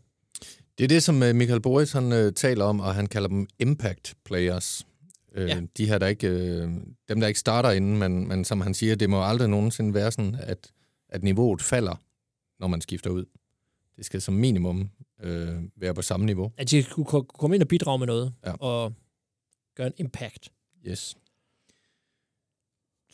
Det 0.78 0.84
er 0.84 0.88
det, 0.88 1.02
som 1.02 1.22
øh, 1.22 1.34
Michael 1.34 1.60
Boris 1.60 1.92
han, 1.92 2.12
øh, 2.12 2.32
taler 2.32 2.64
om, 2.64 2.80
og 2.80 2.94
han 2.94 3.06
kalder 3.06 3.28
dem 3.28 3.46
impact 3.58 4.14
players. 4.24 4.86
Øh, 5.34 5.48
Ja. 5.48 5.60
De 5.76 5.86
her, 5.86 5.98
der 5.98 6.06
ikke, 6.06 6.28
øh, 6.28 6.68
dem, 7.08 7.20
der 7.20 7.26
ikke 7.26 7.40
starter 7.40 7.70
inden, 7.70 7.98
men, 7.98 8.28
men 8.28 8.44
som 8.44 8.60
han 8.60 8.74
siger, 8.74 8.94
det 8.96 9.10
må 9.10 9.24
aldrig 9.24 9.48
nogensinde 9.48 9.94
være 9.94 10.12
sådan, 10.12 10.34
at, 10.40 10.70
at 11.08 11.22
niveauet 11.22 11.62
falder, 11.62 12.02
når 12.60 12.66
man 12.68 12.80
skifter 12.80 13.10
ud. 13.10 13.24
Det 13.96 14.04
skal 14.06 14.20
som 14.22 14.34
minimum 14.34 14.90
øh, 15.22 15.48
være 15.76 15.94
på 15.94 16.02
samme 16.02 16.26
niveau. 16.26 16.52
At 16.56 16.70
de 16.70 16.82
ko- 16.82 17.22
komme 17.22 17.56
ind 17.56 17.62
og 17.62 17.68
bidrage 17.68 17.98
med 17.98 18.06
noget, 18.06 18.32
Ja. 18.46 18.52
og 18.52 18.92
gøre 19.76 19.86
en 19.86 19.92
impact. 19.96 20.52
Yes. 20.88 21.16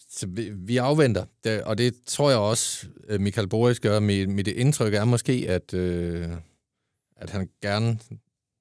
Så 0.09 0.27
vi, 0.27 0.50
vi 0.50 0.77
afventer, 0.77 1.24
det, 1.44 1.62
og 1.62 1.79
det 1.79 1.94
tror 2.07 2.31
jeg 2.31 2.38
også, 2.38 2.87
øh, 3.09 3.20
Michael 3.20 3.48
Boris 3.48 3.81
gør. 3.81 4.00
Mit, 4.00 4.29
mit 4.29 4.48
indtryk 4.48 4.94
er 4.94 5.05
måske, 5.05 5.46
at, 5.48 5.74
øh, 5.74 6.29
at 7.16 7.31
han 7.31 7.48
gerne 7.62 7.98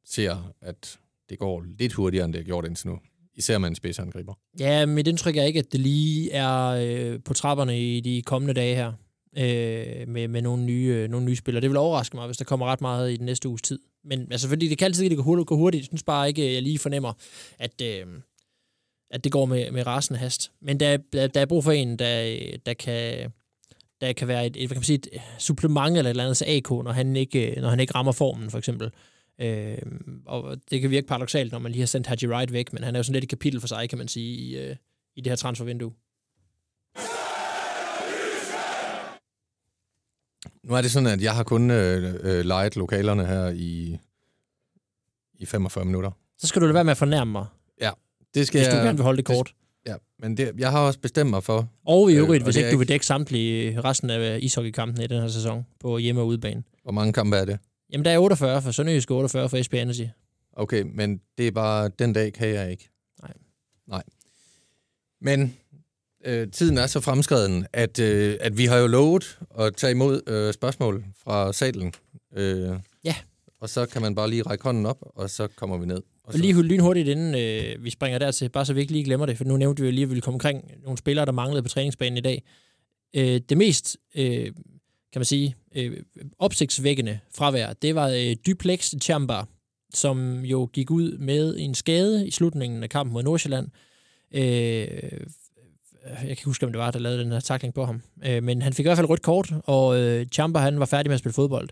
ser, 0.05 0.53
at 0.61 0.99
det 1.29 1.39
går 1.39 1.65
lidt 1.79 1.93
hurtigere, 1.93 2.25
end 2.25 2.33
det 2.33 2.39
har 2.39 2.45
gjort 2.45 2.65
indtil 2.65 2.87
nu. 2.87 2.99
Især 3.35 3.57
med 3.57 3.69
en 3.69 3.75
spidsangriber. 3.75 4.33
Ja, 4.59 4.85
mit 4.85 5.07
indtryk 5.07 5.37
er 5.37 5.43
ikke, 5.43 5.59
at 5.59 5.71
det 5.71 5.79
lige 5.79 6.31
er 6.31 6.67
øh, 6.67 7.19
på 7.25 7.33
trapperne 7.33 7.81
i 7.81 7.99
de 7.99 8.21
kommende 8.21 8.53
dage 8.53 8.75
her, 8.75 8.93
øh, 9.37 10.07
med, 10.07 10.27
med 10.27 10.41
nogle 10.41 10.63
nye, 10.63 10.93
øh, 10.95 11.09
nogle 11.09 11.25
nye 11.25 11.35
spillere. 11.35 11.61
Det 11.61 11.69
vil 11.69 11.77
overraske 11.77 12.17
mig, 12.17 12.25
hvis 12.25 12.37
der 12.37 12.45
kommer 12.45 12.65
ret 12.65 12.81
meget 12.81 13.11
i 13.11 13.17
den 13.17 13.25
næste 13.25 13.49
uges 13.49 13.61
tid. 13.61 13.79
Men 14.03 14.31
altså, 14.31 14.47
fordi 14.47 14.67
det 14.67 14.77
kan 14.77 14.85
altid 14.85 15.09
det 15.09 15.17
kan 15.17 15.23
hurtigt, 15.23 15.47
gå 15.47 15.57
hurtigt. 15.57 15.81
Jeg 15.81 15.87
synes 15.87 16.03
bare 16.03 16.27
ikke, 16.27 16.53
jeg 16.53 16.61
lige 16.61 16.79
fornemmer, 16.79 17.13
at, 17.59 17.81
øh, 17.81 18.05
at 19.11 19.23
det 19.23 19.31
går 19.31 19.45
med, 19.45 19.71
med 19.71 19.87
rasende 19.87 20.19
hast. 20.19 20.51
Men 20.61 20.79
der, 20.79 20.97
der, 21.13 21.27
der 21.27 21.41
er 21.41 21.45
brug 21.45 21.63
for 21.63 21.71
en, 21.71 21.99
der, 21.99 22.37
der 22.65 22.73
kan 22.73 23.31
der 24.03 24.13
kan 24.13 24.27
være 24.27 24.45
et, 24.45 24.55
et, 24.55 24.67
hvad 24.67 24.75
kan 24.75 24.79
man 24.79 24.83
sige, 24.83 24.99
et 25.15 25.21
supplement 25.39 25.97
eller 25.97 26.09
et 26.09 26.09
eller 26.09 26.23
andet 26.23 26.37
til 26.37 26.45
AK, 26.45 26.69
når 26.69 26.91
han 26.91 27.15
ikke, 27.15 27.55
når 27.61 27.69
han 27.69 27.79
ikke 27.79 27.95
rammer 27.95 28.11
formen, 28.11 28.49
for 28.49 28.57
eksempel. 28.57 28.91
Øh, 29.41 29.77
og 30.25 30.57
det 30.69 30.81
kan 30.81 30.89
virke 30.89 31.07
paradoxalt, 31.07 31.51
når 31.51 31.59
man 31.59 31.71
lige 31.71 31.81
har 31.81 31.85
sendt 31.87 32.07
Haji 32.07 32.27
Wright 32.27 32.53
væk, 32.53 32.73
men 32.73 32.83
han 32.83 32.95
er 32.95 32.99
jo 32.99 33.03
sådan 33.03 33.13
lidt 33.13 33.23
et 33.23 33.29
kapitel 33.29 33.59
for 33.59 33.67
sig, 33.67 33.89
kan 33.89 33.97
man 33.97 34.07
sige, 34.07 34.37
i, 34.37 34.57
øh, 34.57 34.75
i 35.15 35.21
det 35.21 35.31
her 35.31 35.35
transfervindue. 35.35 35.93
Nu 40.63 40.75
er 40.75 40.81
det 40.81 40.91
sådan, 40.91 41.07
at 41.07 41.21
jeg 41.21 41.35
har 41.35 41.43
kun 41.43 41.71
øh, 41.71 42.15
øh, 42.23 42.45
lejet 42.45 42.75
lokalerne 42.75 43.25
her 43.25 43.49
i, 43.49 43.97
i 45.33 45.45
45 45.45 45.85
minutter. 45.85 46.11
Så 46.37 46.47
skal 46.47 46.61
du 46.61 46.65
lade 46.65 46.73
være 46.73 46.83
med 46.83 46.91
at 46.91 46.97
fornærme 46.97 47.31
mig, 47.31 47.45
Det 48.33 48.47
skal 48.47 48.59
hvis 48.59 48.67
du 48.67 48.75
jeg, 48.75 48.85
gerne 48.85 48.97
vil 48.97 49.03
holde 49.03 49.17
det 49.17 49.25
kort. 49.25 49.53
Ja, 49.87 49.95
men 50.19 50.37
det, 50.37 50.51
jeg 50.57 50.71
har 50.71 50.79
også 50.79 50.99
bestemt 50.99 51.29
mig 51.29 51.43
for, 51.43 51.69
Og 51.85 52.11
i 52.11 52.13
Øh, 52.13 52.19
øvrigt, 52.19 52.41
og 52.41 52.45
hvis 52.45 52.55
ikke 52.55 52.71
du 52.71 52.77
vil 52.77 52.87
dække 52.87 53.05
samtlige 53.05 53.81
resten 53.81 54.09
af 54.09 54.39
ishockeykampene 54.41 55.03
i 55.03 55.07
den 55.07 55.21
her 55.21 55.27
sæson 55.27 55.65
på 55.79 55.97
hjemme- 55.97 56.21
og 56.21 56.27
udebane. 56.27 56.63
hvor 56.83 56.91
mange 56.91 57.13
kampe 57.13 57.37
er 57.37 57.45
det. 57.45 57.59
Jamen, 57.91 58.05
der 58.05 58.11
er 58.11 58.17
48 58.19 58.61
for 58.61 58.71
Sønderjysk 58.71 59.11
og 59.11 59.17
48 59.17 59.49
for 59.49 59.61
SP 59.65 59.73
Energy. 59.73 60.07
Okay, 60.53 60.83
men 60.93 61.21
det 61.37 61.47
er 61.47 61.51
bare, 61.51 61.89
den 61.99 62.13
dag 62.13 62.33
kan 62.33 62.47
jeg 62.49 62.71
ikke. 62.71 62.89
Nej. 63.21 63.31
Nej. 63.87 64.03
Men 65.21 65.57
øh, 66.25 66.51
tiden 66.51 66.77
er 66.77 66.87
så 66.87 66.99
fremskreden, 66.99 67.65
at, 67.73 67.99
øh, 67.99 68.37
at 68.41 68.57
vi 68.57 68.65
har 68.65 68.77
jo 68.77 68.87
lovet 68.87 69.39
at 69.59 69.75
tage 69.75 69.91
imod 69.91 70.21
øh, 70.27 70.53
spørgsmål 70.53 71.05
fra 71.23 71.53
salen. 71.53 71.93
Øh, 72.35 72.69
Ja. 73.03 73.15
Og 73.61 73.69
så 73.69 73.85
kan 73.85 74.01
man 74.01 74.15
bare 74.15 74.29
lige 74.29 74.41
række 74.43 74.63
hånden 74.63 74.85
op, 74.85 74.97
og 75.01 75.29
så 75.29 75.47
kommer 75.47 75.77
vi 75.77 75.85
ned. 75.85 76.01
Og 76.23 76.33
Og 76.33 76.39
lige 76.39 76.61
lynhurtigt, 76.61 77.07
inden 77.07 77.35
øh, 77.35 77.83
vi 77.83 77.89
springer 77.89 78.19
dertil, 78.19 78.49
bare 78.49 78.65
så 78.65 78.73
vi 78.73 78.81
ikke 78.81 78.91
lige 78.91 79.03
glemmer 79.03 79.25
det, 79.25 79.37
for 79.37 79.45
nu 79.45 79.57
nævnte 79.57 79.81
vi 79.81 79.87
jo 79.87 79.91
lige, 79.91 80.03
at 80.03 80.09
vi 80.09 80.13
ville 80.13 80.21
komme 80.21 80.35
omkring 80.35 80.71
nogle 80.83 80.97
spillere, 80.97 81.25
der 81.25 81.31
manglede 81.31 81.63
på 81.63 81.69
træningsbanen 81.69 82.17
i 82.17 82.21
dag. 82.21 82.43
Øh, 83.15 83.41
det 83.49 83.57
mest, 83.57 83.97
øh, 84.15 84.45
kan 85.13 85.19
man 85.19 85.25
sige, 85.25 85.55
øh, 85.75 85.97
opsigtsvækkende 86.39 87.19
fravær, 87.35 87.73
det 87.73 87.95
var 87.95 88.07
øh, 88.07 88.35
Duplex 88.45 88.93
Chamba, 89.01 89.41
som 89.93 90.45
jo 90.45 90.69
gik 90.73 90.91
ud 90.91 91.17
med 91.17 91.55
en 91.59 91.75
skade 91.75 92.27
i 92.27 92.31
slutningen 92.31 92.83
af 92.83 92.89
kampen 92.89 93.13
mod 93.13 93.23
Nordsjælland. 93.23 93.67
Øh, 94.31 94.87
jeg 96.09 96.17
kan 96.17 96.29
ikke 96.29 96.45
huske, 96.45 96.65
om 96.65 96.71
det 96.71 96.79
var, 96.79 96.91
der 96.91 96.99
lavede 96.99 97.23
den 97.23 97.31
her 97.31 97.39
takling 97.39 97.73
på 97.73 97.85
ham. 97.85 98.01
Øh, 98.25 98.43
men 98.43 98.61
han 98.61 98.73
fik 98.73 98.85
i 98.85 98.87
hvert 98.87 98.97
fald 98.97 99.09
rødt 99.09 99.21
kort, 99.21 99.53
og 99.65 99.99
øh, 99.99 100.25
Champa, 100.25 100.59
han 100.59 100.79
var 100.79 100.85
færdig 100.85 101.09
med 101.09 101.13
at 101.13 101.19
spille 101.19 101.33
fodbold. 101.33 101.69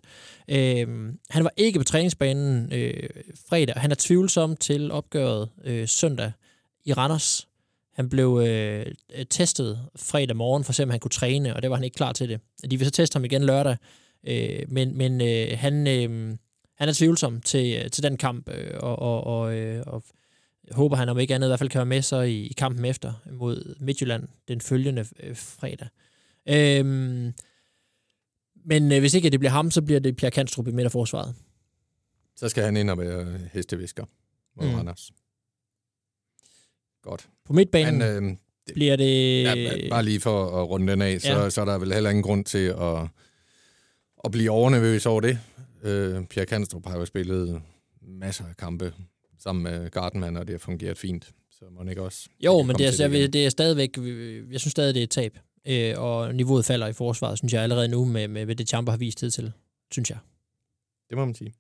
Øh, 0.48 0.88
han 1.30 1.44
var 1.44 1.52
ikke 1.58 1.80
på 1.80 1.84
træningsbanen 1.84 2.74
øh, 2.74 3.10
fredag. 3.50 3.76
Han 3.78 3.92
er 3.92 3.96
tvivlsom 4.00 4.56
til 4.56 4.92
opgøret 4.92 5.50
øh, 5.64 5.88
søndag 5.88 6.32
i 6.86 6.94
Randers. 6.94 7.48
Han 7.96 8.10
blev 8.10 8.42
øh, 8.48 8.86
testet 9.30 9.80
fredag 9.96 10.36
morgen, 10.36 10.64
for 10.64 10.72
at 10.72 10.76
se, 10.76 10.84
om 10.84 10.90
han 10.90 11.00
kunne 11.00 11.10
træne, 11.12 11.56
og 11.56 11.62
det 11.62 11.70
var 11.70 11.76
han 11.76 11.84
ikke 11.84 11.96
klar 11.96 12.14
til 12.14 12.30
det. 12.30 12.40
De 12.72 12.78
vil 12.78 12.86
så 12.86 12.92
teste 12.92 13.16
ham 13.16 13.26
igen 13.26 13.44
lørdag, 13.44 13.78
øh, 14.28 14.60
men, 14.68 14.98
men 14.98 15.22
øh, 15.22 15.48
han, 15.58 15.88
øh, 15.88 16.38
han 16.78 16.90
er 16.90 16.94
tvivlsom 16.94 17.42
til, 17.42 17.82
øh, 17.84 17.92
til 17.92 18.04
den 18.04 18.18
kamp, 18.18 18.50
øh, 18.50 18.74
og, 18.80 19.00
og, 19.00 19.24
og, 19.24 19.56
øh, 19.56 19.84
og 19.88 20.04
håber 20.72 20.96
han 20.96 21.10
om 21.10 21.20
ikke 21.20 21.36
andet 21.36 21.48
i 21.48 21.50
hvert 21.50 21.60
fald 21.60 21.70
kan 21.70 21.80
være 21.80 21.86
med 21.86 22.02
så 22.02 22.22
i, 22.22 22.46
i 22.46 22.54
kampen 22.54 22.86
efter 22.86 23.14
mod 23.32 23.76
Midtjylland 23.80 24.28
den 24.48 24.62
følgende 24.62 25.06
øh, 25.24 25.36
fredag. 25.36 25.88
Øhm, 26.50 27.34
men 28.66 28.92
øh, 28.92 29.00
hvis 29.00 29.14
ikke 29.14 29.30
det 29.30 29.40
bliver 29.40 29.52
ham, 29.52 29.72
så 29.72 29.82
bliver 29.82 30.00
det 30.00 30.16
Pierre 30.16 30.32
Kanstrup 30.32 30.68
i 30.68 30.72
midterforsvaret. 30.72 31.36
Så 32.36 32.50
skal 32.50 32.64
han 32.64 32.78
ind 32.78 32.90
og 32.90 32.98
være 32.98 33.40
hestevisker 33.54 34.06
mod 34.56 34.68
Mm. 34.70 34.76
Randers. 34.76 35.12
Godt. 37.02 37.30
På 37.46 37.54
midtbanen 37.54 37.98
Men 38.00 38.30
øh, 38.32 38.38
bliver 38.74 38.96
det... 38.96 39.44
ja, 39.44 39.90
bare 39.90 40.04
lige 40.04 40.20
for 40.20 40.62
at 40.62 40.70
runde 40.70 40.92
den 40.92 41.02
af, 41.02 41.22
så, 41.22 41.28
Ja. 41.30 41.44
ja. 41.44 41.50
så 41.50 41.62
er 41.62 41.66
der 41.66 41.78
vel 41.78 41.94
heller 41.94 42.10
ingen 42.10 42.24
grund 42.24 42.46
til 42.46 42.66
at, 42.68 43.08
at 44.26 44.32
blive 44.32 44.52
overnervøs 44.52 45.06
over 45.06 45.22
det. 45.22 45.40
Øh, 45.84 46.26
Pierre 46.26 46.46
Kanstrup 46.46 46.86
har 46.88 46.98
jo 46.98 47.06
spillet 47.06 47.62
masser 48.02 48.46
af 48.46 48.58
kampe 48.58 48.94
sammen 49.44 49.64
med 49.64 49.90
Gardenman, 49.90 50.38
og 50.38 50.48
det 50.48 50.54
har 50.54 50.60
fungeret 50.60 50.98
fint. 50.98 51.32
Så 51.52 51.66
må 51.72 51.90
ikke 51.90 52.02
også... 52.02 52.30
Jo, 52.40 52.64
men 52.64 52.76
det 52.76 52.88
er, 52.88 53.08
det, 53.08 53.16
igen. 53.16 53.34
det 53.34 53.46
er 53.46 53.50
stadigvæk... 53.50 53.98
Jeg 54.52 54.60
synes 54.60 54.72
stadig, 54.72 54.94
det 54.94 55.00
er 55.00 55.04
et 55.04 55.10
tab. 55.10 55.38
Øh, 55.68 55.94
og 55.98 56.36
niveauet 56.36 56.66
falder 56.66 56.88
i 56.88 56.94
forsvaret, 56.94 57.38
synes 57.38 57.54
jeg 57.54 57.64
allerede 57.64 57.88
nu, 57.88 58.06
med, 58.06 58.28
med, 58.28 58.46
med 58.46 58.56
det 58.56 58.70
Champa 58.70 58.92
har 58.92 58.98
vist 58.98 59.18
tid 59.18 59.32
til, 59.32 59.52
synes 59.92 60.10
jeg. 60.10 60.18
Det 61.10 61.18
må 61.18 61.26
man 61.26 61.36
sige. 61.36 61.54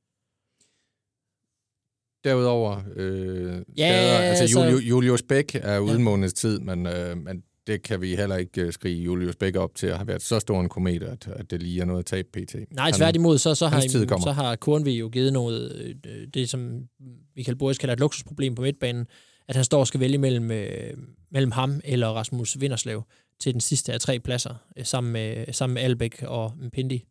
Derudover, 2.23 2.81
øh, 2.95 3.61
Ja, 3.77 3.87
skader, 3.87 4.17
altså 4.17 4.43
altså- 4.43 4.87
Julius 4.87 5.23
Bæk 5.23 5.55
er 5.55 5.79
uden 5.79 5.97
ja. 5.97 6.03
måneds 6.03 6.33
tid, 6.33 6.59
men, 6.59 6.87
øh, 6.87 7.17
men 7.17 7.43
det 7.71 7.81
kan 7.81 8.01
vi 8.01 8.15
heller 8.15 8.37
ikke 8.37 8.61
øh, 8.61 8.73
skrige 8.73 9.03
Julius 9.03 9.35
Bæk 9.35 9.55
op 9.55 9.75
til 9.75 9.87
at 9.87 9.97
have 9.97 10.07
været 10.07 10.21
så 10.21 10.39
stor 10.39 10.61
en 10.61 10.69
komet, 10.69 11.03
at, 11.03 11.27
at 11.27 11.51
det 11.51 11.63
lige 11.63 11.81
er 11.81 11.85
noget 11.85 11.99
at 11.99 12.05
tabe 12.05 12.27
pt. 12.33 12.55
Nej, 12.71 12.91
tværtimod, 12.91 13.37
så, 13.37 13.55
så, 13.55 13.67
har, 13.67 13.81
så 14.23 14.31
har 14.31 14.55
Kornvig 14.55 14.99
jo 14.99 15.09
givet 15.09 15.33
noget, 15.33 15.95
øh, 16.05 16.27
det 16.33 16.49
som 16.49 16.87
Michael 17.35 17.57
Boris 17.57 17.77
kalder 17.77 17.93
et 17.93 17.99
luksusproblem 17.99 18.55
på 18.55 18.61
midtbanen, 18.61 19.07
at 19.47 19.55
han 19.55 19.65
står 19.65 19.79
og 19.79 19.87
skal 19.87 19.99
vælge 19.99 20.17
mellem, 20.17 20.51
øh, 20.51 20.93
mellem 21.31 21.51
ham 21.51 21.81
eller 21.83 22.07
Rasmus 22.07 22.59
Vinderslev 22.59 23.03
til 23.39 23.53
den 23.53 23.61
sidste 23.61 23.93
af 23.93 23.99
tre 23.99 24.19
pladser, 24.19 24.55
øh, 24.77 24.85
sammen 24.85 25.13
med, 25.13 25.53
sammen 25.53 25.73
med 25.73 25.81
Albæk 25.81 26.23
og 26.23 26.53
Mpindi. 26.61 27.05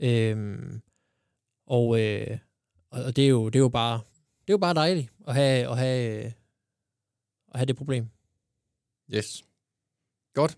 Øhm, 0.00 0.80
og, 1.66 2.00
øh, 2.00 2.38
og 2.90 3.16
det, 3.16 3.24
er 3.24 3.28
jo, 3.28 3.46
det 3.46 3.56
er 3.56 3.60
jo 3.60 3.68
bare 3.68 4.00
det 4.40 4.52
er 4.52 4.54
jo 4.54 4.58
bare 4.58 4.74
dejligt 4.74 5.08
at 5.28 5.34
have, 5.34 5.70
at 5.70 5.78
have, 5.78 6.24
øh, 6.24 6.32
at 7.52 7.58
have 7.58 7.66
det 7.66 7.76
problem. 7.76 8.08
Yes. 9.14 9.44
Godt. 10.34 10.56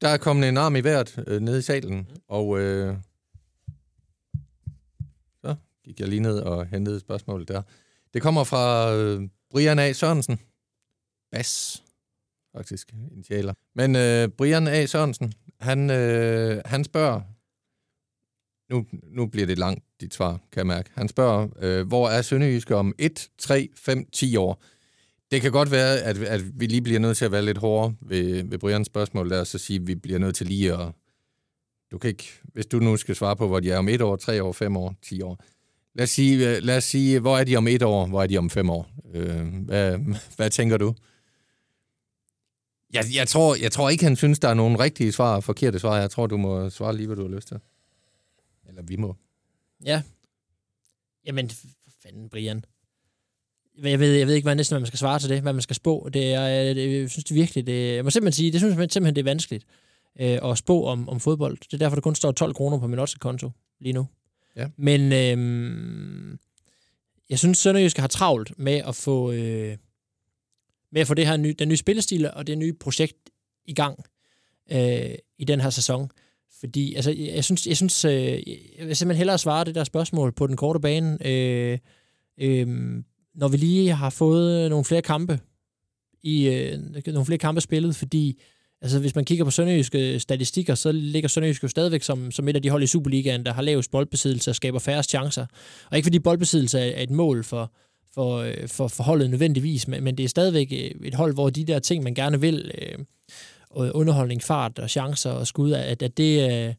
Der 0.00 0.08
er 0.08 0.16
kommet 0.16 0.48
en 0.48 0.56
arm 0.56 0.76
i 0.76 0.80
vejret 0.80 1.24
øh, 1.26 1.40
nede 1.40 1.58
i 1.58 1.62
salen, 1.62 2.08
og 2.28 2.60
øh, 2.60 2.96
så 5.40 5.54
gik 5.84 6.00
jeg 6.00 6.08
lige 6.08 6.20
ned 6.20 6.38
og 6.38 6.66
hentede 6.66 7.00
spørgsmålet 7.00 7.48
der. 7.48 7.62
Det 8.14 8.22
kommer 8.22 8.44
fra 8.44 8.94
øh, 8.94 9.28
Brian 9.50 9.78
A. 9.78 9.92
Sørensen. 9.92 10.40
Bas, 11.32 11.82
faktisk, 12.56 12.94
initialer. 13.12 13.54
Men 13.74 13.96
øh, 13.96 14.28
Brian 14.28 14.68
A. 14.68 14.86
Sørensen, 14.86 15.32
han, 15.60 15.90
øh, 15.90 16.62
han 16.64 16.84
spørger, 16.84 17.20
nu, 18.72 18.86
nu 19.02 19.26
bliver 19.26 19.46
det 19.46 19.58
langt, 19.58 19.84
dit 20.00 20.14
svar, 20.14 20.32
kan 20.32 20.58
jeg 20.58 20.66
mærke. 20.66 20.90
Han 20.94 21.08
spørger, 21.08 21.48
øh, 21.58 21.86
hvor 21.86 22.08
er 22.08 22.22
Sønderjyske 22.22 22.76
om 22.76 22.94
1, 22.98 23.30
3, 23.38 23.68
5, 23.74 24.06
10 24.12 24.36
år? 24.36 24.62
Det 25.30 25.42
kan 25.42 25.52
godt 25.52 25.70
være, 25.70 26.00
at, 26.00 26.18
at 26.18 26.60
vi 26.60 26.66
lige 26.66 26.82
bliver 26.82 26.98
nødt 26.98 27.16
til 27.16 27.24
at 27.24 27.32
være 27.32 27.44
lidt 27.44 27.58
hårdere 27.58 27.94
ved, 28.00 28.44
ved 28.44 28.58
Brians 28.58 28.86
spørgsmål 28.86 29.30
der, 29.30 29.40
og 29.40 29.46
så 29.46 29.58
sige, 29.58 29.80
at 29.80 29.86
vi 29.86 29.94
bliver 29.94 30.18
nødt 30.18 30.36
til 30.36 30.46
lige 30.46 30.72
at... 30.72 30.92
Du 31.90 31.98
kan 31.98 32.08
ikke, 32.08 32.28
hvis 32.42 32.66
du 32.66 32.78
nu 32.78 32.96
skal 32.96 33.16
svare 33.16 33.36
på, 33.36 33.46
hvor 33.46 33.60
de 33.60 33.70
er 33.70 33.78
om 33.78 33.88
et 33.88 34.00
år, 34.00 34.16
tre 34.16 34.42
år, 34.42 34.52
fem 34.52 34.76
år, 34.76 34.94
ti 35.02 35.22
år. 35.22 35.44
Lad 35.94 36.02
os 36.02 36.10
sige, 36.10 36.56
øh, 36.56 36.62
lad 36.62 36.76
os 36.76 36.84
sige 36.84 37.20
hvor 37.20 37.38
er 37.38 37.44
de 37.44 37.56
om 37.56 37.68
et 37.68 37.82
år, 37.82 38.06
hvor 38.06 38.22
er 38.22 38.26
de 38.26 38.38
om 38.38 38.50
fem 38.50 38.70
år? 38.70 38.90
Øh, 39.14 39.46
hvad, 39.64 39.98
hvad 40.36 40.50
tænker 40.50 40.76
du? 40.76 40.94
Jeg, 42.92 43.04
jeg, 43.14 43.28
tror, 43.28 43.56
jeg 43.62 43.72
tror 43.72 43.90
ikke, 43.90 44.04
han 44.04 44.16
synes, 44.16 44.38
der 44.38 44.48
er 44.48 44.54
nogen 44.54 44.80
rigtige 44.80 45.12
svar 45.12 45.36
og 45.36 45.44
forkerte 45.44 45.78
svar. 45.78 45.98
Jeg 45.98 46.10
tror, 46.10 46.26
du 46.26 46.36
må 46.36 46.70
svare 46.70 46.96
lige, 46.96 47.06
hvad 47.06 47.16
du 47.16 47.28
har 47.28 47.36
lyst 47.36 47.48
til. 47.48 47.58
Eller 48.68 48.82
vi 48.82 48.96
må. 48.96 49.16
Ja. 49.84 50.02
Jamen, 51.24 51.50
for 51.50 51.90
fanden, 52.02 52.28
Brian. 52.28 52.64
Jeg 53.82 54.00
ved, 54.00 54.14
jeg 54.14 54.26
ved 54.26 54.34
ikke, 54.34 54.46
hvad 54.46 54.54
næsten 54.54 54.74
hvad 54.74 54.80
man 54.80 54.86
skal 54.86 54.98
svare 54.98 55.18
til 55.18 55.30
det, 55.30 55.42
hvad 55.42 55.52
man 55.52 55.62
skal 55.62 55.76
spå. 55.76 56.08
Det 56.14 56.34
er, 56.34 56.74
det, 56.74 57.00
jeg 57.00 57.10
synes 57.10 57.24
det 57.24 57.34
virkelig, 57.34 57.66
det, 57.66 57.94
jeg 57.94 58.04
må 58.04 58.10
simpelthen 58.10 58.36
sige, 58.36 58.52
det 58.52 58.60
synes 58.60 58.76
jeg 58.76 58.90
simpelthen, 58.90 59.16
det 59.16 59.22
er 59.22 59.30
vanskeligt 59.30 59.66
øh, 60.20 60.38
at 60.50 60.58
spå 60.58 60.84
om, 60.86 61.08
om 61.08 61.20
fodbold. 61.20 61.58
Det 61.58 61.74
er 61.74 61.78
derfor, 61.78 61.94
der 61.94 62.00
kun 62.00 62.14
står 62.14 62.32
12 62.32 62.54
kroner 62.54 62.78
på 62.78 62.86
min 62.86 62.98
konto 63.20 63.50
lige 63.80 63.92
nu. 63.92 64.06
Ja. 64.56 64.68
Men 64.76 65.12
øh, 65.12 66.38
jeg 67.30 67.38
synes, 67.38 67.58
Sønderjyske 67.58 68.00
har 68.00 68.08
travlt 68.08 68.58
med 68.58 68.82
at 68.86 68.94
få, 68.94 69.32
øh, 69.32 69.76
med 70.92 71.00
at 71.00 71.06
få 71.06 71.14
det 71.14 71.26
her 71.26 71.36
nye, 71.36 71.54
den 71.58 71.68
nye 71.68 71.76
spillestil 71.76 72.30
og 72.32 72.46
det 72.46 72.58
nye 72.58 72.72
projekt 72.72 73.30
i 73.64 73.74
gang 73.74 74.04
øh, 74.72 75.14
i 75.38 75.44
den 75.44 75.60
her 75.60 75.70
sæson. 75.70 76.10
Fordi 76.60 76.94
altså, 76.94 77.10
jeg, 77.10 77.34
jeg 77.34 77.44
synes, 77.44 77.66
jeg, 77.66 77.76
synes 77.76 78.04
øh, 78.04 78.12
jeg 78.78 78.86
vil 78.86 78.96
simpelthen 78.96 79.16
hellere 79.16 79.38
svare 79.38 79.64
det 79.64 79.74
der 79.74 79.84
spørgsmål 79.84 80.32
på 80.32 80.46
den 80.46 80.56
korte 80.56 80.80
bane, 80.80 81.26
øh, 81.26 81.78
øh, 82.38 83.02
når 83.36 83.48
vi 83.48 83.56
lige 83.56 83.92
har 83.92 84.10
fået 84.10 84.64
øh, 84.64 84.70
nogle 84.70 84.84
flere 84.84 85.02
kampe 85.02 85.40
i 86.22 86.48
øh, 86.48 86.78
nogle 87.06 87.26
flere 87.26 87.38
kampe 87.38 87.60
spillet, 87.60 87.96
fordi 87.96 88.42
altså, 88.82 88.98
hvis 88.98 89.14
man 89.14 89.24
kigger 89.24 89.44
på 89.44 89.50
sønderjyske 89.50 90.14
øh, 90.14 90.20
statistikker, 90.20 90.74
så 90.74 90.92
ligger 90.92 91.28
Sønderjysk 91.28 91.62
jo 91.62 91.68
stadigvæk 91.68 92.02
som, 92.02 92.30
som 92.30 92.48
et 92.48 92.56
af 92.56 92.62
de 92.62 92.70
hold 92.70 92.82
i 92.82 92.86
Superligaen, 92.86 93.46
der 93.46 93.52
har 93.52 93.62
lavest 93.62 93.90
boldbesiddelse 93.90 94.50
og 94.50 94.54
skaber 94.54 94.78
færrest 94.78 95.10
chancer. 95.10 95.46
Og 95.90 95.96
ikke 95.96 96.06
fordi 96.06 96.18
boldbesiddelse 96.18 96.78
er, 96.78 97.02
et 97.02 97.10
mål 97.10 97.44
for, 97.44 97.72
for, 98.14 98.36
øh, 98.36 98.68
for, 98.68 98.88
for 98.88 99.02
holdet 99.04 99.30
nødvendigvis, 99.30 99.88
men, 99.88 100.04
men 100.04 100.18
det 100.18 100.24
er 100.24 100.28
stadigvæk 100.28 100.72
et 101.04 101.14
hold, 101.14 101.34
hvor 101.34 101.50
de 101.50 101.64
der 101.64 101.78
ting, 101.78 102.04
man 102.04 102.14
gerne 102.14 102.40
vil, 102.40 102.70
øh, 102.78 102.98
og 103.70 103.90
underholdning, 103.94 104.42
fart 104.42 104.78
og 104.78 104.90
chancer 104.90 105.30
og 105.30 105.46
skud, 105.46 105.72
at, 105.72 106.02
at 106.02 106.16
det 106.16 106.66
øh, 106.68 106.74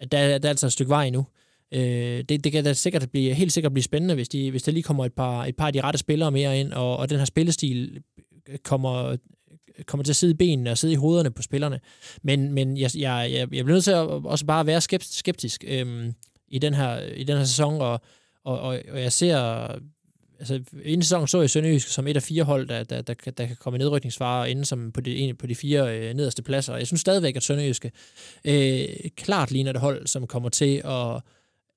at 0.00 0.12
der, 0.12 0.38
der 0.38 0.48
er 0.48 0.50
altså 0.50 0.66
et 0.66 0.72
stykke 0.72 0.90
vej 0.90 1.04
endnu. 1.04 1.26
Øh, 1.72 2.24
det, 2.28 2.44
det 2.44 2.52
kan 2.52 2.64
da 2.64 2.72
sikkert 2.72 3.10
blive, 3.10 3.34
helt 3.34 3.52
sikkert 3.52 3.72
blive 3.72 3.84
spændende, 3.84 4.14
hvis, 4.14 4.28
de, 4.28 4.50
hvis 4.50 4.62
der 4.62 4.72
lige 4.72 4.82
kommer 4.82 5.04
et 5.04 5.12
par, 5.12 5.44
et 5.44 5.56
par 5.56 5.66
af 5.66 5.72
de 5.72 5.80
rette 5.80 5.98
spillere 5.98 6.30
mere 6.30 6.60
ind, 6.60 6.72
og, 6.72 6.96
og 6.96 7.10
den 7.10 7.18
her 7.18 7.24
spillestil 7.24 8.02
kommer, 8.64 9.16
kommer 9.86 10.04
til 10.04 10.12
at 10.12 10.16
sidde 10.16 10.30
i 10.30 10.36
benene 10.36 10.70
og 10.70 10.78
sidde 10.78 10.94
i 10.94 10.96
hovederne 10.96 11.30
på 11.30 11.42
spillerne. 11.42 11.80
Men, 12.22 12.52
men 12.52 12.76
jeg, 12.76 12.90
jeg, 12.96 13.28
jeg, 13.30 13.38
jeg 13.38 13.48
bliver 13.48 13.64
nødt 13.64 13.84
til 13.84 13.90
at 13.90 14.06
også 14.06 14.46
bare 14.46 14.66
være 14.66 14.80
skeptisk 15.00 15.64
øhm, 15.68 16.12
i, 16.48 16.58
den 16.58 16.74
her, 16.74 17.00
i 17.00 17.24
den 17.24 17.36
her 17.36 17.44
sæson, 17.44 17.80
og, 17.80 18.00
og, 18.44 18.60
og, 18.60 18.78
og 18.92 19.02
jeg 19.02 19.12
ser... 19.12 19.68
Altså, 20.38 20.62
inden 20.82 21.02
sæsonen 21.02 21.26
så 21.26 21.40
jeg 21.40 21.50
Sønderjysk 21.50 21.88
som 21.88 22.06
et 22.06 22.16
af 22.16 22.22
fire 22.22 22.44
hold, 22.44 22.68
der, 22.68 22.84
der, 22.84 23.02
der, 23.02 23.14
der, 23.30 23.46
kan 23.46 23.56
komme 23.56 23.76
i 23.76 23.78
nedrykningsfare 23.78 24.50
inden 24.50 24.64
som 24.64 24.92
på 24.92 25.00
de, 25.00 25.34
på 25.38 25.46
de 25.46 25.54
fire 25.54 25.98
øh, 25.98 26.14
nederste 26.14 26.42
pladser. 26.42 26.72
Og 26.72 26.78
jeg 26.78 26.86
synes 26.86 27.00
stadigvæk, 27.00 27.36
at 27.36 27.42
Sønderjyske 27.42 27.92
øh, 28.44 28.88
klart 29.16 29.50
ligner 29.50 29.72
det 29.72 29.80
hold, 29.80 30.06
som 30.06 30.26
kommer 30.26 30.48
til 30.48 30.82
at... 30.84 31.22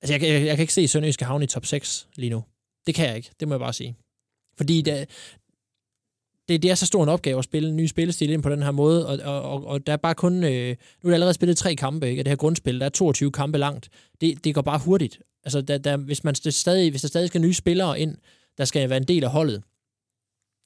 Altså, 0.02 0.14
jeg, 0.14 0.22
jeg, 0.22 0.46
jeg 0.46 0.56
kan 0.56 0.62
ikke 0.62 0.72
se 0.72 0.88
Sønderjyske 0.88 1.24
havne 1.24 1.44
i 1.44 1.46
top 1.46 1.66
6 1.66 2.08
lige 2.16 2.30
nu. 2.30 2.44
Det 2.86 2.94
kan 2.94 3.08
jeg 3.08 3.16
ikke, 3.16 3.30
det 3.40 3.48
må 3.48 3.54
jeg 3.54 3.60
bare 3.60 3.72
sige. 3.72 3.96
Fordi 4.56 4.82
det, 4.82 5.08
det, 6.48 6.62
det 6.62 6.70
er 6.70 6.74
så 6.74 6.86
stor 6.86 7.02
en 7.02 7.08
opgave 7.08 7.38
at 7.38 7.44
spille 7.44 7.68
en 7.68 7.76
ny 7.76 7.86
spillestil 7.86 8.30
ind 8.30 8.42
på 8.42 8.50
den 8.50 8.62
her 8.62 8.70
måde, 8.70 9.06
og, 9.06 9.18
og, 9.34 9.42
og, 9.42 9.66
og 9.66 9.86
der 9.86 9.92
er 9.92 9.96
bare 9.96 10.14
kun... 10.14 10.44
Øh, 10.44 10.76
nu 11.02 11.08
er 11.08 11.10
der 11.10 11.14
allerede 11.14 11.34
spillet 11.34 11.56
tre 11.56 11.74
kampe, 11.74 12.08
ikke? 12.08 12.20
Og 12.20 12.24
det 12.24 12.30
her 12.30 12.36
grundspil, 12.36 12.80
der 12.80 12.86
er 12.86 12.90
22 12.90 13.32
kampe 13.32 13.58
langt. 13.58 13.88
Det, 14.20 14.44
det 14.44 14.54
går 14.54 14.62
bare 14.62 14.78
hurtigt. 14.78 15.20
Altså, 15.44 15.60
der, 15.60 15.78
der, 15.78 15.96
hvis, 15.96 16.24
man 16.24 16.34
stadig, 16.34 16.90
hvis 16.90 17.00
der 17.00 17.08
stadig 17.08 17.28
skal 17.28 17.40
nye 17.40 17.54
spillere 17.54 18.00
ind, 18.00 18.16
der 18.58 18.64
skal 18.64 18.90
være 18.90 18.96
en 18.96 19.08
del 19.08 19.24
af 19.24 19.30
holdet. 19.30 19.62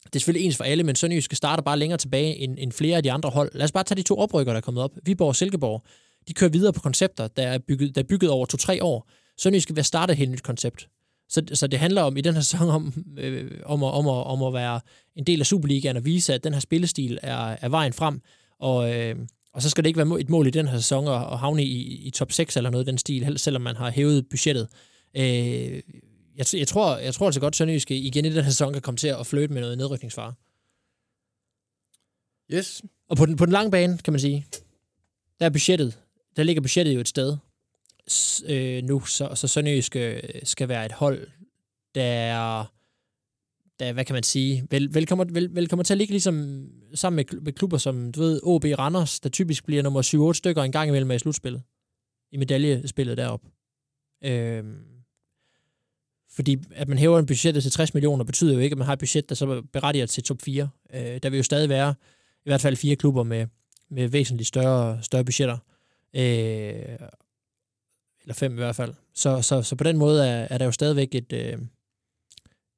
Det 0.05 0.17
er 0.17 0.19
selvfølgelig 0.19 0.47
ens 0.47 0.57
for 0.57 0.65
alle, 0.65 0.85
men 0.85 0.97
Sønderjyske 0.97 1.37
starter 1.37 1.63
bare 1.63 1.79
længere 1.79 1.99
tilbage 1.99 2.37
end, 2.37 2.57
end 2.59 2.73
flere 2.73 2.97
af 2.97 3.03
de 3.03 3.13
andre 3.13 3.31
hold. 3.31 3.51
Lad 3.55 3.65
os 3.65 3.73
bare 3.73 3.85
tage 3.85 3.97
de 3.97 4.03
to 4.03 4.19
oprykker, 4.19 4.53
der 4.53 4.57
er 4.57 4.61
kommet 4.61 4.85
op. 4.85 4.91
Viborg 5.03 5.29
og 5.29 5.37
Silkeborg. 5.37 5.83
De 6.29 6.35
kører 6.35 6.51
videre 6.51 6.73
på 6.73 6.81
koncepter, 6.81 7.29
der 7.29 7.43
er 7.43 7.59
bygget, 7.59 7.95
der 7.95 8.03
er 8.03 8.07
bygget 8.07 8.31
over 8.31 8.47
to-tre 8.47 8.85
år. 8.85 9.09
Sønderjyske 9.39 9.75
vil 9.75 9.85
starte 9.85 10.13
et 10.13 10.19
helt 10.19 10.31
nyt 10.31 10.43
koncept. 10.43 10.89
Så, 11.29 11.43
så 11.55 11.67
det 11.67 11.79
handler 11.79 12.03
om 12.03 12.17
i 12.17 12.21
den 12.21 12.35
her 12.35 12.41
sæson 12.41 12.69
om, 12.69 13.05
øh, 13.19 13.51
om, 13.65 13.83
at, 13.83 13.91
om, 13.91 14.07
at, 14.07 14.27
om 14.27 14.43
at 14.43 14.53
være 14.53 14.81
en 15.17 15.25
del 15.25 15.41
af 15.41 15.47
Superligaen 15.47 15.97
og 15.97 16.05
vise, 16.05 16.35
at 16.35 16.45
den 16.45 16.53
her 16.53 16.61
spillestil 16.61 17.19
er, 17.23 17.57
er 17.61 17.69
vejen 17.69 17.93
frem. 17.93 18.21
Og, 18.59 18.95
øh, 18.95 19.17
og 19.53 19.63
så 19.63 19.71
skal 19.71 19.85
det 19.85 19.89
ikke 19.89 19.97
være 19.97 20.21
et 20.21 20.29
mål 20.29 20.47
i 20.47 20.51
den 20.51 20.69
her 20.69 20.77
sæson 20.77 21.09
at, 21.09 21.33
at 21.33 21.39
havne 21.39 21.65
i, 21.65 22.07
i 22.07 22.11
top 22.11 22.33
6 22.33 22.57
eller 22.57 22.71
noget 22.71 22.85
af 22.85 22.93
den 22.93 22.99
stil, 22.99 23.39
selvom 23.39 23.63
man 23.63 23.77
har 23.77 23.91
hævet 23.91 24.29
budgettet. 24.29 24.69
Øh, 25.17 25.83
jeg, 26.37 26.47
jeg, 26.55 26.69
tror, 26.69 26.97
jeg 26.97 27.15
tror 27.15 27.27
altså 27.27 27.41
godt, 27.41 27.53
at 27.53 27.57
Sønderjyske 27.57 27.97
igen 27.97 28.25
i 28.25 28.29
den 28.29 28.45
her 28.45 28.51
sæson 28.51 28.73
kan 28.73 28.83
komme 28.83 28.99
til 28.99 29.09
at 29.09 29.27
flytte 29.27 29.55
med 29.55 29.63
noget 29.63 29.79
nedrykningsfare. 29.79 30.35
Yes. 32.53 32.83
Og 33.09 33.17
på 33.17 33.27
den, 33.27 33.37
på 33.37 33.47
den 33.47 33.53
lange 33.53 33.71
bane, 33.71 33.99
kan 33.99 34.13
man 34.13 34.21
sige, 34.21 34.47
der 35.41 35.47
er 35.47 35.51
budgettet, 35.51 35.99
der 36.37 36.43
ligger 36.43 36.63
budgettet 36.63 36.95
jo 36.95 37.01
et 37.01 37.09
sted 37.09 37.37
øh, 38.49 38.83
nu, 38.83 39.01
så, 39.01 39.31
så 39.35 39.49
Sønderjysk 39.49 39.97
øh, 39.97 40.23
skal 40.43 40.69
være 40.69 40.87
et 40.87 40.93
hold, 40.93 41.29
der 41.95 42.65
der, 43.79 43.93
hvad 43.93 44.05
kan 44.05 44.15
man 44.15 44.23
sige, 44.23 44.67
vel, 44.71 44.95
vel, 44.95 45.07
kommer, 45.07 45.25
vel, 45.25 45.55
vel 45.55 45.69
kommer 45.69 45.85
til 45.85 45.95
at 45.95 45.99
ligge 45.99 46.13
ligesom 46.13 46.67
sammen 46.95 47.17
med, 47.17 47.41
med 47.41 47.53
klubber 47.53 47.79
som, 47.79 48.13
du 48.13 48.21
ved, 48.21 48.41
OB 48.43 48.65
Randers, 48.65 49.21
der 49.21 49.29
typisk 49.29 49.67
bliver 49.67 49.83
nummer 49.83 50.33
7-8 50.33 50.39
stykker 50.39 50.63
en 50.63 50.73
gang 50.73 50.89
imellem 50.89 51.11
i 51.11 51.19
slutspillet, 51.19 51.63
i 52.33 52.37
medaljespillet 52.37 53.17
deroppe. 53.17 53.49
Øh, 54.25 54.65
fordi 56.31 56.59
at 56.75 56.89
man 56.89 56.99
hæver 56.99 57.19
en 57.19 57.27
budget 57.27 57.63
til 57.63 57.73
60 57.73 57.95
millioner, 57.95 58.25
betyder 58.25 58.55
jo 58.55 58.61
ikke, 58.61 58.75
at 58.75 58.79
man 58.79 58.87
har 58.87 58.93
et 58.93 58.99
budget, 58.99 59.29
der 59.29 59.35
så 59.35 59.63
berettiger 59.73 60.07
til 60.07 60.23
top 60.23 60.43
4. 60.43 60.69
Øh, 60.95 61.19
der 61.23 61.31
vil 61.31 61.37
jo 61.37 61.43
stadig 61.43 61.69
være 61.69 61.95
i 62.47 62.51
hvert 62.51 62.61
fald 62.61 62.77
fire 62.77 62.97
klubber 62.97 63.23
med, 63.23 63.47
med 63.91 64.09
væsentligt 64.09 64.49
større, 64.49 65.03
større 65.03 65.25
budgetter. 65.25 65.59
Øh, 66.15 67.09
eller 68.25 68.35
fem 68.35 68.53
i 68.53 68.57
hvert 68.57 68.77
fald. 68.77 68.95
Så, 69.15 69.43
så, 69.43 69.63
så 69.63 69.77
på 69.77 69.85
den 69.85 69.97
måde 69.97 70.29
er, 70.29 70.47
er 70.51 70.59
der 70.59 70.65
jo 70.65 70.73
stadigvæk 70.73 71.15
et, 71.15 71.33
øh, 71.33 71.59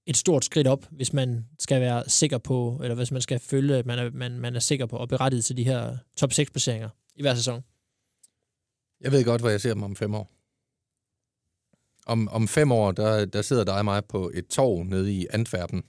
et 0.07 0.17
stort 0.17 0.45
skridt 0.45 0.67
op, 0.67 0.87
hvis 0.91 1.13
man 1.13 1.47
skal 1.59 1.81
være 1.81 2.05
sikker 2.09 2.39
på, 2.39 2.81
eller 2.83 2.95
hvis 2.95 3.13
man 3.13 3.23
skal 3.23 3.39
føle, 3.39 3.77
at 3.77 3.87
man 3.87 3.99
er, 3.99 4.11
man, 4.11 4.41
man 4.41 4.57
er 4.57 4.61
sikker 4.61 4.87
på 4.87 4.97
og 4.97 5.09
berettiget 5.09 5.45
til 5.45 5.57
de 5.57 5.65
her 5.65 5.97
top 6.17 6.33
6 6.33 6.51
placeringer 6.51 6.89
i 7.17 7.23
hver 7.23 7.35
sæson. 7.35 7.65
Jeg 9.01 9.13
ved 9.13 9.25
godt, 9.25 9.41
hvor 9.41 9.51
jeg 9.51 9.61
ser 9.61 9.75
dem 9.75 9.83
om 9.83 9.97
fem 9.97 10.15
år. 10.15 10.33
Om, 12.07 12.29
om 12.29 12.49
fem 12.49 12.73
år, 12.73 12.93
der, 12.93 13.25
der 13.25 13.43
sidder 13.43 13.65
dig 13.65 13.79
og 13.79 13.85
mig 13.85 14.05
på 14.05 14.31
et 14.35 14.47
tog 14.47 14.87
nede 14.87 15.15
i 15.15 15.27
Antwerpen 15.31 15.85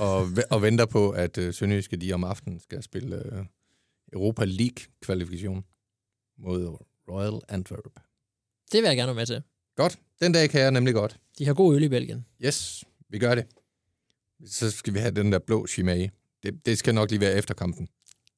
og, 0.00 0.28
og 0.50 0.62
venter 0.62 0.86
på, 0.86 1.10
at 1.10 1.38
øh, 1.38 1.54
Sønderjyske 1.54 1.96
de 1.96 2.12
om 2.12 2.24
aftenen 2.24 2.60
skal 2.60 2.82
spille 2.82 3.16
øh, 3.16 3.44
Europa 4.12 4.44
League-kvalifikation 4.44 5.64
mod 6.38 6.78
Royal 7.08 7.40
Antwerp. 7.48 8.05
Det 8.72 8.82
vil 8.82 8.88
jeg 8.88 8.96
gerne 8.96 9.06
være 9.06 9.14
med 9.14 9.26
til. 9.26 9.42
Godt. 9.76 9.98
Den 10.20 10.32
dag 10.32 10.50
kan 10.50 10.60
jeg 10.60 10.70
nemlig 10.70 10.94
godt. 10.94 11.16
De 11.38 11.46
har 11.46 11.54
god 11.54 11.76
øl 11.76 11.82
i 11.82 11.88
Belgien. 11.88 12.26
Yes, 12.44 12.84
vi 13.08 13.18
gør 13.18 13.34
det. 13.34 13.46
Så 14.46 14.70
skal 14.70 14.94
vi 14.94 14.98
have 14.98 15.14
den 15.14 15.32
der 15.32 15.38
blå 15.38 15.66
chimage. 15.66 16.12
Det, 16.42 16.66
det 16.66 16.78
skal 16.78 16.94
nok 16.94 17.10
lige 17.10 17.20
være 17.20 17.34
efter 17.34 17.54
kampen, 17.54 17.88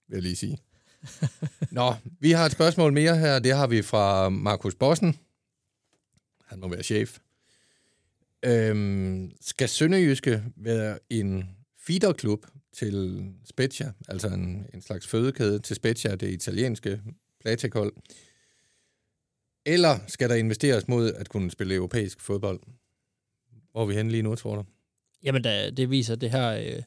vil 0.08 0.16
jeg 0.16 0.22
lige 0.22 0.36
sige. 0.36 0.58
Nå, 1.70 1.94
vi 2.20 2.30
har 2.30 2.46
et 2.46 2.52
spørgsmål 2.52 2.92
mere 2.92 3.16
her. 3.16 3.38
Det 3.38 3.56
har 3.56 3.66
vi 3.66 3.82
fra 3.82 4.28
Markus 4.28 4.74
Bossen. 4.74 5.18
Han 6.44 6.60
må 6.60 6.68
være 6.68 6.82
chef. 6.82 7.18
Øhm, 8.42 9.32
skal 9.40 9.68
Sønderjyske 9.68 10.44
være 10.56 10.98
en 11.10 11.56
feederklub 11.78 12.46
til 12.72 13.24
Spezia, 13.44 13.92
altså 14.08 14.28
en, 14.28 14.66
en 14.74 14.82
slags 14.82 15.06
fødekæde 15.06 15.58
til 15.58 15.76
Spezia, 15.76 16.14
det 16.14 16.30
italienske 16.30 17.00
platikhold? 17.40 17.92
Eller 19.68 19.98
skal 20.06 20.28
der 20.28 20.34
investeres 20.34 20.88
mod 20.88 21.12
at 21.12 21.28
kunne 21.28 21.50
spille 21.50 21.74
europæisk 21.74 22.20
fodbold? 22.20 22.60
Hvor 23.72 23.82
er 23.82 23.86
vi 23.86 23.94
henne 23.94 24.10
lige 24.10 24.22
nu, 24.22 24.34
tror 24.34 24.56
du? 24.56 24.64
Jamen, 25.22 25.42
da, 25.42 25.70
det 25.70 25.90
viser 25.90 26.14
det 26.14 26.30
her, 26.30 26.50
øh, 26.50 26.82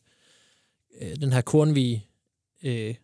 øh, 1.01 1.15
den 1.15 1.31
her 1.33 1.41
Kornvig, 1.41 2.07
øh, 2.63 2.95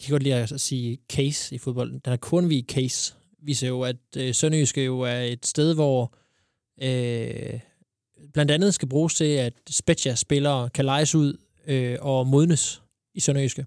de 0.00 0.04
kan 0.04 0.10
godt 0.10 0.22
lide 0.22 0.34
at 0.34 0.60
sige 0.60 0.98
case 1.12 1.54
i 1.54 1.58
fodbold, 1.58 1.92
den 1.92 2.00
her 2.06 2.16
Kornvig 2.16 2.64
case 2.68 3.14
viser 3.42 3.68
jo, 3.68 3.82
at 3.82 3.96
øh, 4.16 4.34
Sønderjyske 4.34 4.84
jo 4.84 5.00
er 5.00 5.20
et 5.20 5.46
sted, 5.46 5.74
hvor 5.74 6.14
øh, 6.82 7.60
blandt 8.32 8.50
andet 8.50 8.74
skal 8.74 8.88
bruges 8.88 9.14
til, 9.14 9.24
at 9.24 9.54
Spezia-spillere 9.70 10.70
kan 10.70 10.84
lejes 10.84 11.14
ud 11.14 11.36
øh, 11.66 11.96
og 12.00 12.26
modnes 12.26 12.82
i 13.14 13.20
Sønderjyske. 13.20 13.66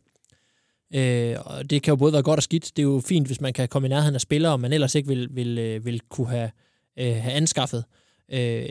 Øh, 0.96 1.36
og 1.46 1.70
det 1.70 1.84
kan 1.84 1.92
jo 1.92 1.96
både 1.96 2.14
være 2.14 2.24
godt 2.24 2.38
og 2.38 2.44
skidt. 2.44 2.64
Det 2.76 2.80
er 2.80 2.88
jo 2.88 3.02
fint, 3.08 3.28
hvis 3.28 3.42
man 3.42 3.54
kan 3.54 3.68
komme 3.68 3.88
i 3.88 3.90
nærheden 3.90 4.16
af 4.16 4.22
spillere, 4.22 4.58
man 4.58 4.74
ellers 4.74 4.96
ikke 4.96 5.08
vil, 5.08 5.28
vil, 5.32 5.58
øh, 5.58 5.86
vil 5.86 6.00
kunne 6.10 6.28
have, 6.30 6.52
øh, 7.00 7.16
have 7.16 7.34
anskaffet. 7.34 7.84
Øh, 8.32 8.66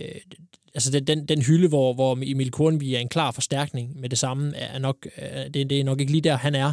altså 0.74 0.90
den, 0.90 1.06
den, 1.06 1.26
den 1.26 1.42
hylde, 1.42 1.68
hvor, 1.68 1.94
hvor 1.94 2.18
Emil 2.22 2.50
Kornby 2.50 2.84
er 2.84 2.98
en 2.98 3.08
klar 3.08 3.30
forstærkning 3.30 4.00
med 4.00 4.08
det 4.08 4.18
samme, 4.18 4.56
er 4.56 4.78
nok, 4.78 5.06
er- 5.16 5.48
det, 5.48 5.70
det 5.70 5.80
er 5.80 5.84
nok 5.84 6.00
ikke 6.00 6.12
lige 6.12 6.22
der, 6.22 6.36
han 6.36 6.54
er. 6.54 6.72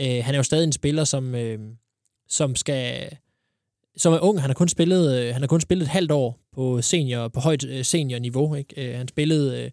Øh, 0.00 0.24
han 0.24 0.34
er 0.34 0.38
jo 0.38 0.42
stadig 0.42 0.64
en 0.64 0.72
spiller, 0.72 1.04
som, 1.04 1.34
øh, 1.34 1.58
som 2.28 2.56
skal 2.56 3.08
som 3.96 4.12
er 4.12 4.18
ung. 4.18 4.40
Han 4.40 4.50
har 4.50 4.54
kun 4.54 4.68
spillet, 4.68 5.18
øh, 5.20 5.32
han 5.32 5.42
har 5.42 5.46
kun 5.46 5.60
spillet 5.60 5.84
et 5.84 5.88
halvt 5.90 6.10
år 6.10 6.38
på 6.54 6.82
senior 6.82 7.28
på 7.28 7.40
højt 7.40 7.64
øh, 7.64 7.84
seniorniveau. 7.84 8.54
Ikke? 8.54 8.88
Øh, 8.90 8.96
han 8.98 9.08
spillede 9.08 9.62
øh, 9.62 9.70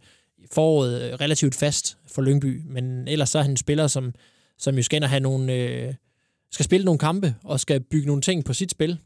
foråret 0.51 1.01
øh, 1.01 1.13
relativt 1.13 1.55
fast 1.55 1.97
for 2.07 2.21
Lyngby, 2.21 2.61
men 2.65 3.07
ellers 3.07 3.29
så 3.29 3.37
er 3.37 3.41
han 3.41 3.51
en 3.51 3.57
spiller, 3.57 3.87
som, 3.87 4.13
som 4.59 4.75
jo 4.75 4.83
skal 4.83 4.95
ind 4.95 5.03
og 5.03 5.09
have 5.09 5.19
nogle, 5.19 5.53
øh, 5.53 5.93
skal 6.51 6.65
spille 6.65 6.85
nogle 6.85 6.99
kampe 6.99 7.35
og 7.43 7.59
skal 7.59 7.79
bygge 7.79 8.07
nogle 8.07 8.21
ting 8.21 8.45
på 8.45 8.53
sit 8.53 8.71
spil, 8.71 8.99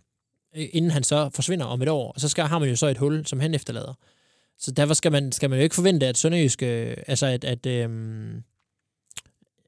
øh, 0.57 0.67
inden 0.71 0.91
han 0.91 1.03
så 1.03 1.29
forsvinder 1.33 1.65
om 1.65 1.81
et 1.81 1.89
år. 1.89 2.11
Og 2.11 2.21
så 2.21 2.29
skal, 2.29 2.43
har 2.43 2.59
man 2.59 2.69
jo 2.69 2.75
så 2.75 2.87
et 2.87 2.97
hul, 2.97 3.25
som 3.25 3.39
han 3.39 3.53
efterlader. 3.53 3.93
Så 4.59 4.71
derfor 4.71 4.93
skal 4.93 5.11
man, 5.11 5.31
skal 5.31 5.49
man 5.49 5.59
jo 5.59 5.63
ikke 5.63 5.75
forvente, 5.75 6.07
at 6.07 6.17
Sønderjysk, 6.17 6.63
øh, 6.63 6.97
altså 7.07 7.25
at, 7.25 7.43
at 7.43 7.65
øh, 7.65 7.89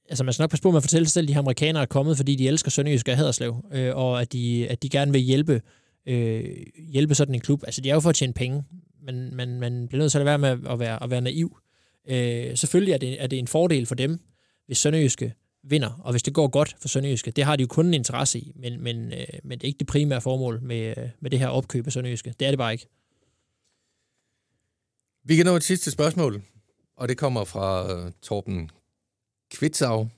altså 0.09 0.23
man 0.23 0.33
skal 0.33 0.43
nok 0.43 0.49
passe 0.49 0.63
på 0.63 0.71
med 0.71 0.77
at 0.77 0.83
fortælle 0.83 1.05
sig 1.05 1.13
selv, 1.13 1.23
at 1.23 1.27
de 1.27 1.33
her 1.33 1.41
amerikanere 1.41 1.81
er 1.81 1.87
kommet, 1.87 2.17
fordi 2.17 2.35
de 2.35 2.47
elsker 2.47 2.71
Sønderjysk 2.71 3.07
og 3.07 3.17
Haderslev, 3.17 3.65
øh, 3.71 3.95
og 3.95 4.21
at 4.21 4.33
de, 4.33 4.67
at 4.69 4.83
de 4.83 4.89
gerne 4.89 5.11
vil 5.11 5.21
hjælpe, 5.21 5.61
øh, 6.05 6.45
hjælpe 6.77 7.15
sådan 7.15 7.35
en 7.35 7.41
klub. 7.41 7.63
Altså 7.65 7.81
de 7.81 7.89
er 7.89 7.93
jo 7.93 7.99
for 7.99 8.09
at 8.09 8.15
tjene 8.15 8.33
penge, 8.33 8.63
men 9.05 9.35
man, 9.35 9.59
man 9.59 9.87
bliver 9.87 10.03
nødt 10.03 10.11
til 10.11 10.19
at 10.19 10.25
være 10.25 10.37
med 10.37 10.49
at 10.49 10.79
være, 10.79 11.03
at 11.03 11.09
være 11.09 11.21
naiv. 11.21 11.57
Øh, 12.09 12.57
selvfølgelig 12.57 12.93
er 12.93 12.97
det, 12.97 13.23
er 13.23 13.27
det 13.27 13.39
en 13.39 13.47
fordel 13.47 13.85
for 13.85 13.95
dem, 13.95 14.19
hvis 14.65 14.77
Sønderjyske 14.77 15.33
vinder, 15.69 16.01
og 16.03 16.11
hvis 16.11 16.23
det 16.23 16.33
går 16.33 16.47
godt 16.47 16.75
for 16.81 16.87
Sønderjyske. 16.87 17.31
Det 17.31 17.43
har 17.43 17.55
de 17.55 17.61
jo 17.61 17.67
kun 17.67 17.85
en 17.85 17.93
interesse 17.93 18.39
i, 18.39 18.51
men, 18.55 18.81
men, 18.81 19.13
øh, 19.13 19.25
men 19.43 19.59
det 19.59 19.63
er 19.63 19.67
ikke 19.67 19.79
det 19.79 19.87
primære 19.87 20.21
formål 20.21 20.61
med, 20.61 20.97
øh, 20.97 21.09
med 21.19 21.31
det 21.31 21.39
her 21.39 21.47
opkøb 21.47 21.87
af 21.87 21.93
Sønderjyske. 21.93 22.33
Det 22.39 22.45
er 22.45 22.51
det 22.51 22.57
bare 22.57 22.71
ikke. 22.71 22.87
Vi 25.23 25.35
kan 25.35 25.45
nå 25.45 25.55
et 25.55 25.63
sidste 25.63 25.91
spørgsmål, 25.91 26.41
og 26.95 27.07
det 27.07 27.17
kommer 27.17 27.43
fra 27.43 27.93
øh, 27.93 28.11
Torben 28.21 28.69
Kvitsau. 29.51 30.09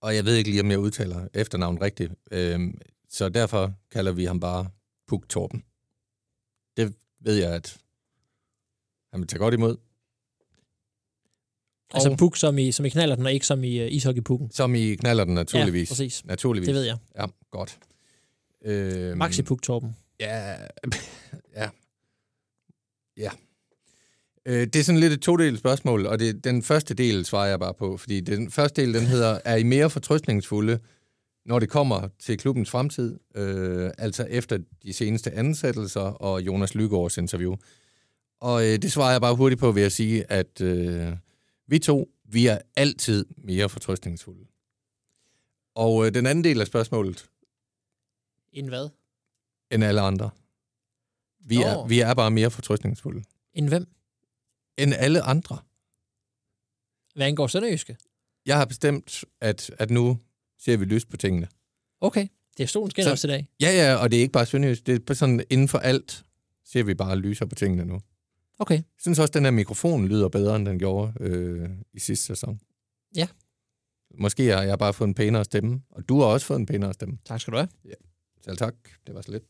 Og 0.00 0.16
jeg 0.16 0.24
ved 0.24 0.36
ikke 0.36 0.50
lige, 0.50 0.60
om 0.60 0.70
jeg 0.70 0.78
udtaler 0.78 1.28
efternavnet 1.34 1.82
rigtigt. 1.82 2.12
øh, 2.30 2.60
så 3.08 3.28
derfor 3.28 3.74
kalder 3.90 4.12
vi 4.12 4.24
ham 4.24 4.40
bare 4.40 4.70
Puk 5.08 5.28
Torben. 5.28 5.64
Det 6.76 6.94
ved 7.20 7.34
jeg, 7.34 7.54
at 7.54 7.78
han 9.12 9.20
vil 9.20 9.28
tage 9.28 9.38
godt 9.38 9.54
imod. 9.54 9.76
Altså 11.94 12.10
Og- 12.10 12.18
puk 12.18 12.36
som 12.36 12.58
i, 12.58 12.72
som 12.72 12.84
i 12.84 12.88
knaller 12.88 13.16
den, 13.16 13.26
og 13.26 13.32
ikke 13.32 13.46
som 13.46 13.64
i 13.64 13.80
uh, 13.86 13.92
ishockeypukken. 13.92 14.50
Som 14.50 14.74
I 14.74 14.94
knaller 14.94 15.24
den 15.24 15.34
naturligvis. 15.34 15.90
Ja, 15.90 15.92
præcis. 15.92 16.24
Naturligvis. 16.24 16.66
Det 16.66 16.74
ved 16.74 16.82
jeg. 16.82 16.96
Ja, 17.18 17.26
godt. 17.50 17.78
Øhm, 18.64 19.18
Maxi 19.18 19.42
Puk, 19.42 19.62
Torben. 19.62 19.96
Ja, 20.20 20.54
ja. 21.56 21.68
Ja. 23.16 23.30
Øh, 24.46 24.60
det 24.66 24.76
er 24.76 24.82
sådan 24.84 25.00
lidt 25.00 25.12
et 25.12 25.20
todelt 25.22 25.58
spørgsmål, 25.58 26.06
og 26.06 26.18
det, 26.18 26.44
den 26.44 26.62
første 26.62 26.94
del 26.94 27.24
svarer 27.24 27.46
jeg 27.48 27.58
bare 27.58 27.74
på, 27.74 27.96
fordi 27.96 28.20
den 28.20 28.50
første 28.50 28.82
del, 28.82 28.94
den 28.94 29.06
hedder, 29.06 29.38
er 29.44 29.56
I 29.56 29.62
mere 29.62 29.90
fortrøstningsfulde, 29.90 30.78
når 31.46 31.58
det 31.58 31.68
kommer 31.68 32.08
til 32.18 32.38
klubbens 32.38 32.70
fremtid, 32.70 33.18
øh, 33.36 33.90
altså 33.98 34.26
efter 34.30 34.58
de 34.82 34.92
seneste 34.92 35.32
ansættelser 35.32 36.00
og 36.00 36.42
Jonas 36.42 36.74
Lygaards 36.74 37.18
interview. 37.18 37.54
Og 38.40 38.62
øh, 38.66 38.78
det 38.82 38.92
svarer 38.92 39.12
jeg 39.12 39.20
bare 39.20 39.34
hurtigt 39.36 39.60
på 39.60 39.72
ved 39.72 39.82
at 39.82 39.92
sige, 39.92 40.32
at 40.32 40.60
øh, 40.60 41.12
vi 41.66 41.78
to, 41.78 42.10
vi 42.24 42.46
er 42.46 42.58
altid 42.76 43.26
mere 43.36 43.68
fortrøstningsfulde. 43.68 44.46
Og 45.74 46.06
øh, 46.06 46.14
den 46.14 46.26
anden 46.26 46.44
del 46.44 46.60
af 46.60 46.66
spørgsmålet, 46.66 47.30
En 48.52 48.68
hvad? 48.68 48.88
end 49.70 49.84
alle 49.84 50.00
andre. 50.00 50.30
Vi, 51.40 51.56
Nå. 51.58 51.62
er, 51.64 51.86
vi 51.86 52.00
er 52.00 52.14
bare 52.14 52.30
mere 52.30 52.50
fortrøstningsfulde 52.50 53.24
En 53.52 53.68
hvem? 53.68 53.86
end 54.78 54.94
alle 54.94 55.22
andre. 55.22 55.58
Hvad 57.14 57.26
angår 57.26 57.46
Sønderjyske? 57.46 57.96
Jeg 58.46 58.56
har 58.56 58.64
bestemt, 58.64 59.24
at, 59.40 59.70
at 59.78 59.90
nu 59.90 60.18
ser 60.58 60.76
vi 60.76 60.84
lyst 60.84 61.08
på 61.08 61.16
tingene. 61.16 61.48
Okay. 62.00 62.28
Det 62.56 62.62
er 62.62 62.66
stolen 62.68 62.90
skinner 62.90 63.08
Så- 63.08 63.12
også 63.12 63.26
i 63.28 63.30
dag. 63.30 63.48
Ja, 63.60 63.70
ja, 63.72 63.94
og 63.94 64.10
det 64.10 64.16
er 64.16 64.20
ikke 64.20 64.32
bare 64.32 64.46
sønderjysk. 64.46 64.86
Det 64.86 65.10
er 65.10 65.14
sådan, 65.14 65.44
inden 65.50 65.68
for 65.68 65.78
alt 65.78 66.24
ser 66.64 66.82
vi 66.82 66.94
bare 66.94 67.16
lyser 67.16 67.46
på 67.46 67.54
tingene 67.54 67.84
nu. 67.84 68.00
Okay. 68.58 68.74
Jeg 68.74 68.84
synes 69.00 69.18
også, 69.18 69.30
at 69.30 69.34
den 69.34 69.44
her 69.44 69.50
mikrofon 69.50 70.08
lyder 70.08 70.28
bedre, 70.28 70.56
end 70.56 70.66
den 70.66 70.78
gjorde 70.78 71.12
øh, 71.20 71.70
i 71.92 71.98
sidste 71.98 72.26
sæson. 72.26 72.60
Ja. 73.16 73.28
Måske 74.18 74.48
har 74.48 74.62
jeg 74.62 74.78
bare 74.78 74.92
fået 74.92 75.08
en 75.08 75.14
pænere 75.14 75.44
stemme, 75.44 75.82
og 75.90 76.08
du 76.08 76.20
har 76.20 76.26
også 76.26 76.46
fået 76.46 76.58
en 76.58 76.66
pænere 76.66 76.94
stemme. 76.94 77.18
Tak 77.24 77.40
skal 77.40 77.52
du 77.52 77.56
have. 77.56 77.68
Selv 78.44 78.56
tak. 78.56 78.74
Det 79.06 79.14
var 79.14 79.22
så 79.22 79.30
lidt. 79.32 79.44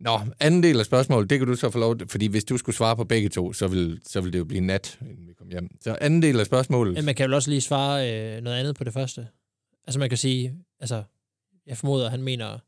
Nå, 0.00 0.20
anden 0.40 0.62
del 0.62 0.78
af 0.78 0.86
spørgsmålet, 0.86 1.30
det 1.30 1.38
kan 1.38 1.48
du 1.48 1.54
så 1.54 1.70
få 1.70 1.78
lov 1.78 1.98
til, 1.98 2.08
fordi 2.08 2.26
hvis 2.26 2.44
du 2.44 2.56
skulle 2.56 2.76
svare 2.76 2.96
på 2.96 3.04
begge 3.04 3.28
to, 3.28 3.52
så 3.52 3.68
vil, 3.68 4.00
så 4.06 4.20
vil 4.20 4.32
det 4.32 4.38
jo 4.38 4.44
blive 4.44 4.60
nat, 4.60 4.98
inden 5.00 5.28
vi 5.28 5.32
kom 5.32 5.48
hjem. 5.48 5.68
Så 5.80 5.98
anden 6.00 6.22
del 6.22 6.40
af 6.40 6.46
spørgsmålet, 6.46 6.94
Men 6.94 7.04
man 7.04 7.14
kan 7.14 7.24
vel 7.24 7.34
også 7.34 7.50
lige 7.50 7.60
svare 7.60 8.12
øh, 8.36 8.42
noget 8.42 8.58
andet 8.58 8.76
på 8.76 8.84
det 8.84 8.92
første. 8.92 9.28
Altså 9.86 9.98
man 9.98 10.08
kan 10.08 10.18
sige, 10.18 10.54
altså 10.80 11.02
jeg 11.66 11.76
formoder, 11.76 12.10
han 12.10 12.22
mener 12.22 12.58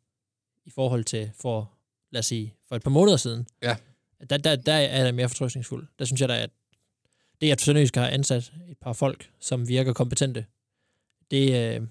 i 0.65 0.71
forhold 0.71 1.05
til 1.05 1.31
for, 1.41 1.73
lad 2.13 2.19
os 2.19 2.27
sige, 2.27 2.55
for 2.69 2.77
et 2.77 2.83
par 2.83 2.91
måneder 2.91 3.17
siden. 3.17 3.47
Ja. 3.63 3.77
Der, 4.31 4.37
der, 4.37 4.57
der 4.57 4.73
er 4.73 5.05
jeg 5.05 5.15
mere 5.15 5.29
fortrøstningsfuld. 5.29 5.87
Der 5.99 6.05
synes 6.05 6.21
jeg 6.21 6.29
da, 6.29 6.43
at 6.43 6.51
det, 7.41 7.53
at 7.53 7.61
Sønderjysk 7.61 7.97
har 7.97 8.09
ansat 8.09 8.53
et 8.71 8.79
par 8.79 8.93
folk, 8.93 9.31
som 9.41 9.69
virker 9.69 9.93
kompetente, 9.93 10.47
det, 11.31 11.49
Det, 11.49 11.77
øh, 11.81 11.87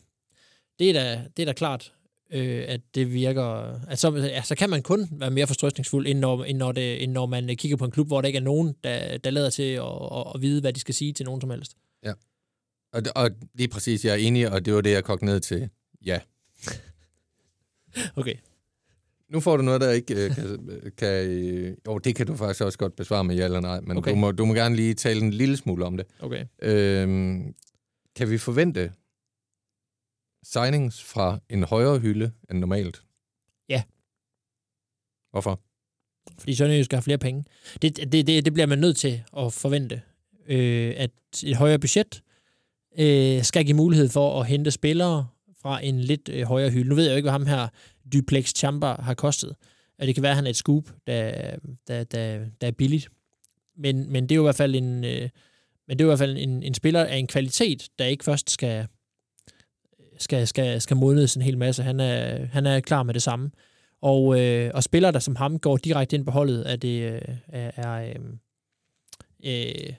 det, 0.79 0.89
er, 0.89 0.93
da, 0.93 1.23
det 1.37 1.43
er 1.43 1.45
da 1.45 1.53
klart, 1.53 1.93
øh, 2.31 2.65
at 2.67 2.81
det 2.95 3.13
virker... 3.13 3.79
At 3.87 3.99
så, 3.99 4.15
ja, 4.15 4.41
så 4.41 4.55
kan 4.55 4.69
man 4.69 4.81
kun 4.81 5.07
være 5.11 5.31
mere 5.31 5.47
forstrøstningsfuld, 5.47 6.07
end 6.07 6.19
når, 6.19 6.43
end, 6.43 6.57
når 6.57 6.71
det, 6.71 7.03
end 7.03 7.11
når 7.11 7.25
man 7.25 7.55
kigger 7.57 7.77
på 7.77 7.85
en 7.85 7.91
klub, 7.91 8.07
hvor 8.07 8.21
der 8.21 8.27
ikke 8.27 8.37
er 8.37 8.43
nogen, 8.43 8.75
der, 8.83 9.17
der 9.17 9.29
lader 9.29 9.49
til 9.49 9.63
at, 9.63 9.83
at, 10.11 10.23
at 10.35 10.41
vide, 10.41 10.61
hvad 10.61 10.73
de 10.73 10.79
skal 10.79 10.93
sige 10.93 11.13
til 11.13 11.25
nogen 11.25 11.41
som 11.41 11.49
helst. 11.49 11.75
Og, 12.93 13.01
og 13.15 13.31
lige 13.53 13.67
præcis, 13.67 14.05
jeg 14.05 14.11
er 14.11 14.17
enig, 14.17 14.51
og 14.51 14.65
det 14.65 14.73
var 14.73 14.81
det, 14.81 14.91
jeg 14.91 15.03
kogte 15.03 15.25
ned 15.25 15.39
til. 15.39 15.69
Ja. 16.05 16.19
Okay. 18.15 18.35
Nu 19.33 19.39
får 19.39 19.57
du 19.57 19.63
noget, 19.63 19.81
der 19.81 19.91
ikke 19.91 20.25
øh, 20.25 20.35
kan... 20.35 20.59
kan 20.97 21.27
øh, 21.27 21.77
jo, 21.87 21.97
det 21.97 22.15
kan 22.15 22.27
du 22.27 22.35
faktisk 22.35 22.61
også 22.61 22.77
godt 22.77 22.95
besvare 22.95 23.23
med 23.23 23.35
ja 23.35 23.45
eller 23.45 23.59
nej, 23.59 23.81
men 23.81 23.97
Okay. 23.97 24.11
du, 24.11 24.15
må, 24.15 24.31
du 24.31 24.45
må 24.45 24.53
gerne 24.53 24.75
lige 24.75 24.93
tale 24.93 25.21
en 25.21 25.31
lille 25.31 25.57
smule 25.57 25.85
om 25.85 25.97
det. 25.97 26.05
Okay. 26.19 26.45
Øhm, 26.61 27.53
kan 28.15 28.29
vi 28.29 28.37
forvente 28.37 28.91
signings 30.43 31.03
fra 31.03 31.39
en 31.49 31.63
højere 31.63 31.99
hylde 31.99 32.31
end 32.51 32.59
normalt? 32.59 33.03
Ja. 33.69 33.83
Hvorfor? 35.31 35.59
Fordi 36.39 36.55
Sønderjysk 36.55 36.85
skal 36.85 36.97
have 36.97 37.03
flere 37.03 37.17
penge. 37.17 37.43
Det, 37.81 37.97
det, 37.97 38.27
det, 38.27 38.45
det 38.45 38.53
bliver 38.53 38.67
man 38.67 38.79
nødt 38.79 38.97
til 38.97 39.23
at 39.37 39.53
forvente. 39.53 40.01
Øh, 40.47 40.93
at 40.97 41.11
et 41.43 41.55
højere 41.55 41.79
budget 41.79 42.23
øh, 42.99 43.43
skal 43.43 43.65
give 43.65 43.77
mulighed 43.77 44.09
for 44.09 44.41
at 44.41 44.47
hente 44.47 44.71
spillere 44.71 45.27
fra 45.61 45.85
en 45.85 45.99
lidt 45.99 46.29
øh, 46.29 46.43
højere 46.43 46.69
hylde. 46.69 46.89
Nu 46.89 46.95
ved 46.95 47.03
jeg 47.03 47.11
jo 47.11 47.15
ikke, 47.15 47.25
hvad 47.25 47.31
ham 47.31 47.45
her 47.45 47.67
Duplex 48.13 48.53
Chamber 48.55 49.01
har 49.01 49.13
kostet. 49.13 49.55
At 49.99 50.07
det 50.07 50.15
kan 50.15 50.21
være, 50.21 50.31
at 50.31 50.35
han 50.35 50.45
er 50.45 50.49
et 50.49 50.55
scoop, 50.55 50.89
der, 51.07 51.55
der, 51.87 52.03
der, 52.03 52.45
der 52.61 52.67
er 52.67 52.71
billigt. 52.71 53.09
Men, 53.77 54.11
men 54.11 54.23
det 54.23 54.31
er 54.31 54.35
jo 54.35 54.41
i 54.41 54.45
hvert 54.45 54.55
fald 54.55 54.75
en, 54.75 55.03
øh, 55.03 55.29
men 55.87 55.97
det 55.97 56.01
er 56.01 56.05
i 56.05 56.09
hvert 56.09 56.19
fald 56.19 56.37
en, 56.37 56.63
en 56.63 56.73
spiller 56.73 57.05
af 57.05 57.17
en 57.17 57.27
kvalitet, 57.27 57.89
der 57.99 58.05
ikke 58.05 58.23
først 58.23 58.49
skal, 58.49 58.87
skal, 60.17 60.47
skal, 60.47 60.81
skal 60.81 60.97
modnes 60.97 61.35
en 61.35 61.41
hel 61.41 61.57
masse. 61.57 61.83
Han 61.83 61.99
er, 61.99 62.45
han 62.45 62.65
er 62.65 62.79
klar 62.79 63.03
med 63.03 63.13
det 63.13 63.23
samme. 63.23 63.51
Og, 64.01 64.39
øh, 64.41 64.71
og 64.73 64.83
spillere, 64.83 65.11
der 65.11 65.19
som 65.19 65.35
ham 65.35 65.59
går 65.59 65.77
direkte 65.77 66.15
ind 66.15 66.25
på 66.25 66.31
holdet, 66.31 66.71
er 66.71 66.75
det 66.75 67.11
øh, 67.11 67.21
er, 67.53 67.93
øh, 67.93 68.15
øh, 69.45 69.93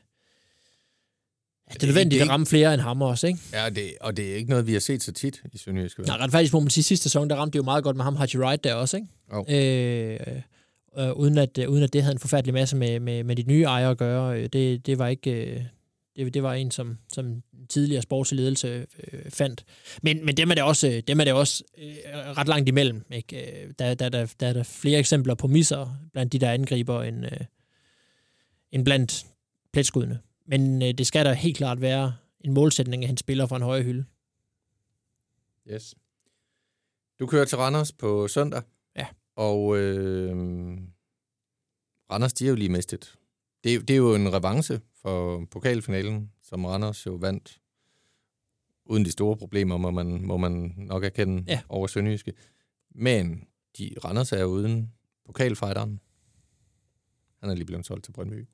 øh, 1.70 1.74
det 1.74 1.82
er 1.82 1.86
nødvendigt 1.86 2.22
at 2.22 2.28
ramme 2.28 2.46
flere 2.46 2.74
end 2.74 2.82
ham 2.82 3.02
også, 3.02 3.26
ikke? 3.26 3.38
Ja, 3.52 3.70
det, 3.70 3.92
og 4.00 4.16
det 4.16 4.32
er 4.32 4.36
ikke 4.36 4.50
noget, 4.50 4.66
vi 4.66 4.72
har 4.72 4.80
set 4.80 5.02
så 5.02 5.12
tit 5.12 5.42
i 5.52 5.58
Sønderjysk. 5.58 5.98
vel? 5.98 6.06
Nej, 6.06 6.16
ret 6.16 6.30
faktisk 6.30 6.52
må 6.52 6.60
man 6.60 6.70
sige, 6.70 6.84
sidste 6.84 7.02
sæson, 7.02 7.30
der 7.30 7.36
ramte 7.36 7.52
det 7.52 7.58
jo 7.58 7.64
meget 7.64 7.84
godt 7.84 7.96
med 7.96 8.04
ham, 8.04 8.16
Haji 8.16 8.38
Wright 8.38 8.64
der 8.64 8.74
også, 8.74 8.96
ikke? 8.96 9.08
Jo. 9.32 9.44
Øh, 9.48 10.20
øh, 10.98 11.12
uden, 11.12 11.38
at, 11.38 11.58
øh, 11.58 11.68
uden 11.68 11.82
at 11.82 11.92
det 11.92 12.02
havde 12.02 12.12
en 12.12 12.18
forfærdelig 12.18 12.54
masse 12.54 12.76
med, 12.76 13.00
med, 13.00 13.24
med 13.24 13.36
de 13.36 13.42
nye 13.42 13.62
ejere 13.62 13.90
at 13.90 13.98
gøre. 13.98 14.38
Øh, 14.40 14.48
Det, 14.52 14.86
det 14.86 14.98
var 14.98 15.08
ikke... 15.08 15.30
Øh, 15.30 15.62
det, 16.16 16.34
det 16.34 16.42
var 16.42 16.54
en, 16.54 16.70
som, 16.70 16.98
som 17.12 17.42
tidligere 17.68 18.02
sportslig 18.02 18.40
ledelse 18.40 18.86
øh, 19.12 19.30
fandt. 19.30 19.64
Men, 20.02 20.26
men 20.26 20.36
dem 20.36 20.50
er 20.50 20.54
det 20.54 20.64
også, 20.64 21.02
dem 21.08 21.20
er 21.20 21.24
det 21.24 21.32
også 21.32 21.64
øh, 21.78 21.94
ret 22.14 22.48
langt 22.48 22.68
imellem. 22.68 23.04
Ikke? 23.12 23.62
Øh, 23.64 23.70
Der, 23.78 23.94
der, 23.94 24.08
der, 24.08 24.26
der 24.40 24.46
er 24.46 24.52
der 24.52 24.62
flere 24.62 24.98
eksempler 24.98 25.34
på 25.34 25.46
misser 25.46 25.96
blandt 26.12 26.32
de 26.32 26.38
der 26.38 26.50
angriber 26.50 27.02
end, 27.02 27.24
øh, 27.24 27.30
end 28.72 28.84
blandt 28.84 29.26
pletskuddene. 29.72 30.18
Men 30.46 30.82
øh, 30.82 30.88
det 30.98 31.06
skal 31.06 31.24
der 31.26 31.32
helt 31.32 31.56
klart 31.56 31.80
være 31.80 32.16
en 32.40 32.52
målsætning, 32.52 33.02
at 33.02 33.06
han 33.08 33.16
spiller 33.16 33.46
fra 33.46 33.56
en 33.56 33.62
højere 33.62 33.84
hylde. 33.84 34.04
Yes. 35.72 35.94
Du 37.18 37.26
kører 37.26 37.44
til 37.44 37.58
Randers 37.58 37.92
på 37.92 38.28
søndag. 38.28 38.62
Ja. 38.96 39.06
Og 39.36 39.78
øh, 39.78 40.36
Randers, 42.10 42.32
de 42.32 42.44
er 42.44 42.48
jo 42.48 42.54
lige 42.54 42.68
mistet. 42.68 43.18
Det, 43.64 43.74
er- 43.74 43.80
det 43.80 43.90
er 43.90 43.96
jo 43.98 44.14
en 44.14 44.32
revanche 44.32 44.80
for 44.94 45.44
pokalfinalen, 45.50 46.32
som 46.42 46.64
Randers 46.64 47.06
jo 47.06 47.12
vandt 47.14 47.60
uden 48.86 49.04
de 49.04 49.10
store 49.12 49.36
problemer, 49.36 49.76
må 49.76 49.90
man, 49.90 50.22
må 50.26 50.36
man 50.36 50.74
nok 50.76 51.04
erkende 51.04 51.44
Ja. 51.48 51.62
over 51.68 51.86
Sønderjyske. 51.86 52.32
Men 52.90 53.46
de, 53.78 53.94
Randers 54.04 54.32
er 54.32 54.40
jo 54.40 54.46
uden 54.46 54.92
pokalfighteren. 55.26 56.00
Han 57.40 57.50
er 57.50 57.54
lige 57.54 57.64
blevet 57.66 57.86
solgt 57.86 58.04
til 58.04 58.12
Brøndby. 58.12 58.46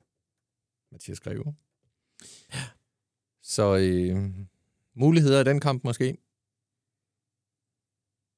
Mathias 0.91 1.19
Greve. 1.19 1.55
Så 3.43 3.77
øh, 3.77 4.29
muligheder 4.95 5.41
i 5.41 5.43
den 5.43 5.59
kamp 5.59 5.83
måske. 5.83 6.17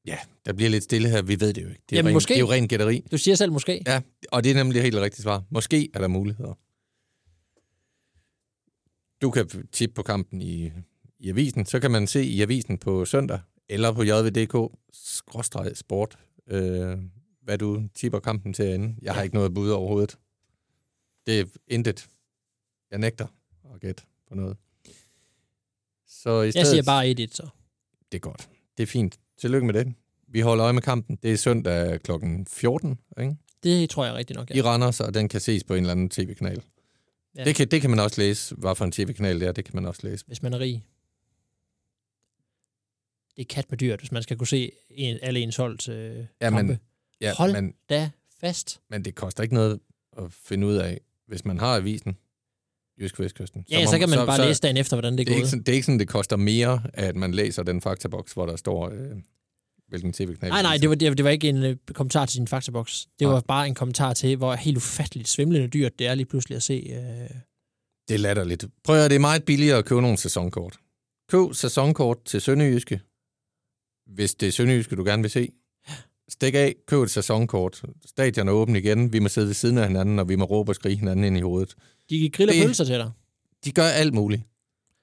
Ja, 0.05 0.17
der 0.45 0.53
bliver 0.53 0.69
lidt 0.69 0.83
stille 0.83 1.09
her. 1.09 1.21
Vi 1.21 1.39
ved 1.39 1.53
det 1.53 1.63
jo 1.63 1.69
ikke. 1.69 1.81
Det 1.89 1.95
er, 1.95 1.97
Jamen, 1.97 2.07
ren, 2.07 2.13
måske. 2.13 2.29
det 2.29 2.35
er 2.35 2.39
jo 2.39 2.51
ren 2.51 2.67
gætteri. 2.67 3.03
Du 3.11 3.17
siger 3.17 3.35
selv 3.35 3.51
måske. 3.51 3.83
Ja, 3.87 4.01
og 4.31 4.43
det 4.43 4.51
er 4.51 4.55
nemlig 4.55 4.81
helt 4.81 4.95
rigtigt 4.95 5.23
svar. 5.23 5.43
Måske 5.49 5.89
er 5.93 5.99
der 5.99 6.07
muligheder. 6.07 6.53
Du 9.21 9.31
kan 9.31 9.67
tippe 9.71 9.93
på 9.93 10.03
kampen 10.03 10.41
i, 10.41 10.71
i 11.19 11.29
avisen. 11.29 11.65
Så 11.65 11.79
kan 11.79 11.91
man 11.91 12.07
se 12.07 12.23
i 12.25 12.41
avisen 12.41 12.77
på 12.77 13.05
søndag, 13.05 13.39
eller 13.69 13.91
på 13.91 14.03
jvdk 14.03 14.55
sport, 15.77 16.17
øh, 16.47 16.97
hvad 17.41 17.57
du 17.57 17.83
tipper 17.95 18.19
kampen 18.19 18.53
til 18.53 18.63
at 18.63 18.75
ende. 18.75 18.95
Jeg 19.01 19.13
har 19.13 19.21
ikke 19.21 19.35
noget 19.35 19.53
bud 19.53 19.69
overhovedet. 19.69 20.17
Det 21.27 21.39
er 21.39 21.45
intet. 21.67 22.09
Jeg 22.91 22.99
nægter 22.99 23.27
at 23.73 23.79
gætte 23.81 24.03
på 24.27 24.35
noget. 24.35 24.57
Så 26.07 26.41
i 26.41 26.51
stedet, 26.51 26.55
Jeg 26.55 26.67
siger 26.67 26.83
bare 26.83 27.11
1-1, 27.27 27.35
så. 27.35 27.47
det 28.11 28.17
er 28.17 28.19
godt. 28.19 28.49
Det 28.77 28.83
er 28.83 28.87
fint. 28.87 29.19
Tillykke 29.37 29.65
med 29.65 29.73
det. 29.73 29.93
Vi 30.27 30.39
holder 30.39 30.63
øje 30.63 30.73
med 30.73 30.81
kampen. 30.81 31.15
Det 31.23 31.31
er 31.33 31.37
søndag 31.37 32.01
kl. 32.01 32.11
14, 32.47 32.99
ikke? 33.19 33.35
Det 33.63 33.89
tror 33.89 34.05
jeg 34.05 34.13
rigtig 34.13 34.35
nok, 34.35 34.51
i 34.51 34.57
ja. 34.57 34.61
Randers, 34.63 34.99
og 34.99 35.13
den 35.13 35.29
kan 35.29 35.41
ses 35.41 35.63
på 35.63 35.73
en 35.73 35.79
eller 35.79 35.91
anden 35.91 36.09
tv-kanal. 36.09 36.63
Ja. 37.35 37.43
Det, 37.43 37.55
kan, 37.55 37.67
det 37.67 37.81
kan 37.81 37.89
man 37.89 37.99
også 37.99 38.21
læse. 38.21 38.55
Hvad 38.55 38.75
for 38.75 38.85
en 38.85 38.91
tv-kanal 38.91 39.39
det 39.39 39.47
er, 39.47 39.51
det 39.51 39.65
kan 39.65 39.75
man 39.75 39.85
også 39.85 40.01
læse. 40.07 40.25
Hvis 40.27 40.41
man 40.41 40.53
er 40.53 40.59
rig. 40.59 40.85
Det 43.35 43.41
er 43.41 43.45
kat 43.55 43.65
med 43.71 43.77
dyrt, 43.77 43.99
hvis 43.99 44.11
man 44.11 44.23
skal 44.23 44.37
kunne 44.37 44.47
se 44.47 44.71
en, 44.89 45.19
alle 45.21 45.39
ens 45.39 45.55
holds 45.55 45.89
øh, 45.89 45.95
Ja, 46.41 46.49
kampe. 46.49 46.63
men, 46.63 46.79
ja, 47.21 47.33
Hold 47.37 47.51
men, 47.53 47.73
da 47.89 48.09
fast. 48.39 48.81
men 48.89 49.05
det 49.05 49.15
koster 49.15 49.43
ikke 49.43 49.55
noget 49.55 49.79
at 50.17 50.31
finde 50.33 50.67
ud 50.67 50.75
af, 50.75 51.01
hvis 51.27 51.45
man 51.45 51.59
har 51.59 51.75
avisen, 51.75 52.17
Jysk 53.01 53.19
Vestkysten. 53.19 53.65
Ja, 53.71 53.85
så, 53.85 53.91
så 53.91 53.99
kan 53.99 54.09
man 54.09 54.25
bare 54.27 54.47
læse 54.47 54.61
dagen 54.61 54.77
efter, 54.77 54.95
hvordan 54.95 55.17
det 55.17 55.17
det 55.17 55.23
er, 55.33 55.35
gået. 55.35 55.37
ikke 55.37 55.49
sådan, 55.49 55.63
det 55.63 55.69
er 55.69 55.73
ikke 55.73 55.85
sådan, 55.85 55.99
det 55.99 56.07
koster 56.07 56.35
mere, 56.37 56.81
at 56.93 57.15
man 57.15 57.33
læser 57.33 57.63
den 57.63 57.81
faktaboks, 57.81 58.33
hvor 58.33 58.45
der 58.45 58.55
står, 58.55 58.89
øh, 58.89 59.09
hvilken 59.87 60.13
tv-kanal. 60.13 60.49
Nej, 60.49 60.61
nej, 60.61 60.77
det 60.77 60.89
var, 60.89 60.95
det, 60.95 61.07
var- 61.09 61.15
det 61.15 61.25
var 61.25 61.31
ikke 61.31 61.49
en 61.49 61.63
øh, 61.63 61.75
kommentar 61.93 62.25
til 62.25 62.33
sin 62.33 62.47
faktaboks. 62.47 63.05
Det 63.19 63.25
Nej. 63.25 63.33
var 63.33 63.41
bare 63.47 63.67
en 63.67 63.75
kommentar 63.75 64.13
til, 64.13 64.35
hvor 64.37 64.53
helt 64.55 64.77
ufatteligt 64.77 65.27
svimlende 65.29 65.67
dyrt 65.67 65.99
det 65.99 66.07
er 66.07 66.15
lige 66.15 66.25
pludselig 66.25 66.55
at 66.55 66.63
se. 66.63 66.73
Øh, 66.89 66.97
Det 68.07 68.13
er 68.13 68.17
latterligt. 68.17 68.65
Prøv 68.83 68.95
at 68.95 68.99
høre, 69.01 69.09
det 69.09 69.15
er 69.15 69.19
meget 69.19 69.43
billigere 69.43 69.77
at 69.77 69.85
købe 69.85 70.01
nogle 70.01 70.17
sæsonkort. 70.17 70.77
Køb 71.31 71.53
sæsonkort 71.53 72.17
til 72.25 72.41
Sønderjyske, 72.41 73.01
hvis 74.07 74.35
det 74.35 74.47
er 74.47 74.51
Sønderjyske, 74.51 74.95
du 74.95 75.03
gerne 75.03 75.21
vil 75.23 75.31
se. 75.31 75.49
Stik 76.29 76.55
af, 76.55 76.75
køb 76.87 77.01
et 77.03 77.09
sæsonkort. 77.11 77.83
Stadion 78.05 78.47
er 78.47 78.51
åben 78.51 78.75
igen. 78.75 79.13
Vi 79.13 79.19
må 79.19 79.27
sidde 79.29 79.47
ved 79.47 79.53
siden 79.53 79.77
af 79.77 79.87
hinanden, 79.87 80.19
og 80.19 80.29
vi 80.29 80.35
må 80.35 80.45
råbe 80.45 80.71
og 80.71 80.75
skrige 80.75 80.95
hinanden 80.97 81.25
ind 81.25 81.37
i 81.37 81.41
hovedet. 81.41 81.75
De 82.09 82.29
griller 82.29 82.53
Det- 82.53 82.65
pølser 82.65 82.85
til 82.85 82.95
dig. 82.95 83.11
De 83.65 83.71
gør 83.71 83.83
alt 83.87 84.13
muligt. 84.13 84.41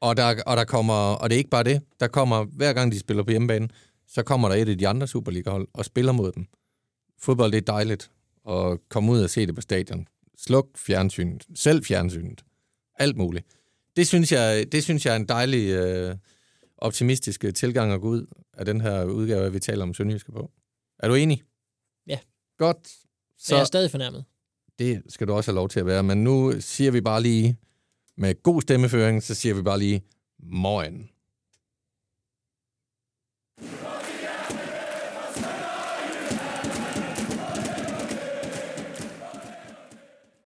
Og 0.00 0.16
der, 0.16 0.42
og 0.46 0.56
der 0.56 0.64
kommer, 0.64 0.94
og 0.94 1.30
det 1.30 1.36
er 1.36 1.38
ikke 1.38 1.50
bare 1.50 1.64
det, 1.64 1.82
der 2.00 2.08
kommer, 2.08 2.44
hver 2.44 2.72
gang 2.72 2.92
de 2.92 2.98
spiller 2.98 3.22
på 3.22 3.30
hjemmebane, 3.30 3.68
så 4.06 4.22
kommer 4.22 4.48
der 4.48 4.56
et 4.56 4.68
af 4.68 4.78
de 4.78 4.88
andre 4.88 5.06
Superliga-hold 5.06 5.68
og 5.72 5.84
spiller 5.84 6.12
mod 6.12 6.32
dem. 6.32 6.46
Fodbold, 7.18 7.52
det 7.52 7.58
er 7.58 7.72
dejligt 7.72 8.10
at 8.48 8.78
komme 8.88 9.12
ud 9.12 9.20
og 9.22 9.30
se 9.30 9.46
det 9.46 9.54
på 9.54 9.60
stadion. 9.60 10.06
Sluk 10.38 10.78
fjernsynet, 10.78 11.46
selv 11.54 11.84
fjernsynet, 11.84 12.44
alt 12.94 13.16
muligt. 13.16 13.46
Det 13.96 14.06
synes 14.06 14.32
jeg, 14.32 14.72
det 14.72 14.82
synes 14.84 15.06
jeg 15.06 15.12
er 15.12 15.16
en 15.16 15.28
dejlig 15.28 15.68
øh, 15.70 16.16
optimistisk 16.78 17.44
øh, 17.44 17.54
tilgang 17.54 17.92
at 17.92 18.00
gå 18.00 18.08
ud 18.08 18.26
af 18.54 18.64
den 18.64 18.80
her 18.80 19.04
udgave, 19.04 19.52
vi 19.52 19.58
taler 19.60 19.82
om 19.82 19.94
Sønderjyske 19.94 20.32
på. 20.32 20.50
Er 20.98 21.08
du 21.08 21.14
enig? 21.14 21.42
Ja. 22.06 22.18
Godt. 22.58 22.88
Så 23.38 23.54
jeg 23.54 23.60
er 23.60 23.64
stadig 23.64 23.90
fornærmet 23.90 24.24
det 24.80 25.02
skal 25.08 25.28
du 25.28 25.32
også 25.32 25.50
have 25.50 25.56
lov 25.56 25.68
til 25.68 25.80
at 25.80 25.86
være. 25.86 26.02
Men 26.02 26.24
nu 26.24 26.52
siger 26.60 26.90
vi 26.90 27.00
bare 27.00 27.22
lige, 27.22 27.56
med 28.16 28.42
god 28.42 28.62
stemmeføring, 28.62 29.22
så 29.22 29.34
siger 29.34 29.54
vi 29.54 29.62
bare 29.62 29.78
lige, 29.78 30.02
morgen. 30.38 31.10